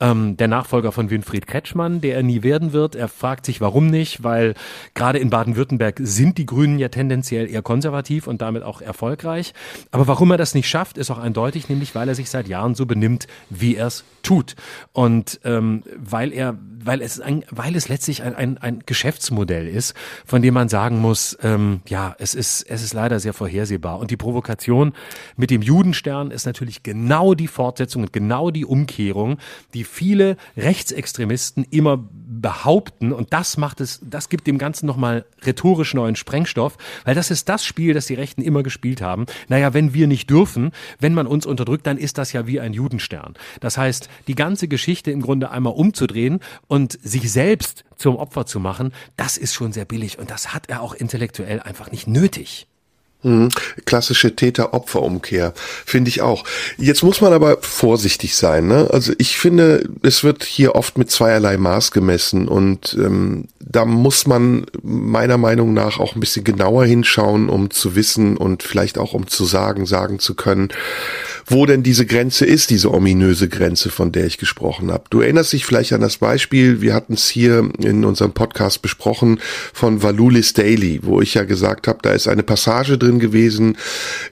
[0.00, 2.94] ähm, der Nachfolger von Winfried Kretschmann, der er nie werden wird.
[2.94, 4.54] Er fragt sich, warum nicht, weil
[4.94, 9.54] gerade in Baden-Württemberg sind die Grünen ja tendenziell eher konservativ und damit auch erfolgreich.
[9.90, 12.74] Aber warum er das nicht schafft, ist auch eindeutig, nämlich weil er sich seit Jahren
[12.74, 14.56] so benimmt, wie er es tut.
[14.92, 19.94] Und ähm, weil er, weil es ein, weil es letztlich ein, ein, ein Geschäftsmodell ist,
[20.24, 23.98] von dem man sagen muss, ähm, ja, es ist, es ist leider sehr vorhersehbar.
[23.98, 24.92] Und die Provokation
[25.36, 29.38] mit dem Judenstern ist natürlich genau die Fortsetzung und genau die Umkehrung,
[29.74, 33.12] die viele Rechtsextremisten immer behaupten.
[33.12, 37.48] Und das macht es, das gibt dem Ganzen nochmal rhetorisch neuen Sprengstoff, weil das ist
[37.48, 39.26] das Spiel, das die Rechten immer gespielt haben.
[39.48, 42.72] Naja, wenn wir nicht dürfen, wenn man uns unterdrückt, dann ist das ja wie ein
[42.72, 43.34] Judenstern.
[43.60, 46.40] Das heißt, die ganze Geschichte im Grunde einmal umzudrehen
[46.70, 50.70] und sich selbst zum Opfer zu machen, das ist schon sehr billig und das hat
[50.70, 52.68] er auch intellektuell einfach nicht nötig.
[53.22, 53.48] Mhm.
[53.84, 55.52] Klassische Täter-Opfer-Umkehr,
[55.84, 56.44] finde ich auch.
[56.78, 58.68] Jetzt muss man aber vorsichtig sein.
[58.68, 58.88] Ne?
[58.90, 64.26] Also ich finde, es wird hier oft mit zweierlei Maß gemessen und ähm, da muss
[64.26, 69.12] man meiner Meinung nach auch ein bisschen genauer hinschauen, um zu wissen und vielleicht auch
[69.12, 70.68] um zu sagen, sagen zu können,
[71.50, 75.04] wo denn diese Grenze ist, diese ominöse Grenze, von der ich gesprochen habe.
[75.10, 79.40] Du erinnerst dich vielleicht an das Beispiel, wir hatten es hier in unserem Podcast besprochen
[79.72, 83.76] von Valulis Daily, wo ich ja gesagt habe, da ist eine Passage drin gewesen,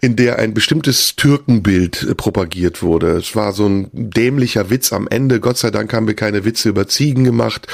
[0.00, 3.16] in der ein bestimmtes Türkenbild äh, propagiert wurde.
[3.16, 5.40] Es war so ein dämlicher Witz am Ende.
[5.40, 7.66] Gott sei Dank haben wir keine Witze über Ziegen gemacht.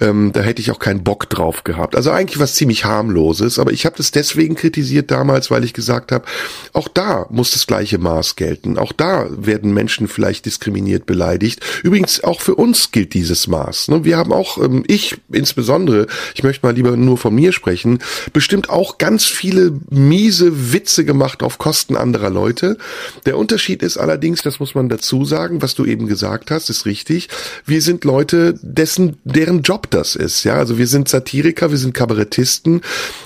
[0.00, 1.94] Ähm, da hätte ich auch keinen Bock drauf gehabt.
[1.94, 6.10] Also eigentlich was ziemlich harmloses, aber ich habe das deswegen kritisiert damals, weil ich gesagt
[6.10, 6.24] habe,
[6.72, 8.76] auch da muss das gleiche Maß gelten.
[8.76, 11.60] Auch da werden Menschen vielleicht diskriminiert, beleidigt.
[11.82, 13.88] Übrigens, auch für uns gilt dieses Maß.
[13.88, 14.04] Ne?
[14.04, 17.98] Wir haben auch, ähm, ich insbesondere, ich möchte mal lieber nur von mir sprechen,
[18.32, 22.78] bestimmt auch ganz viele miese Witze gemacht auf Kosten anderer Leute.
[23.26, 26.86] Der Unterschied ist allerdings, das muss man dazu sagen, was du eben gesagt hast, ist
[26.86, 27.28] richtig.
[27.64, 30.44] Wir sind Leute, dessen, deren Job das ist.
[30.44, 32.82] Ja, also wir sind Satiriker, wir sind Kabarettisten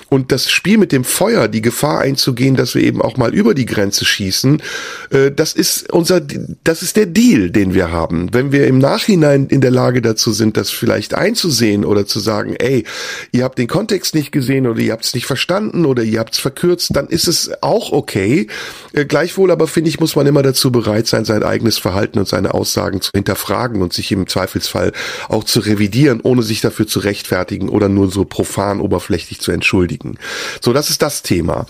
[0.09, 3.53] und das Spiel mit dem Feuer, die Gefahr einzugehen, dass wir eben auch mal über
[3.53, 4.61] die Grenze schießen,
[5.09, 6.21] äh, das ist unser,
[6.63, 8.33] das ist der Deal, den wir haben.
[8.33, 12.55] Wenn wir im Nachhinein in der Lage dazu sind, das vielleicht einzusehen oder zu sagen,
[12.55, 12.85] ey,
[13.33, 16.35] ihr habt den Kontext nicht gesehen oder ihr habt es nicht verstanden oder ihr habt
[16.35, 18.47] es verkürzt, dann ist es auch okay.
[18.93, 22.27] Äh, gleichwohl aber finde ich, muss man immer dazu bereit sein, sein eigenes Verhalten und
[22.29, 24.93] seine Aussagen zu hinterfragen und sich im Zweifelsfall
[25.27, 30.17] auch zu revidieren, ohne sich dafür zu rechtfertigen oder nur so profan oberflächlich zu entschuldigen.
[30.61, 31.65] So, das ist das Thema.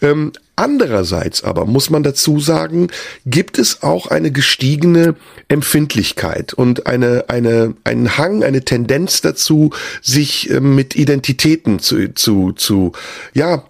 [0.00, 2.88] Ähm, Andererseits aber muss man dazu sagen,
[3.24, 5.16] gibt es auch eine gestiegene
[5.48, 9.70] Empfindlichkeit und eine, eine, einen Hang, eine Tendenz dazu,
[10.02, 12.92] sich äh, mit Identitäten zu, zu, zu,
[13.32, 13.64] ja,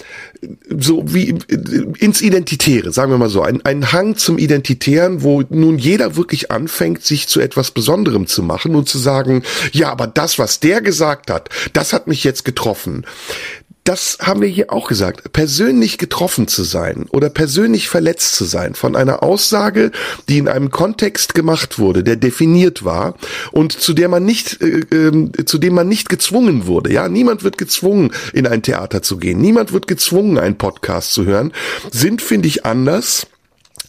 [0.76, 5.42] so wie äh, ins Identitäre, sagen wir mal so, ein, ein Hang zum Identitären, wo
[5.48, 10.08] nun jeder wirklich anfängt, sich zu etwas Besonderem zu machen und zu sagen, ja, aber
[10.08, 13.06] das, was der gesagt hat, das hat mich jetzt getroffen
[13.84, 18.74] das haben wir hier auch gesagt, persönlich getroffen zu sein oder persönlich verletzt zu sein
[18.74, 19.90] von einer Aussage,
[20.28, 23.14] die in einem Kontext gemacht wurde, der definiert war
[23.50, 26.92] und zu der man nicht, äh, äh, zu dem man nicht gezwungen wurde.
[26.92, 29.40] Ja, niemand wird gezwungen, in ein Theater zu gehen.
[29.40, 31.52] Niemand wird gezwungen, einen Podcast zu hören.
[31.90, 33.26] Sind, finde ich, anders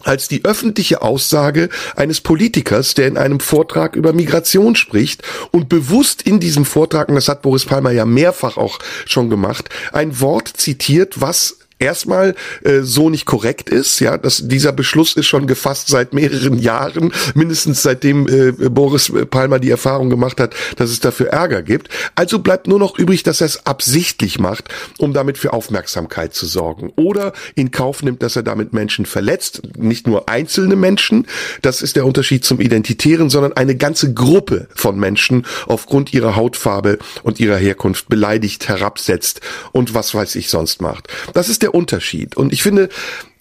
[0.03, 6.21] als die öffentliche Aussage eines Politikers, der in einem Vortrag über Migration spricht und bewusst
[6.21, 10.47] in diesem Vortrag, und das hat Boris Palmer ja mehrfach auch schon gemacht, ein Wort
[10.47, 13.99] zitiert, was erstmal äh, so nicht korrekt ist.
[13.99, 19.59] Ja, dass dieser Beschluss ist schon gefasst seit mehreren Jahren, mindestens seitdem äh, Boris Palmer
[19.59, 21.89] die Erfahrung gemacht hat, dass es dafür Ärger gibt.
[22.15, 26.45] Also bleibt nur noch übrig, dass er es absichtlich macht, um damit für Aufmerksamkeit zu
[26.45, 26.91] sorgen.
[26.95, 29.61] Oder in Kauf nimmt, dass er damit Menschen verletzt.
[29.77, 31.27] Nicht nur einzelne Menschen,
[31.61, 36.99] das ist der Unterschied zum Identitären, sondern eine ganze Gruppe von Menschen aufgrund ihrer Hautfarbe
[37.23, 41.07] und ihrer Herkunft beleidigt, herabsetzt und was weiß ich sonst macht.
[41.33, 42.37] Das ist der Unterschied.
[42.37, 42.89] Und ich finde,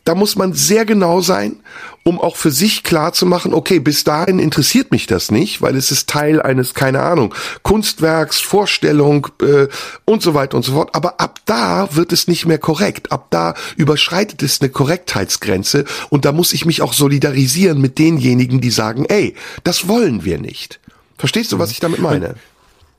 [0.04, 1.60] da muss man sehr genau sein,
[2.02, 5.76] um auch für sich klar zu machen, okay, bis dahin interessiert mich das nicht, weil
[5.76, 7.32] es ist Teil eines, keine Ahnung,
[7.62, 9.68] Kunstwerks, Vorstellung äh,
[10.04, 10.90] und so weiter und so fort.
[10.94, 13.12] Aber ab da wird es nicht mehr korrekt.
[13.12, 18.60] Ab da überschreitet es eine Korrektheitsgrenze und da muss ich mich auch solidarisieren mit denjenigen,
[18.60, 20.80] die sagen, ey, das wollen wir nicht.
[21.16, 22.34] Verstehst du, was ich damit meine?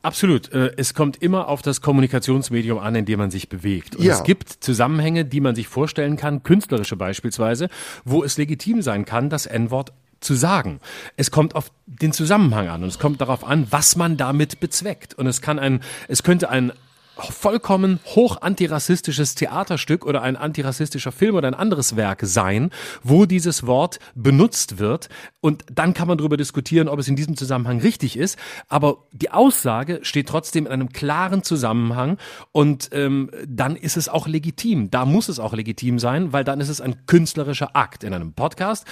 [0.04, 0.52] Absolut.
[0.52, 3.96] Äh, es kommt immer auf das Kommunikationsmedium an, in dem man sich bewegt.
[3.96, 4.14] Und Ja.
[4.14, 7.70] es gibt Zusammenhänge, die man sich vorstellen kann, künstlerische beispielsweise,
[8.04, 10.80] wo es legitim sein kann, das N-Wort zu sagen.
[11.18, 15.14] Es kommt auf den Zusammenhang an und es kommt darauf an, was man damit bezweckt.
[15.14, 16.72] Und es kann ein, es könnte ein
[17.18, 22.72] vollkommen hoch antirassistisches Theaterstück oder ein antirassistischer Film oder ein anderes Werk sein,
[23.04, 25.10] wo dieses Wort benutzt wird.
[25.42, 28.38] Und dann kann man darüber diskutieren, ob es in diesem Zusammenhang richtig ist.
[28.68, 32.18] Aber die Aussage steht trotzdem in einem klaren Zusammenhang
[32.52, 34.90] und ähm, dann ist es auch legitim.
[34.90, 38.04] Da muss es auch legitim sein, weil dann ist es ein künstlerischer Akt.
[38.04, 38.86] In einem Podcast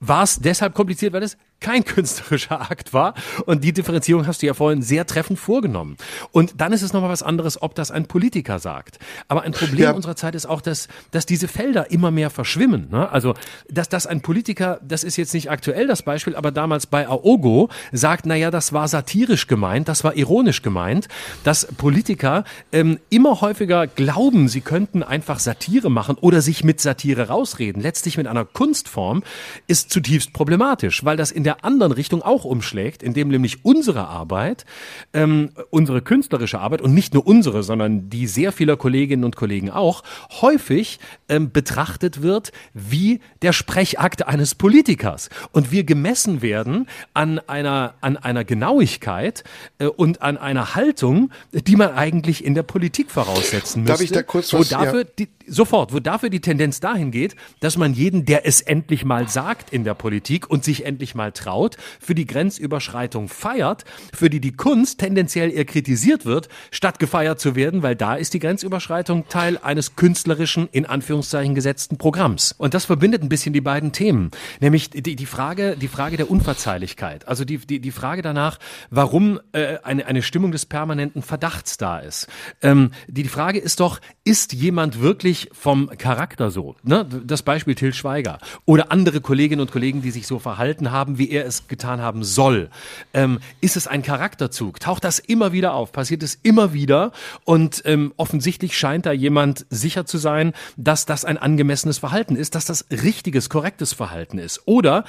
[0.00, 3.14] war es deshalb kompliziert, weil es kein künstlerischer Akt war.
[3.46, 5.96] Und die Differenzierung hast du ja vorhin sehr treffend vorgenommen.
[6.32, 8.98] Und dann ist es nochmal was anderes, ob das ein Politiker sagt.
[9.28, 9.90] Aber ein Problem Ja.
[9.92, 12.88] unserer Zeit ist auch, dass, dass diese Felder immer mehr verschwimmen.
[12.90, 13.10] Ne?
[13.10, 13.34] Also,
[13.68, 17.68] dass, dass ein Politiker, das ist jetzt nicht aktuell das Beispiel, aber damals bei Aogo
[17.92, 21.08] sagt, naja, das war satirisch gemeint, das war ironisch gemeint,
[21.44, 27.28] dass Politiker ähm, immer häufiger glauben, sie könnten einfach Satire machen oder sich mit Satire
[27.28, 27.82] rausreden.
[27.82, 29.22] Letztlich mit einer Kunstform
[29.66, 34.66] ist zutiefst problematisch, weil das in der anderen Richtung auch umschlägt, indem nämlich unsere Arbeit,
[35.14, 39.70] ähm, unsere künstlerische Arbeit und nicht nur unsere, sondern die sehr vieler Kolleginnen und Kollegen
[39.70, 40.02] auch,
[40.42, 41.00] häufig
[41.30, 48.18] ähm, betrachtet wird wie der Sprechakt eines Politikers und wir gemessen werden an einer, an
[48.18, 49.42] einer Genauigkeit
[49.78, 53.92] äh, und an einer Haltung, die man eigentlich in der Politik voraussetzen müsste.
[53.94, 55.08] Darf ich da kurz wo was- dafür ja.
[55.18, 59.28] die, sofort, wo dafür die Tendenz dahin geht, dass man jeden, der es endlich mal
[59.28, 64.40] sagt in der Politik und sich endlich mal traut, für die Grenzüberschreitung feiert, für die
[64.40, 69.28] die Kunst tendenziell eher kritisiert wird, statt gefeiert zu werden, weil da ist die Grenzüberschreitung
[69.28, 72.54] Teil eines künstlerischen, in Anführungszeichen gesetzten Programms.
[72.56, 74.30] Und das verbindet ein bisschen die beiden Themen,
[74.60, 78.58] nämlich die, die Frage, die Frage der Unverzeihlichkeit, also die, die, die Frage danach,
[78.90, 82.28] warum äh, eine, eine Stimmung des permanenten Verdachts da ist.
[82.62, 86.74] Ähm, die, die Frage ist doch, ist jemand wirklich vom Charakter so?
[86.82, 87.06] Ne?
[87.24, 91.30] Das Beispiel Till Schweiger oder andere Kolleginnen und Kollegen, die sich so verhalten haben, wie
[91.30, 92.70] er es getan haben soll.
[93.14, 94.80] Ähm, ist es ein Charakterzug?
[94.80, 95.92] Taucht das immer wieder auf?
[95.92, 97.12] Passiert es immer wieder?
[97.44, 102.54] Und ähm, offensichtlich scheint da jemand sicher zu sein, dass das ein angemessenes Verhalten ist,
[102.54, 104.62] dass das richtiges, korrektes Verhalten ist.
[104.66, 105.04] Oder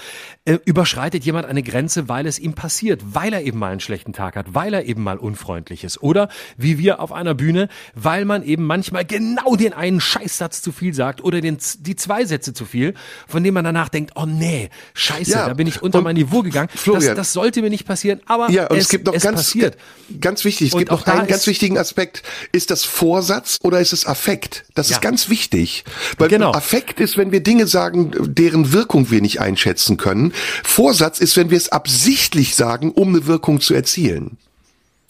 [0.45, 4.13] äh, überschreitet jemand eine Grenze, weil es ihm passiert, weil er eben mal einen schlechten
[4.13, 6.01] Tag hat, weil er eben mal unfreundlich ist.
[6.01, 10.71] Oder wie wir auf einer Bühne, weil man eben manchmal genau den einen Scheißsatz zu
[10.71, 12.93] viel sagt oder den, die zwei Sätze zu viel,
[13.27, 16.15] von dem man danach denkt, oh nee, scheiße, Ja, da bin ich unter und mein
[16.15, 16.69] Niveau gegangen.
[16.73, 17.05] Florian.
[17.07, 19.37] das, das sollte mir nicht passieren, aber Ja, und es, es, gibt noch es ganz,
[19.37, 19.77] passiert.
[20.19, 22.23] ganz wichtig, es Und gibt noch einen ganz wichtigen Aspekt.
[22.51, 24.65] Ist das Vorsatz oder ist es Affekt?
[24.75, 24.97] Das Ja.
[24.97, 25.83] ist ganz wichtig.
[26.17, 26.51] Weil Genau.
[26.51, 30.33] Affekt ist, wenn wir Dinge sagen, deren Wirkung wir nicht einschätzen können.
[30.63, 34.37] Vorsatz ist, wenn wir es absichtlich sagen, um eine Wirkung zu erzielen.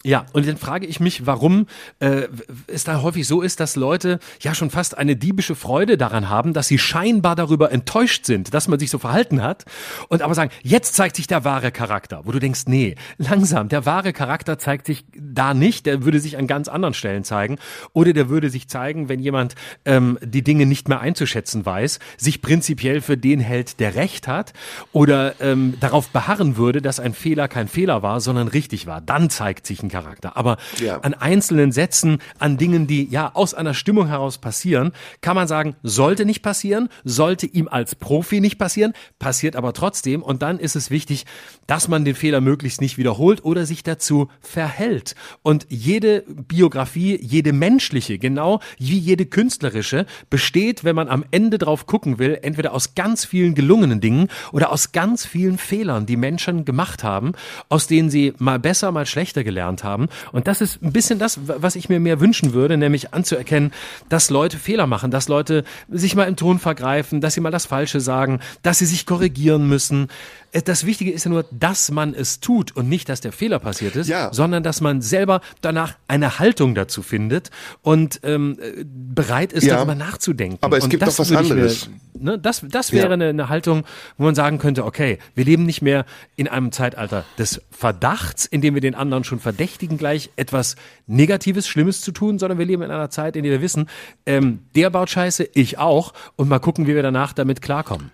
[0.05, 1.67] Ja, und dann frage ich mich, warum
[1.99, 2.29] äh,
[2.67, 6.53] es da häufig so ist, dass Leute ja schon fast eine diebische Freude daran haben,
[6.53, 9.65] dass sie scheinbar darüber enttäuscht sind, dass man sich so verhalten hat
[10.07, 13.85] und aber sagen, jetzt zeigt sich der wahre Charakter, wo du denkst, nee, langsam, der
[13.85, 17.57] wahre Charakter zeigt sich da nicht, der würde sich an ganz anderen Stellen zeigen
[17.91, 22.41] oder der würde sich zeigen, wenn jemand ähm, die Dinge nicht mehr einzuschätzen weiß, sich
[22.41, 24.53] prinzipiell für den hält, der Recht hat
[24.93, 29.29] oder ähm, darauf beharren würde, dass ein Fehler kein Fehler war, sondern richtig war, dann
[29.29, 30.37] zeigt sich ein Charakter.
[30.37, 30.99] Aber Ja.
[30.99, 34.91] an einzelnen Sätzen, an Dingen, die ja aus einer Stimmung heraus passieren,
[35.21, 40.21] kann man sagen, sollte nicht passieren, sollte ihm als Profi nicht passieren, passiert aber trotzdem.
[40.23, 41.25] Und dann ist es wichtig,
[41.67, 45.15] dass man den Fehler möglichst nicht wiederholt oder sich dazu verhält.
[45.41, 51.85] Und jede Biografie, jede menschliche, genau wie jede künstlerische, besteht, wenn man am Ende drauf
[51.85, 56.65] gucken will, entweder aus ganz vielen gelungenen Dingen oder aus ganz vielen Fehlern, die Menschen
[56.65, 57.33] gemacht haben,
[57.69, 60.07] aus denen sie mal besser, mal schlechter gelernt gelernt haben.
[60.31, 63.71] Und das ist ein bisschen das, was ich mir mehr wünschen würde, nämlich anzuerkennen,
[64.09, 67.65] dass Leute Fehler machen, dass Leute sich mal im Ton vergreifen, dass sie mal das
[67.65, 70.07] Falsche sagen, dass sie sich korrigieren müssen.
[70.51, 73.59] Äh, Das Wichtige ist ja nur, dass man es tut und nicht, dass der Fehler
[73.59, 74.33] passiert ist, Ja.
[74.33, 77.49] sondern dass man selber danach eine Haltung dazu findet
[77.81, 79.75] und ähm, äh, bereit ist, Ja.
[79.75, 80.57] darüber nachzudenken.
[80.61, 81.89] Aber es und gibt doch was anderes.
[82.13, 83.13] Mir, ne, das, das wäre Ja.
[83.13, 83.83] eine, eine Haltung,
[84.17, 86.05] wo man sagen könnte, okay, wir leben nicht mehr
[86.35, 90.75] in einem Zeitalter des Verdachts, in dem wir den anderen schon verdächtigen, gleich etwas
[91.07, 93.87] Negatives, Schlimmes zu tun, sondern wir leben in einer Zeit, in der wir wissen,
[94.25, 98.11] ähm, der baut Scheiße, ich auch, und mal gucken, wie wir danach damit klarkommen.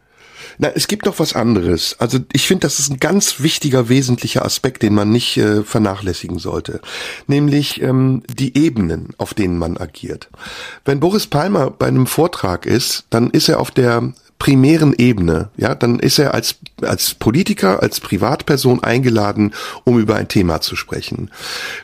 [0.57, 1.95] Na, es gibt noch was anderes.
[1.99, 6.39] Also ich finde, das ist ein ganz wichtiger, wesentlicher Aspekt, den man nicht äh, vernachlässigen
[6.39, 6.81] sollte.
[7.27, 10.29] Nämlich ähm, die Ebenen, auf denen man agiert.
[10.83, 15.75] Wenn Boris Palmer bei einem Vortrag ist, dann ist er auf der primären Ebene, ja,
[15.75, 19.53] dann ist er als, als Politiker, als Privatperson eingeladen,
[19.83, 21.31] um über ein Thema zu sprechen.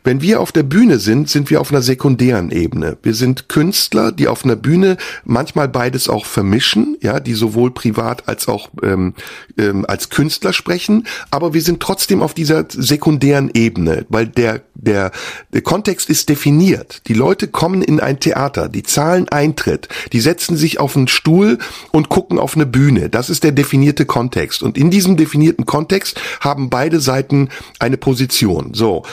[0.03, 2.97] Wenn wir auf der Bühne sind, sind wir auf einer sekundären Ebene.
[3.03, 8.27] Wir sind Künstler, die auf einer Bühne manchmal beides auch vermischen, ja, die sowohl privat
[8.27, 9.13] als auch ähm,
[9.57, 15.11] ähm, als Künstler sprechen, aber wir sind trotzdem auf dieser sekundären Ebene, weil der, der,
[15.53, 17.01] der Kontext ist definiert.
[17.07, 21.59] Die Leute kommen in ein Theater, die zahlen Eintritt, die setzen sich auf einen Stuhl
[21.91, 23.09] und gucken auf eine Bühne.
[23.09, 24.63] Das ist der definierte Kontext.
[24.63, 27.49] Und in diesem definierten Kontext haben beide Seiten
[27.79, 28.73] eine Position.
[28.73, 29.03] So.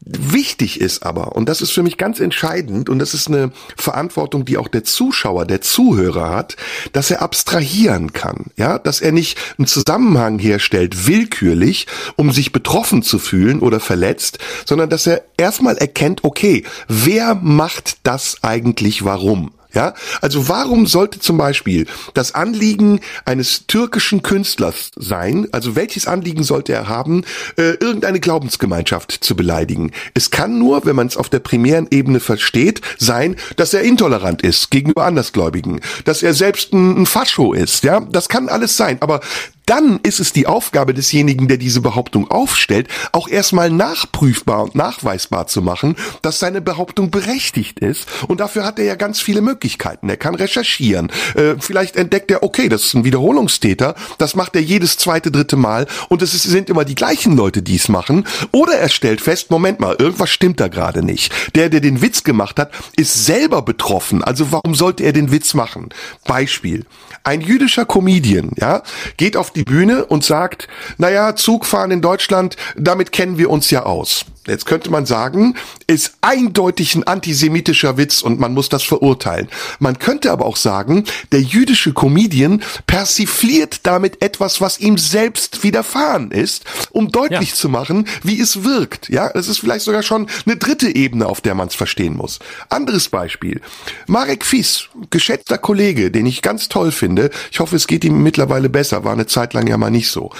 [0.00, 4.44] Wichtig ist aber, und das ist für mich ganz entscheidend, und das ist eine Verantwortung,
[4.44, 6.56] die auch der Zuschauer, der Zuhörer hat,
[6.92, 13.02] dass er abstrahieren kann, ja, dass er nicht einen Zusammenhang herstellt, willkürlich, um sich betroffen
[13.02, 19.50] zu fühlen oder verletzt, sondern dass er erstmal erkennt, okay, wer macht das eigentlich warum?
[19.74, 19.92] Ja,
[20.22, 26.72] also warum sollte zum Beispiel das Anliegen eines türkischen Künstlers sein, also welches Anliegen sollte
[26.72, 27.22] er haben,
[27.56, 29.92] äh, irgendeine Glaubensgemeinschaft zu beleidigen?
[30.14, 34.40] Es kann nur, wenn man es auf der primären Ebene versteht, sein, dass er intolerant
[34.40, 38.96] ist gegenüber Andersgläubigen, dass er selbst ein, ein Fascho ist, ja, das kann alles sein,
[39.00, 39.20] aber
[39.68, 45.46] dann ist es die Aufgabe desjenigen, der diese Behauptung aufstellt, auch erstmal nachprüfbar und nachweisbar
[45.46, 48.08] zu machen, dass seine Behauptung berechtigt ist.
[48.28, 50.08] Und dafür hat er ja ganz viele Möglichkeiten.
[50.08, 51.10] Er kann recherchieren.
[51.34, 53.94] Äh, vielleicht entdeckt er, okay, das ist ein Wiederholungstäter.
[54.16, 55.86] Das macht er jedes zweite, dritte Mal.
[56.08, 58.26] Und es sind immer die gleichen Leute, die es machen.
[58.52, 61.32] Oder er stellt fest, Moment mal, irgendwas stimmt da gerade nicht.
[61.54, 64.24] Der, der den Witz gemacht hat, ist selber betroffen.
[64.24, 65.90] Also warum sollte er den Witz machen?
[66.26, 66.86] Beispiel.
[67.28, 68.82] Ein jüdischer Comedian, ja,
[69.18, 73.82] geht auf die Bühne und sagt, naja, Zugfahren in Deutschland, damit kennen wir uns ja
[73.82, 74.24] aus.
[74.48, 75.54] Jetzt könnte man sagen,
[75.86, 79.48] ist eindeutig ein antisemitischer Witz und man muss das verurteilen.
[79.78, 86.30] Man könnte aber auch sagen, der jüdische Comedian persifliert damit etwas, was ihm selbst widerfahren
[86.30, 87.54] ist, um deutlich Ja.
[87.54, 89.08] zu machen, wie es wirkt.
[89.08, 92.38] Ja, es ist vielleicht sogar schon eine dritte Ebene, auf der man es verstehen muss.
[92.68, 93.60] Anderes Beispiel.
[94.06, 97.30] Marek Fies, geschätzter Kollege, den ich ganz toll finde.
[97.50, 99.04] Ich hoffe, es geht ihm mittlerweile besser.
[99.04, 100.30] War eine Zeit lang ja mal nicht so.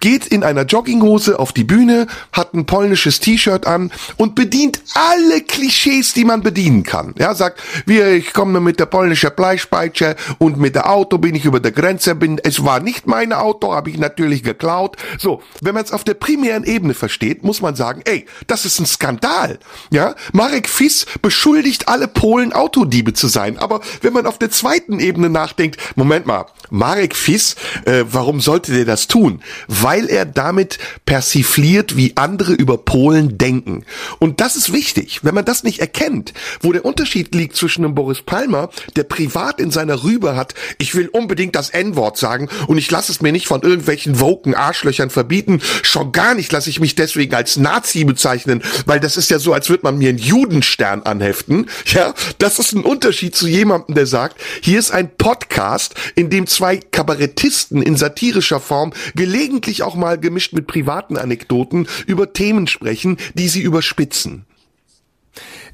[0.00, 5.40] Geht in einer Jogginghose auf die Bühne, hat ein polnisches T-Shirt an und bedient alle
[5.42, 7.14] Klischees, die man bedienen kann.
[7.18, 11.44] Ja, sagt, wir, ich komme mit der polnischen Bleispeiche und mit der Auto bin ich
[11.44, 14.96] über der Grenze, bin, es war nicht mein Auto, habe ich natürlich geklaut.
[15.18, 18.78] So, wenn man es auf der primären Ebene versteht, muss man sagen, ey, das ist
[18.78, 19.58] ein Skandal.
[19.90, 23.58] Ja, Marek Fiss beschuldigt alle Polen Autodiebe zu sein.
[23.58, 28.72] Aber wenn man auf der zweiten Ebene nachdenkt, Moment mal, Marek Fiss, äh, warum sollte
[28.72, 29.42] der das tun?
[29.88, 33.86] Weil er damit persifliert, wie andere über Polen denken.
[34.18, 35.20] Und das ist wichtig.
[35.22, 39.58] Wenn man das nicht erkennt, wo der Unterschied liegt zwischen einem Boris Palmer, der privat
[39.58, 43.32] in seiner Rübe hat, ich will unbedingt das N-Wort sagen und ich lasse es mir
[43.32, 45.62] nicht von irgendwelchen woken Arschlöchern verbieten.
[45.82, 49.54] Schon gar nicht lasse ich mich deswegen als Nazi bezeichnen, weil das ist ja so,
[49.54, 51.64] als würde man mir einen Judenstern anheften.
[51.86, 56.46] Ja, das ist ein Unterschied zu jemandem, der sagt, hier ist ein Podcast, in dem
[56.46, 63.16] zwei Kabarettisten in satirischer Form gelegentlich auch mal gemischt mit privaten Anekdoten über Themen sprechen,
[63.34, 64.44] die sie überspitzen.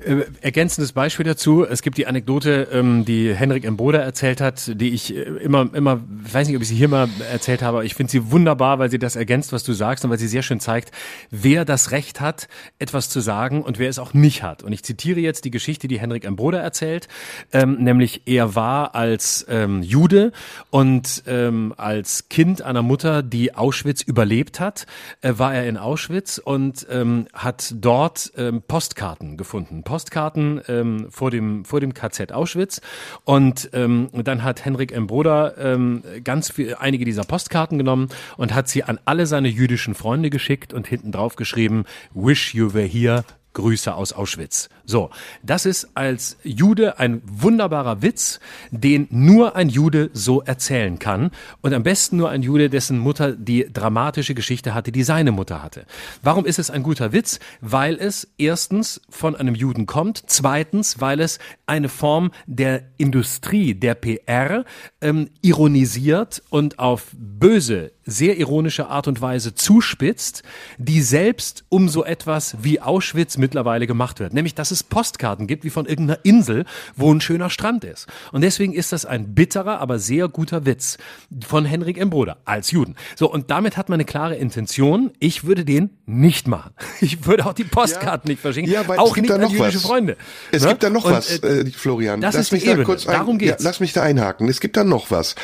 [0.05, 1.65] Äh, ergänzendes Beispiel dazu.
[1.65, 3.77] Es gibt die Anekdote, ähm, die Henrik M.
[3.77, 6.89] Broder erzählt hat, die ich äh, immer, immer, ich weiß nicht, ob ich sie hier
[6.89, 10.05] mal erzählt habe, aber ich finde sie wunderbar, weil sie das ergänzt, was du sagst
[10.05, 10.91] und weil sie sehr schön zeigt,
[11.31, 12.49] wer das Recht hat,
[12.79, 14.63] etwas zu sagen und wer es auch nicht hat.
[14.63, 16.37] Und ich zitiere jetzt die Geschichte, die Henrik M.
[16.37, 17.09] Broder erzählt,
[17.53, 20.33] ähm, nämlich er war als ähm, Jude
[20.69, 24.87] und ähm, als Kind einer Mutter, die Auschwitz überlebt hat,
[25.23, 29.83] äh, war er in Auschwitz und ähm, hat dort ähm, Postkarten gefunden.
[29.95, 32.81] Postkarten ähm, vor dem vor dem KZ Auschwitz
[33.23, 35.07] und ähm, dann hat Henrik M.
[35.07, 39.95] Broder ähm, ganz viel, einige dieser Postkarten genommen und hat sie an alle seine jüdischen
[39.95, 43.23] Freunde geschickt und hinten drauf geschrieben Wish you were here
[43.55, 44.69] Grüße aus Auschwitz.
[44.85, 45.11] So,
[45.43, 48.41] das ist als Jude ein wunderbarer Witz,
[48.71, 51.31] den nur ein Jude so erzählen kann
[51.63, 55.63] und am besten nur ein Jude, dessen Mutter die dramatische Geschichte hatte, die seine Mutter
[55.63, 55.87] hatte.
[56.23, 57.41] Warum ist es ein guter Witz?
[57.61, 63.95] Weil es erstens von einem Juden kommt, zweitens, weil es eine Form der Industrie, der
[63.95, 64.65] PR
[65.01, 70.43] ähm, ironisiert und auf böse sehr ironische Art und Weise zuspitzt,
[70.79, 74.35] die selbst um so etwas wie Auschwitz mittlerweile gemacht wird.
[74.35, 76.65] Nämlich, dass es Postkarten gibt, wie von irgendeiner Insel,
[76.97, 78.07] wo ein schöner Strand ist.
[78.33, 80.99] Und deswegen ist das ein bitterer, aber sehr guter Witz
[81.47, 82.11] von Henrik M.
[82.11, 82.95] Broder als Juden.
[83.17, 85.11] So, und damit hat man eine klare Intention.
[85.19, 86.73] Ich würde den nicht machen.
[87.01, 88.33] Ich würde auch die Postkarten Ja.
[88.33, 88.71] nicht verschicken.
[88.71, 89.83] Ja, weil auch nicht da an noch jüdische was.
[89.83, 90.17] Freunde.
[90.53, 90.69] Es Ne?
[90.71, 92.21] gibt da noch Und, was, äh, äh, Florian.
[92.21, 92.85] das lass ist mich da Ebene.
[92.87, 93.63] kurz ein, Darum geht's.
[93.63, 94.49] Ja, lass mich da einhaken.
[94.49, 95.35] Es gibt da noch was.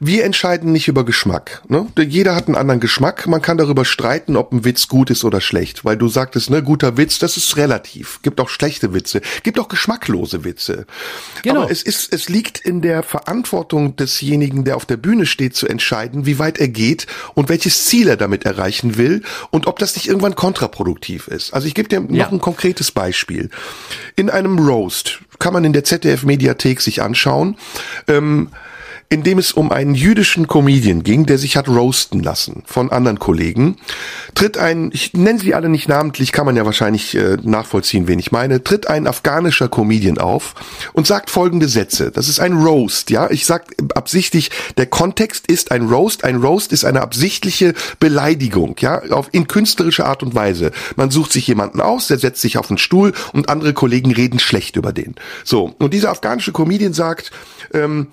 [0.00, 1.62] Wir entscheiden nicht über Geschmack.
[1.68, 1.86] Ne?
[2.08, 3.26] Jeder hat einen anderen Geschmack.
[3.26, 5.84] Man kann darüber streiten, ob ein Witz gut ist oder schlecht.
[5.84, 8.20] Weil du sagtest, ne, guter Witz, das ist relativ.
[8.22, 9.20] Gibt auch schlechte Witze.
[9.42, 10.86] Gibt auch geschmacklose Witze.
[11.42, 11.62] Genau.
[11.62, 15.66] Aber es ist, es liegt in der Verantwortung desjenigen, der auf der Bühne steht, zu
[15.68, 19.94] entscheiden, wie weit er geht und welches Ziel er damit erreichen will und ob das
[19.94, 21.52] nicht irgendwann kontraproduktiv ist.
[21.54, 22.28] Also ich gebe dir noch Ja.
[22.28, 23.50] ein konkretes Beispiel.
[24.16, 27.56] In einem Roast kann man in der ZDF-Mediathek sich anschauen,
[28.08, 28.48] ähm,
[29.10, 33.18] in dem es um einen jüdischen Comedian ging, der sich hat roasten lassen von anderen
[33.18, 33.76] Kollegen,
[34.34, 38.18] tritt ein, ich nenne sie alle nicht namentlich, kann man ja wahrscheinlich äh, nachvollziehen, wen
[38.18, 40.54] ich meine, tritt ein afghanischer Comedian auf
[40.92, 42.10] und sagt folgende Sätze.
[42.10, 43.30] Das ist ein Roast, ja.
[43.30, 46.24] Ich sag absichtlich, der Kontext ist ein Roast.
[46.24, 50.70] Ein Roast ist eine absichtliche Beleidigung, ja, auf, in künstlerischer Art und Weise.
[50.96, 54.38] Man sucht sich jemanden aus, der setzt sich auf einen Stuhl und andere Kollegen reden
[54.38, 55.14] schlecht über den.
[55.44, 55.74] So.
[55.78, 57.30] Und dieser afghanische Comedian sagt,
[57.72, 58.08] ähm,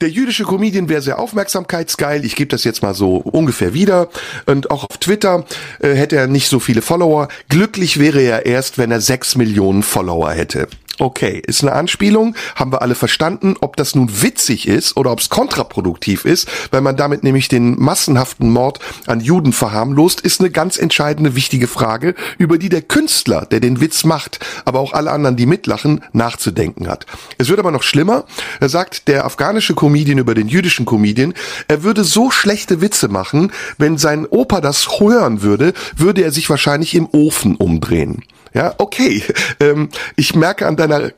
[0.00, 2.24] der jüdische Comedian wäre sehr aufmerksamkeitsgeil.
[2.24, 4.08] Ich gebe das jetzt mal so ungefähr wieder.
[4.46, 5.44] Und auch auf Twitter
[5.80, 7.28] äh, hätte er nicht so viele Follower.
[7.48, 10.68] Glücklich wäre er erst, wenn er sechs Millionen Follower hätte.
[10.98, 13.54] Okay, ist eine Anspielung, haben wir alle verstanden.
[13.60, 17.78] Ob das nun witzig ist oder ob es kontraproduktiv ist, weil man damit nämlich den
[17.78, 23.44] massenhaften Mord an Juden verharmlost, ist eine ganz entscheidende, wichtige Frage, über die der Künstler,
[23.44, 27.04] der den Witz macht, aber auch alle anderen, die mitlachen, nachzudenken hat.
[27.36, 28.24] Es wird aber noch schlimmer.
[28.60, 31.34] Er sagt, der afghanische Comedian über den jüdischen Comedian,
[31.68, 36.48] er würde so schlechte Witze machen, wenn sein Opa das hören würde, würde er sich
[36.48, 38.22] wahrscheinlich im Ofen umdrehen.
[38.56, 39.22] Ja, okay.
[39.58, 41.12] Ähm, ich merke an deiner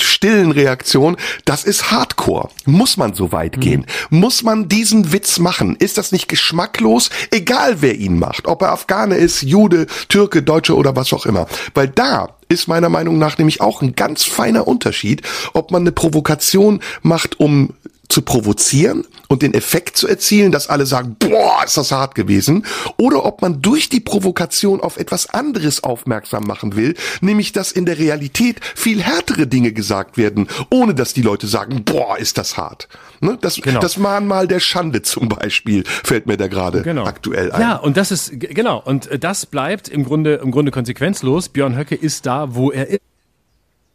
[0.00, 2.48] stillen Reaktion, das ist Hardcore.
[2.64, 3.84] Muss man so weit gehen?
[4.08, 5.76] Muss man diesen Witz machen?
[5.76, 7.10] Ist das nicht geschmacklos?
[7.30, 11.46] Egal wer ihn macht, ob er Afghane ist, Jude, Türke, Deutsche oder was auch immer.
[11.74, 15.92] Weil da ist meiner Meinung nach nämlich auch ein ganz feiner Unterschied, ob man eine
[15.92, 17.74] Provokation macht, um
[18.08, 22.64] zu provozieren und den Effekt zu erzielen, dass alle sagen, boah, ist das hart gewesen,
[22.98, 27.86] oder ob man durch die Provokation auf etwas anderes aufmerksam machen will, nämlich dass in
[27.86, 32.56] der Realität viel härtere Dinge gesagt werden, ohne dass die Leute sagen, boah, ist das
[32.56, 32.88] hart.
[33.20, 33.38] Ne?
[33.40, 33.80] Das, Genau.
[33.80, 37.04] das Mahnmal der Schande zum Beispiel fällt mir da gerade Genau.
[37.04, 37.60] aktuell ein.
[37.60, 41.48] Ja, und das ist, genau, und äh, das bleibt im Grunde, im Grunde konsequenzlos.
[41.48, 43.00] Björn Höcke ist da, wo er ist.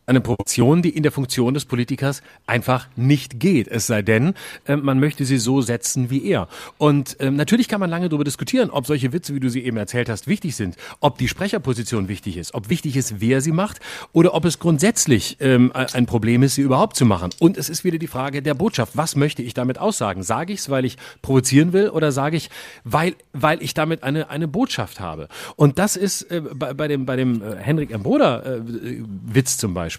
[0.09, 3.67] Eine Provokation, die in der Funktion des Politikers einfach nicht geht.
[3.67, 4.35] Es sei denn,
[4.65, 6.47] äh, man möchte sie so setzen wie er.
[6.77, 9.75] Und ähm, natürlich kann man lange darüber diskutieren, ob solche Witze, wie du sie eben
[9.75, 13.81] erzählt hast, wichtig sind, ob die Sprecherposition wichtig ist, ob wichtig ist, wer sie macht
[14.13, 17.31] oder ob es grundsätzlich ähm, ein Problem ist, sie überhaupt zu machen.
[17.39, 18.95] Und es ist wieder die Frage der Botschaft.
[18.95, 20.23] Was möchte ich damit aussagen?
[20.23, 22.49] Sage ich es, weil ich provozieren will oder sage ich,
[22.85, 25.27] weil, weil ich damit eine, eine Botschaft habe?
[25.57, 28.03] Und das ist äh, bei, bei dem, bei dem äh, Henrik M.
[28.03, 29.96] Broder äh, Witz zum Beispiel.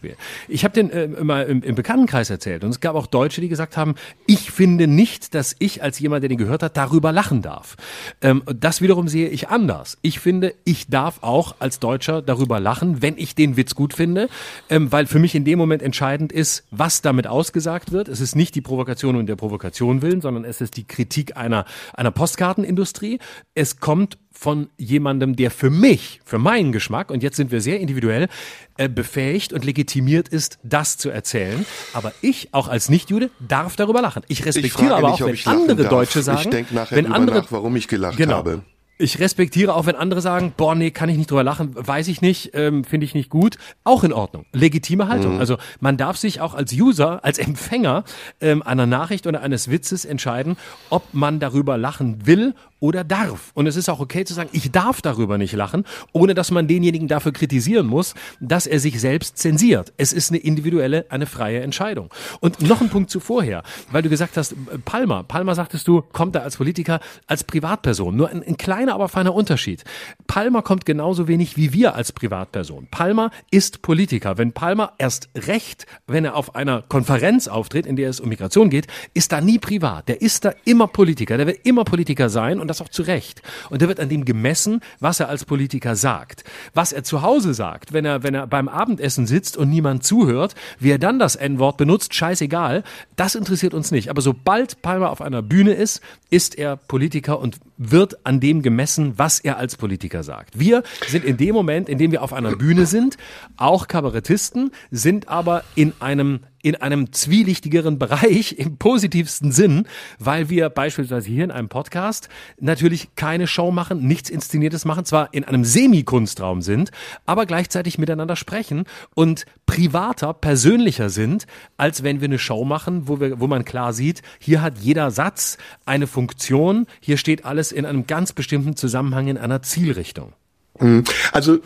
[0.48, 3.48] Ich habe den äh, immer im, im Bekanntenkreis erzählt und es gab auch Deutsche, die
[3.48, 3.94] gesagt haben,
[4.26, 7.76] ich finde nicht, dass ich als jemand, der den gehört hat, darüber lachen darf.
[8.20, 9.98] Ähm, das wiederum sehe ich anders.
[10.02, 14.28] Ich finde, ich darf auch als Deutscher darüber lachen, wenn ich den Witz gut finde,
[14.70, 18.08] ähm, weil für mich in dem Moment entscheidend ist, was damit ausgesagt wird.
[18.08, 21.64] Es ist nicht die Provokation und der Provokation willen, sondern es ist die Kritik einer,
[21.94, 23.18] einer Postkartenindustrie.
[23.54, 27.80] Es kommt von jemandem, der für mich, für meinen Geschmack, und jetzt sind wir sehr
[27.80, 28.28] individuell,
[28.76, 31.66] äh, befähigt und legitimiert ist, das zu erzählen.
[31.92, 34.22] Aber ich, auch als Nicht-Jude, darf darüber lachen.
[34.28, 35.90] Ich Ich respektiere frage aber nicht, auch, wenn ich andere darf.
[35.90, 38.36] Deutsche sagen, Ich denke nachher wenn andere, nach, warum ich gelacht genau.
[38.36, 38.62] habe.
[39.00, 42.20] Ich respektiere auch, wenn andere sagen, boah, nee, kann ich nicht drüber lachen, weiß ich
[42.20, 43.56] nicht, ähm, finde ich nicht gut.
[43.84, 44.44] Auch in Ordnung.
[44.52, 45.34] Legitime Haltung.
[45.34, 45.40] Mhm.
[45.40, 48.02] Also man darf sich auch als User, als Empfänger
[48.40, 50.56] ähm, einer Nachricht oder eines Witzes entscheiden,
[50.90, 53.50] ob man darüber lachen will oder darf.
[53.54, 56.68] Und es ist auch okay zu sagen, ich darf darüber nicht lachen, ohne dass man
[56.68, 59.92] denjenigen dafür kritisieren muss, dass er sich selbst zensiert.
[59.96, 62.10] Es ist eine individuelle, eine freie Entscheidung.
[62.40, 66.40] Und noch ein Punkt zuvorher, weil du gesagt hast, Palmer, Palmer sagtest du, kommt da
[66.40, 68.16] als Politiker, als Privatperson.
[68.16, 69.84] Nur ein, ein kleiner, aber feiner Unterschied.
[70.26, 72.88] Palmer kommt genauso wenig wie wir als Privatperson.
[72.90, 74.38] Palmer ist Politiker.
[74.38, 78.70] Wenn Palmer erst recht, wenn er auf einer Konferenz auftritt, in der es um Migration
[78.70, 80.08] geht, ist da nie privat.
[80.08, 81.36] Der ist da immer Politiker.
[81.36, 83.42] Der wird immer Politiker sein und das auch zu Recht.
[83.70, 86.44] Und der wird an dem gemessen, was er als Politiker sagt.
[86.74, 90.54] Was er zu Hause sagt, wenn er, wenn er beim Abendessen sitzt und niemand zuhört,
[90.78, 92.84] wie er dann das N-Wort benutzt, scheißegal.
[93.16, 94.10] Das interessiert uns nicht.
[94.10, 96.00] Aber sobald Palmer auf einer Bühne ist,
[96.30, 100.58] ist er Politiker und wird an dem gemessen, was er als Politiker sagt.
[100.58, 103.16] Wir sind in dem Moment, in dem wir auf einer Bühne sind,
[103.56, 109.86] auch Kabarettisten, sind aber in einem in einem zwielichtigeren Bereich im positivsten Sinn,
[110.18, 112.28] weil wir beispielsweise hier in einem Podcast
[112.60, 116.90] natürlich keine Show machen, nichts Inszeniertes machen, zwar in einem Semi-Kunstraum sind,
[117.26, 123.20] aber gleichzeitig miteinander sprechen und privater, persönlicher sind, als wenn wir eine Show machen, wo,
[123.20, 127.86] wir, wo man klar sieht, hier hat jeder Satz eine Funktion, hier steht alles in
[127.86, 130.32] einem ganz bestimmten Zusammenhang in einer Zielrichtung.
[130.80, 131.04] Mhm.
[131.32, 131.58] Also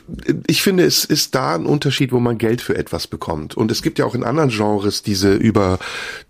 [0.47, 3.57] ich finde, es ist da ein Unterschied, wo man Geld für etwas bekommt.
[3.57, 5.79] Und es gibt ja auch in anderen Genres diese über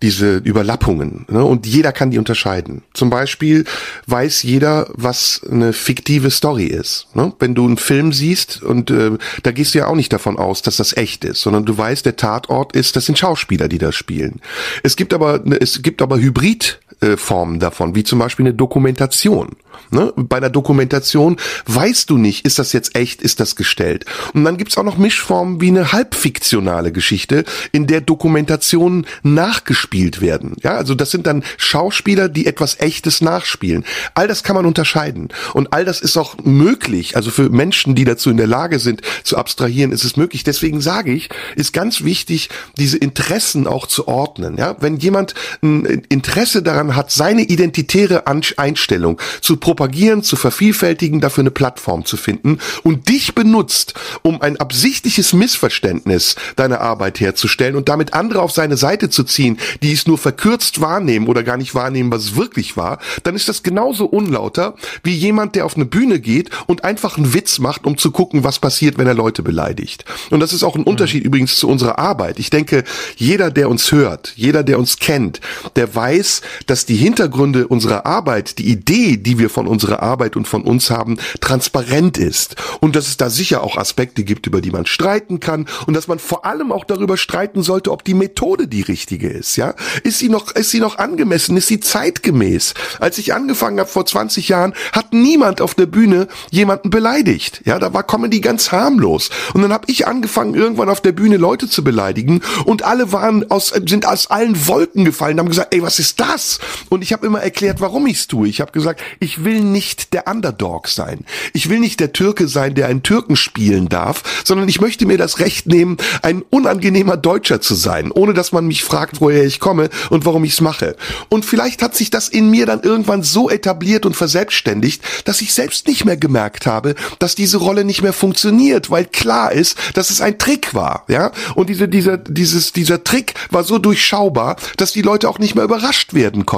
[0.01, 1.25] diese Überlappungen.
[1.29, 1.43] Ne?
[1.43, 2.83] Und jeder kann die unterscheiden.
[2.93, 3.65] Zum Beispiel
[4.07, 7.07] weiß jeder, was eine fiktive Story ist.
[7.13, 7.33] Ne?
[7.39, 9.11] Wenn du einen Film siehst und äh,
[9.43, 12.05] da gehst du ja auch nicht davon aus, dass das echt ist, sondern du weißt,
[12.05, 14.41] der Tatort ist, das sind Schauspieler, die das spielen.
[14.83, 16.79] Es gibt aber es gibt aber Hybrid
[17.17, 19.49] Formen davon, wie zum Beispiel eine Dokumentation.
[19.91, 20.13] Ne?
[20.15, 24.05] Bei einer Dokumentation weißt du nicht, ist das jetzt echt, ist das gestellt.
[24.33, 30.55] Und dann gibt's auch noch Mischformen wie eine halbfiktionale Geschichte, in der Dokumentationen nachgespielt werden.
[30.63, 33.85] Ja, also das sind dann Schauspieler, die etwas Echtes nachspielen.
[34.13, 35.29] All das kann man unterscheiden.
[35.53, 37.15] Und all das ist auch möglich.
[37.15, 40.43] Also für Menschen, die dazu in der Lage sind, zu abstrahieren, ist es möglich.
[40.43, 44.57] Deswegen sage ich, ist ganz wichtig, diese Interessen auch zu ordnen.
[44.57, 51.43] Ja, wenn jemand ein Interesse daran hat, seine identitäre Einstellung zu propagieren, zu vervielfältigen, dafür
[51.43, 57.89] eine Plattform zu finden und dich benutzt, um ein absichtliches Missverständnis deiner Arbeit herzustellen und
[57.89, 61.75] damit andere auf seine Seite zu ziehen, die es nur verkürzt wahrnehmen oder gar nicht
[61.75, 65.85] wahrnehmen, was es wirklich war, dann ist das genauso unlauter wie jemand, der auf eine
[65.85, 69.43] Bühne geht und einfach einen Witz macht, um zu gucken, was passiert, wenn er Leute
[69.43, 70.05] beleidigt.
[70.29, 71.27] Und das ist auch ein Unterschied mhm.
[71.27, 72.39] übrigens zu unserer Arbeit.
[72.39, 72.83] Ich denke,
[73.15, 75.41] jeder, der uns hört, jeder, der uns kennt,
[75.75, 80.47] der weiß, dass die Hintergründe unserer Arbeit, die Idee, die wir von unserer Arbeit und
[80.47, 82.55] von uns haben, transparent ist.
[82.79, 86.07] Und dass es da sicher auch Aspekte gibt, über die man streiten kann und dass
[86.07, 89.75] man vor allem auch darüber streiten sollte, ob die Methode die richtige ist, ja?
[90.03, 91.57] Ist sie noch, ist sie noch angemessen?
[91.57, 92.73] Ist sie zeitgemäß?
[92.99, 97.61] Als ich angefangen habe vor 20 Jahren, hat niemand auf der Bühne jemanden beleidigt.
[97.65, 99.29] Ja, da war Comedy ganz harmlos.
[99.53, 103.49] Und dann habe ich angefangen, irgendwann auf der Bühne Leute zu beleidigen und alle waren
[103.49, 106.59] aus, sind aus allen Wolken gefallen, haben gesagt, ey, was ist das?
[106.89, 108.47] Und ich habe immer erklärt, warum ich's tue.
[108.47, 111.25] Ich habe gesagt, ich will nicht der Underdog sein.
[111.53, 115.17] Ich will nicht der Türke sein, der einen Türken spielen darf, sondern ich möchte mir
[115.17, 119.59] das Recht nehmen, ein unangenehmer Deutscher zu sein, ohne dass man mich fragt, woher ich
[119.59, 120.95] komme und warum ich's mache.
[121.29, 125.53] Und vielleicht hat sich das in mir dann irgendwann so etabliert und verselbstständigt, dass ich
[125.53, 130.09] selbst nicht mehr gemerkt habe, dass diese Rolle nicht mehr funktioniert, weil klar ist, dass
[130.09, 131.31] es ein Trick war, ja?
[131.55, 135.63] Und diese, dieser, dieses, dieser Trick war so durchschaubar, dass die Leute auch nicht mehr
[135.63, 136.52] überrascht werden konnten.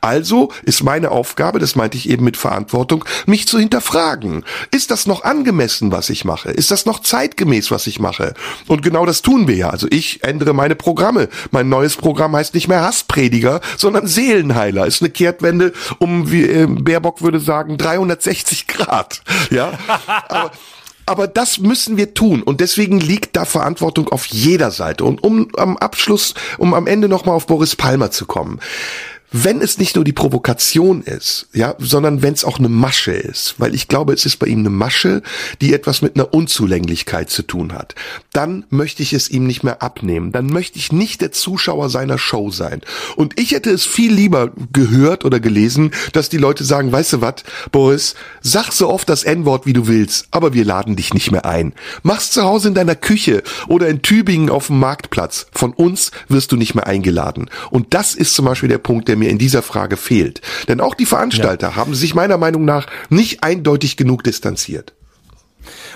[0.00, 4.44] Also ist meine Aufgabe, das meinte ich eben mit Verantwortung, mich zu hinterfragen.
[4.70, 6.50] Ist das noch angemessen, was ich mache?
[6.50, 8.34] Ist das noch zeitgemäß, was ich mache?
[8.66, 9.70] Und genau das tun wir ja.
[9.70, 11.28] Also ich ändere meine Programme.
[11.50, 14.86] Mein neues Programm heißt nicht mehr Hassprediger, sondern Seelenheiler.
[14.86, 19.22] Ist eine Kehrtwende um, wie äh, Baerbock würde sagen, 360 Grad.
[19.50, 19.72] Ja,
[20.28, 20.50] aber
[21.06, 25.04] aber das müssen wir tun und deswegen liegt da Verantwortung auf jeder Seite.
[25.04, 28.60] Und um am Abschluss, um am Ende nochmal auf Boris Palmer zu kommen
[29.32, 33.54] wenn es nicht nur die Provokation ist, ja, sondern wenn es auch eine Masche ist,
[33.58, 35.22] weil ich glaube, es ist bei ihm eine Masche,
[35.60, 37.94] die etwas mit einer Unzulänglichkeit zu tun hat,
[38.32, 40.32] dann möchte ich es ihm nicht mehr abnehmen.
[40.32, 42.82] Dann möchte ich nicht der Zuschauer seiner Show sein.
[43.16, 47.20] Und ich hätte es viel lieber gehört oder gelesen, dass die Leute sagen, weißt du
[47.20, 47.36] was,
[47.72, 51.44] Boris, sag so oft das N-Wort, wie du willst, aber wir laden dich nicht mehr
[51.44, 51.72] ein.
[52.02, 55.46] Mach's zu Hause in deiner Küche oder in Tübingen auf dem Marktplatz.
[55.52, 57.50] Von uns wirst du nicht mehr eingeladen.
[57.70, 60.40] Und das ist zum Beispiel der Punkt, der mir mir in dieser Frage fehlt.
[60.68, 61.76] Denn auch die Veranstalter ja.
[61.76, 64.94] haben sich meiner Meinung nach nicht eindeutig genug distanziert.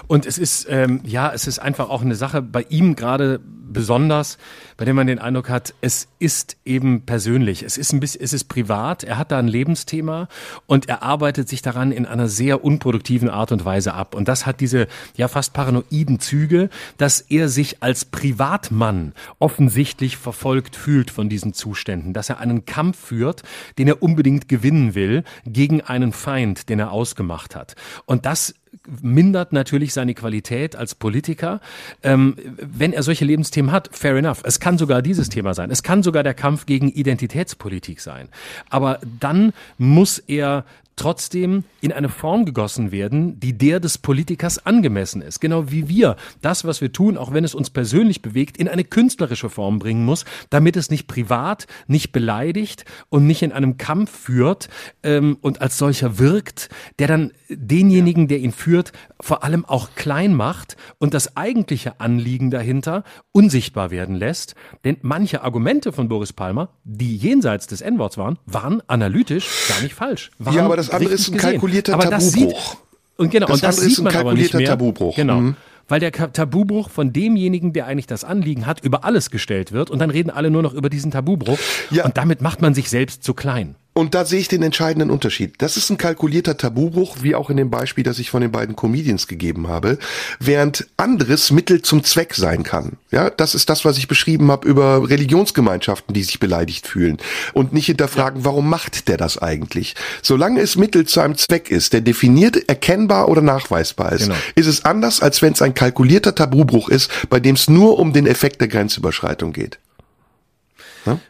[0.09, 4.39] Und es ist, ähm, ja, es ist einfach auch eine Sache bei ihm gerade besonders,
[4.81, 8.33] bei dem man den Eindruck hat, es ist eben persönlich, es ist ein bisschen, es
[8.33, 10.27] ist privat, er hat da ein Lebensthema
[10.65, 14.15] und er arbeitet sich daran in einer sehr unproduktiven Art und Weise ab.
[14.15, 14.87] Und das hat diese
[15.19, 22.15] ja fast paranoiden Züge, dass er sich als Privatmann offensichtlich verfolgt fühlt von diesen Zuständen,
[22.15, 23.43] dass er einen Kampf führt,
[23.77, 27.77] den er unbedingt gewinnen will, gegen einen Feind, den er ausgemacht hat.
[28.07, 28.55] Und das
[29.03, 31.61] mindert natürlich seine Qualität als Politiker.
[32.03, 34.43] Ähm, wenn er solche Lebensthemen hat, fair enough.
[34.45, 35.71] Es kann sogar dieses Thema sein.
[35.71, 38.29] Es kann sogar der Kampf gegen Identitätspolitik sein.
[38.69, 40.65] Aber dann muss er
[41.01, 45.41] trotzdem in eine Form gegossen werden, die der des Politikers angemessen ist.
[45.41, 48.85] Genau wie wir das, was wir tun, auch wenn es uns persönlich bewegt, in eine
[48.85, 54.11] künstlerische Form bringen muss, damit es nicht privat, nicht beleidigt und nicht in einem Kampf
[54.11, 54.69] führt
[55.03, 56.69] ähm, und als solcher wirkt,
[56.99, 62.51] der dann denjenigen, der ihn führt, vor allem auch klein macht und das eigentliche Anliegen
[62.51, 64.55] dahinter unsichtbar werden lässt.
[64.85, 69.95] Denn manche Argumente von Boris Palmer, die jenseits des N-Worts waren, waren analytisch gar nicht
[69.95, 70.31] falsch.
[70.39, 72.77] Waren Ja, aber das andere ist ein kalkulierter aber das sieht, Tabubruch.
[73.17, 74.67] und genau, Das und das andere ist sieht ein man aber nicht kalkulierter mehr.
[74.95, 75.17] Tabubruch.
[75.17, 75.41] Genau.
[75.41, 75.57] Mhm.
[75.89, 79.99] Weil der Tabubruch von demjenigen, der eigentlich das Anliegen hat, über alles gestellt wird und
[79.99, 81.59] dann reden alle nur noch über diesen Tabubruch
[81.91, 82.05] Ja.
[82.05, 83.75] und damit macht man sich selbst zu klein.
[83.93, 85.55] Und da sehe ich den entscheidenden Unterschied.
[85.59, 88.77] Das ist ein kalkulierter Tabubruch, wie auch in dem Beispiel, das ich von den beiden
[88.77, 89.99] Comedians gegeben habe,
[90.39, 92.99] während anderes Mittel zum Zweck sein kann.
[93.11, 97.19] Ja, das ist das, was ich beschrieben habe über Religionsgemeinschaften, die sich beleidigt fühlen
[97.53, 99.97] und nicht hinterfragen, warum macht der das eigentlich?
[100.23, 104.37] Solange es Mittel zu einem Zweck ist, der definiert, erkennbar oder nachweisbar ist, Genau.
[104.55, 108.13] ist es anders, als wenn es ein kalkulierter Tabubruch ist, bei dem es nur um
[108.13, 109.79] den Effekt der Grenzüberschreitung geht.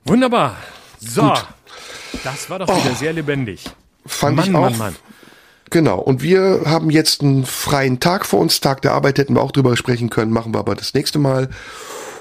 [0.05, 0.57] Wunderbar.
[1.01, 1.33] So.
[2.25, 3.65] Das war doch wieder sehr lebendig.
[4.07, 4.61] Fand Mann, ich auch.
[4.63, 4.97] Mann, Mann.
[5.71, 5.99] Genau.
[5.99, 8.61] Und wir haben jetzt einen freien Tag vor uns.
[8.61, 11.49] Tag der Arbeit hätten wir auch drüber sprechen können, machen wir aber das nächste Mal.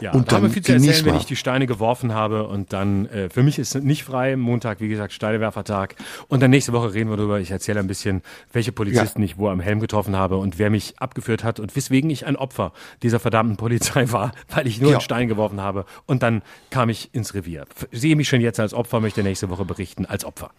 [0.02, 1.20] Ja, Und da haben wir dann viel zu erzählen, genieß wenn mal.
[1.20, 4.80] ich die Steine geworfen habe und dann, äh, für mich ist es nicht frei, Montag,
[4.80, 5.96] wie gesagt, Steinewerfertag
[6.30, 8.22] und dann nächste Woche reden wir darüber, ich erzähle ein bisschen,
[8.54, 12.10] welche Polizisten ich wo am Helm getroffen habe und wer mich abgeführt hat und weswegen
[12.10, 12.72] ich ein Opfer
[13.04, 14.98] dieser verdammten Polizei war, weil ich nur Ja.
[14.98, 17.66] einen Stein geworfen habe und dann kam ich ins Revier.
[17.92, 20.52] Sehe mich schon jetzt als Opfer, möchte nächste Woche berichten als Opfer.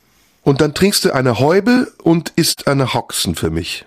[0.42, 3.84] Und dann trinkst du eine Häube und isst eine Hoxen für mich.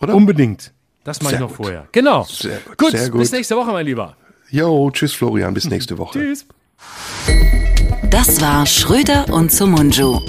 [0.00, 0.14] Oder?
[0.14, 0.72] Unbedingt.
[1.04, 1.56] Das mache ich noch gut.
[1.56, 1.88] vorher.
[1.92, 2.24] Genau.
[2.24, 3.32] Sehr gut, Gut, sehr bis gut.
[3.32, 4.16] nächste Woche, mein Lieber.
[4.50, 6.18] Jo, tschüss Florian, bis nächste Woche.
[6.18, 6.46] Tschüss.
[8.10, 10.20] Das war Schröder und Sumunju.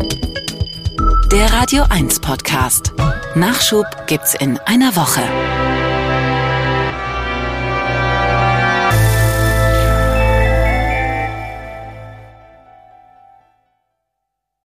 [1.31, 2.93] Der Radio 1 Podcast.
[3.35, 5.21] Nachschub gibt's in einer Woche.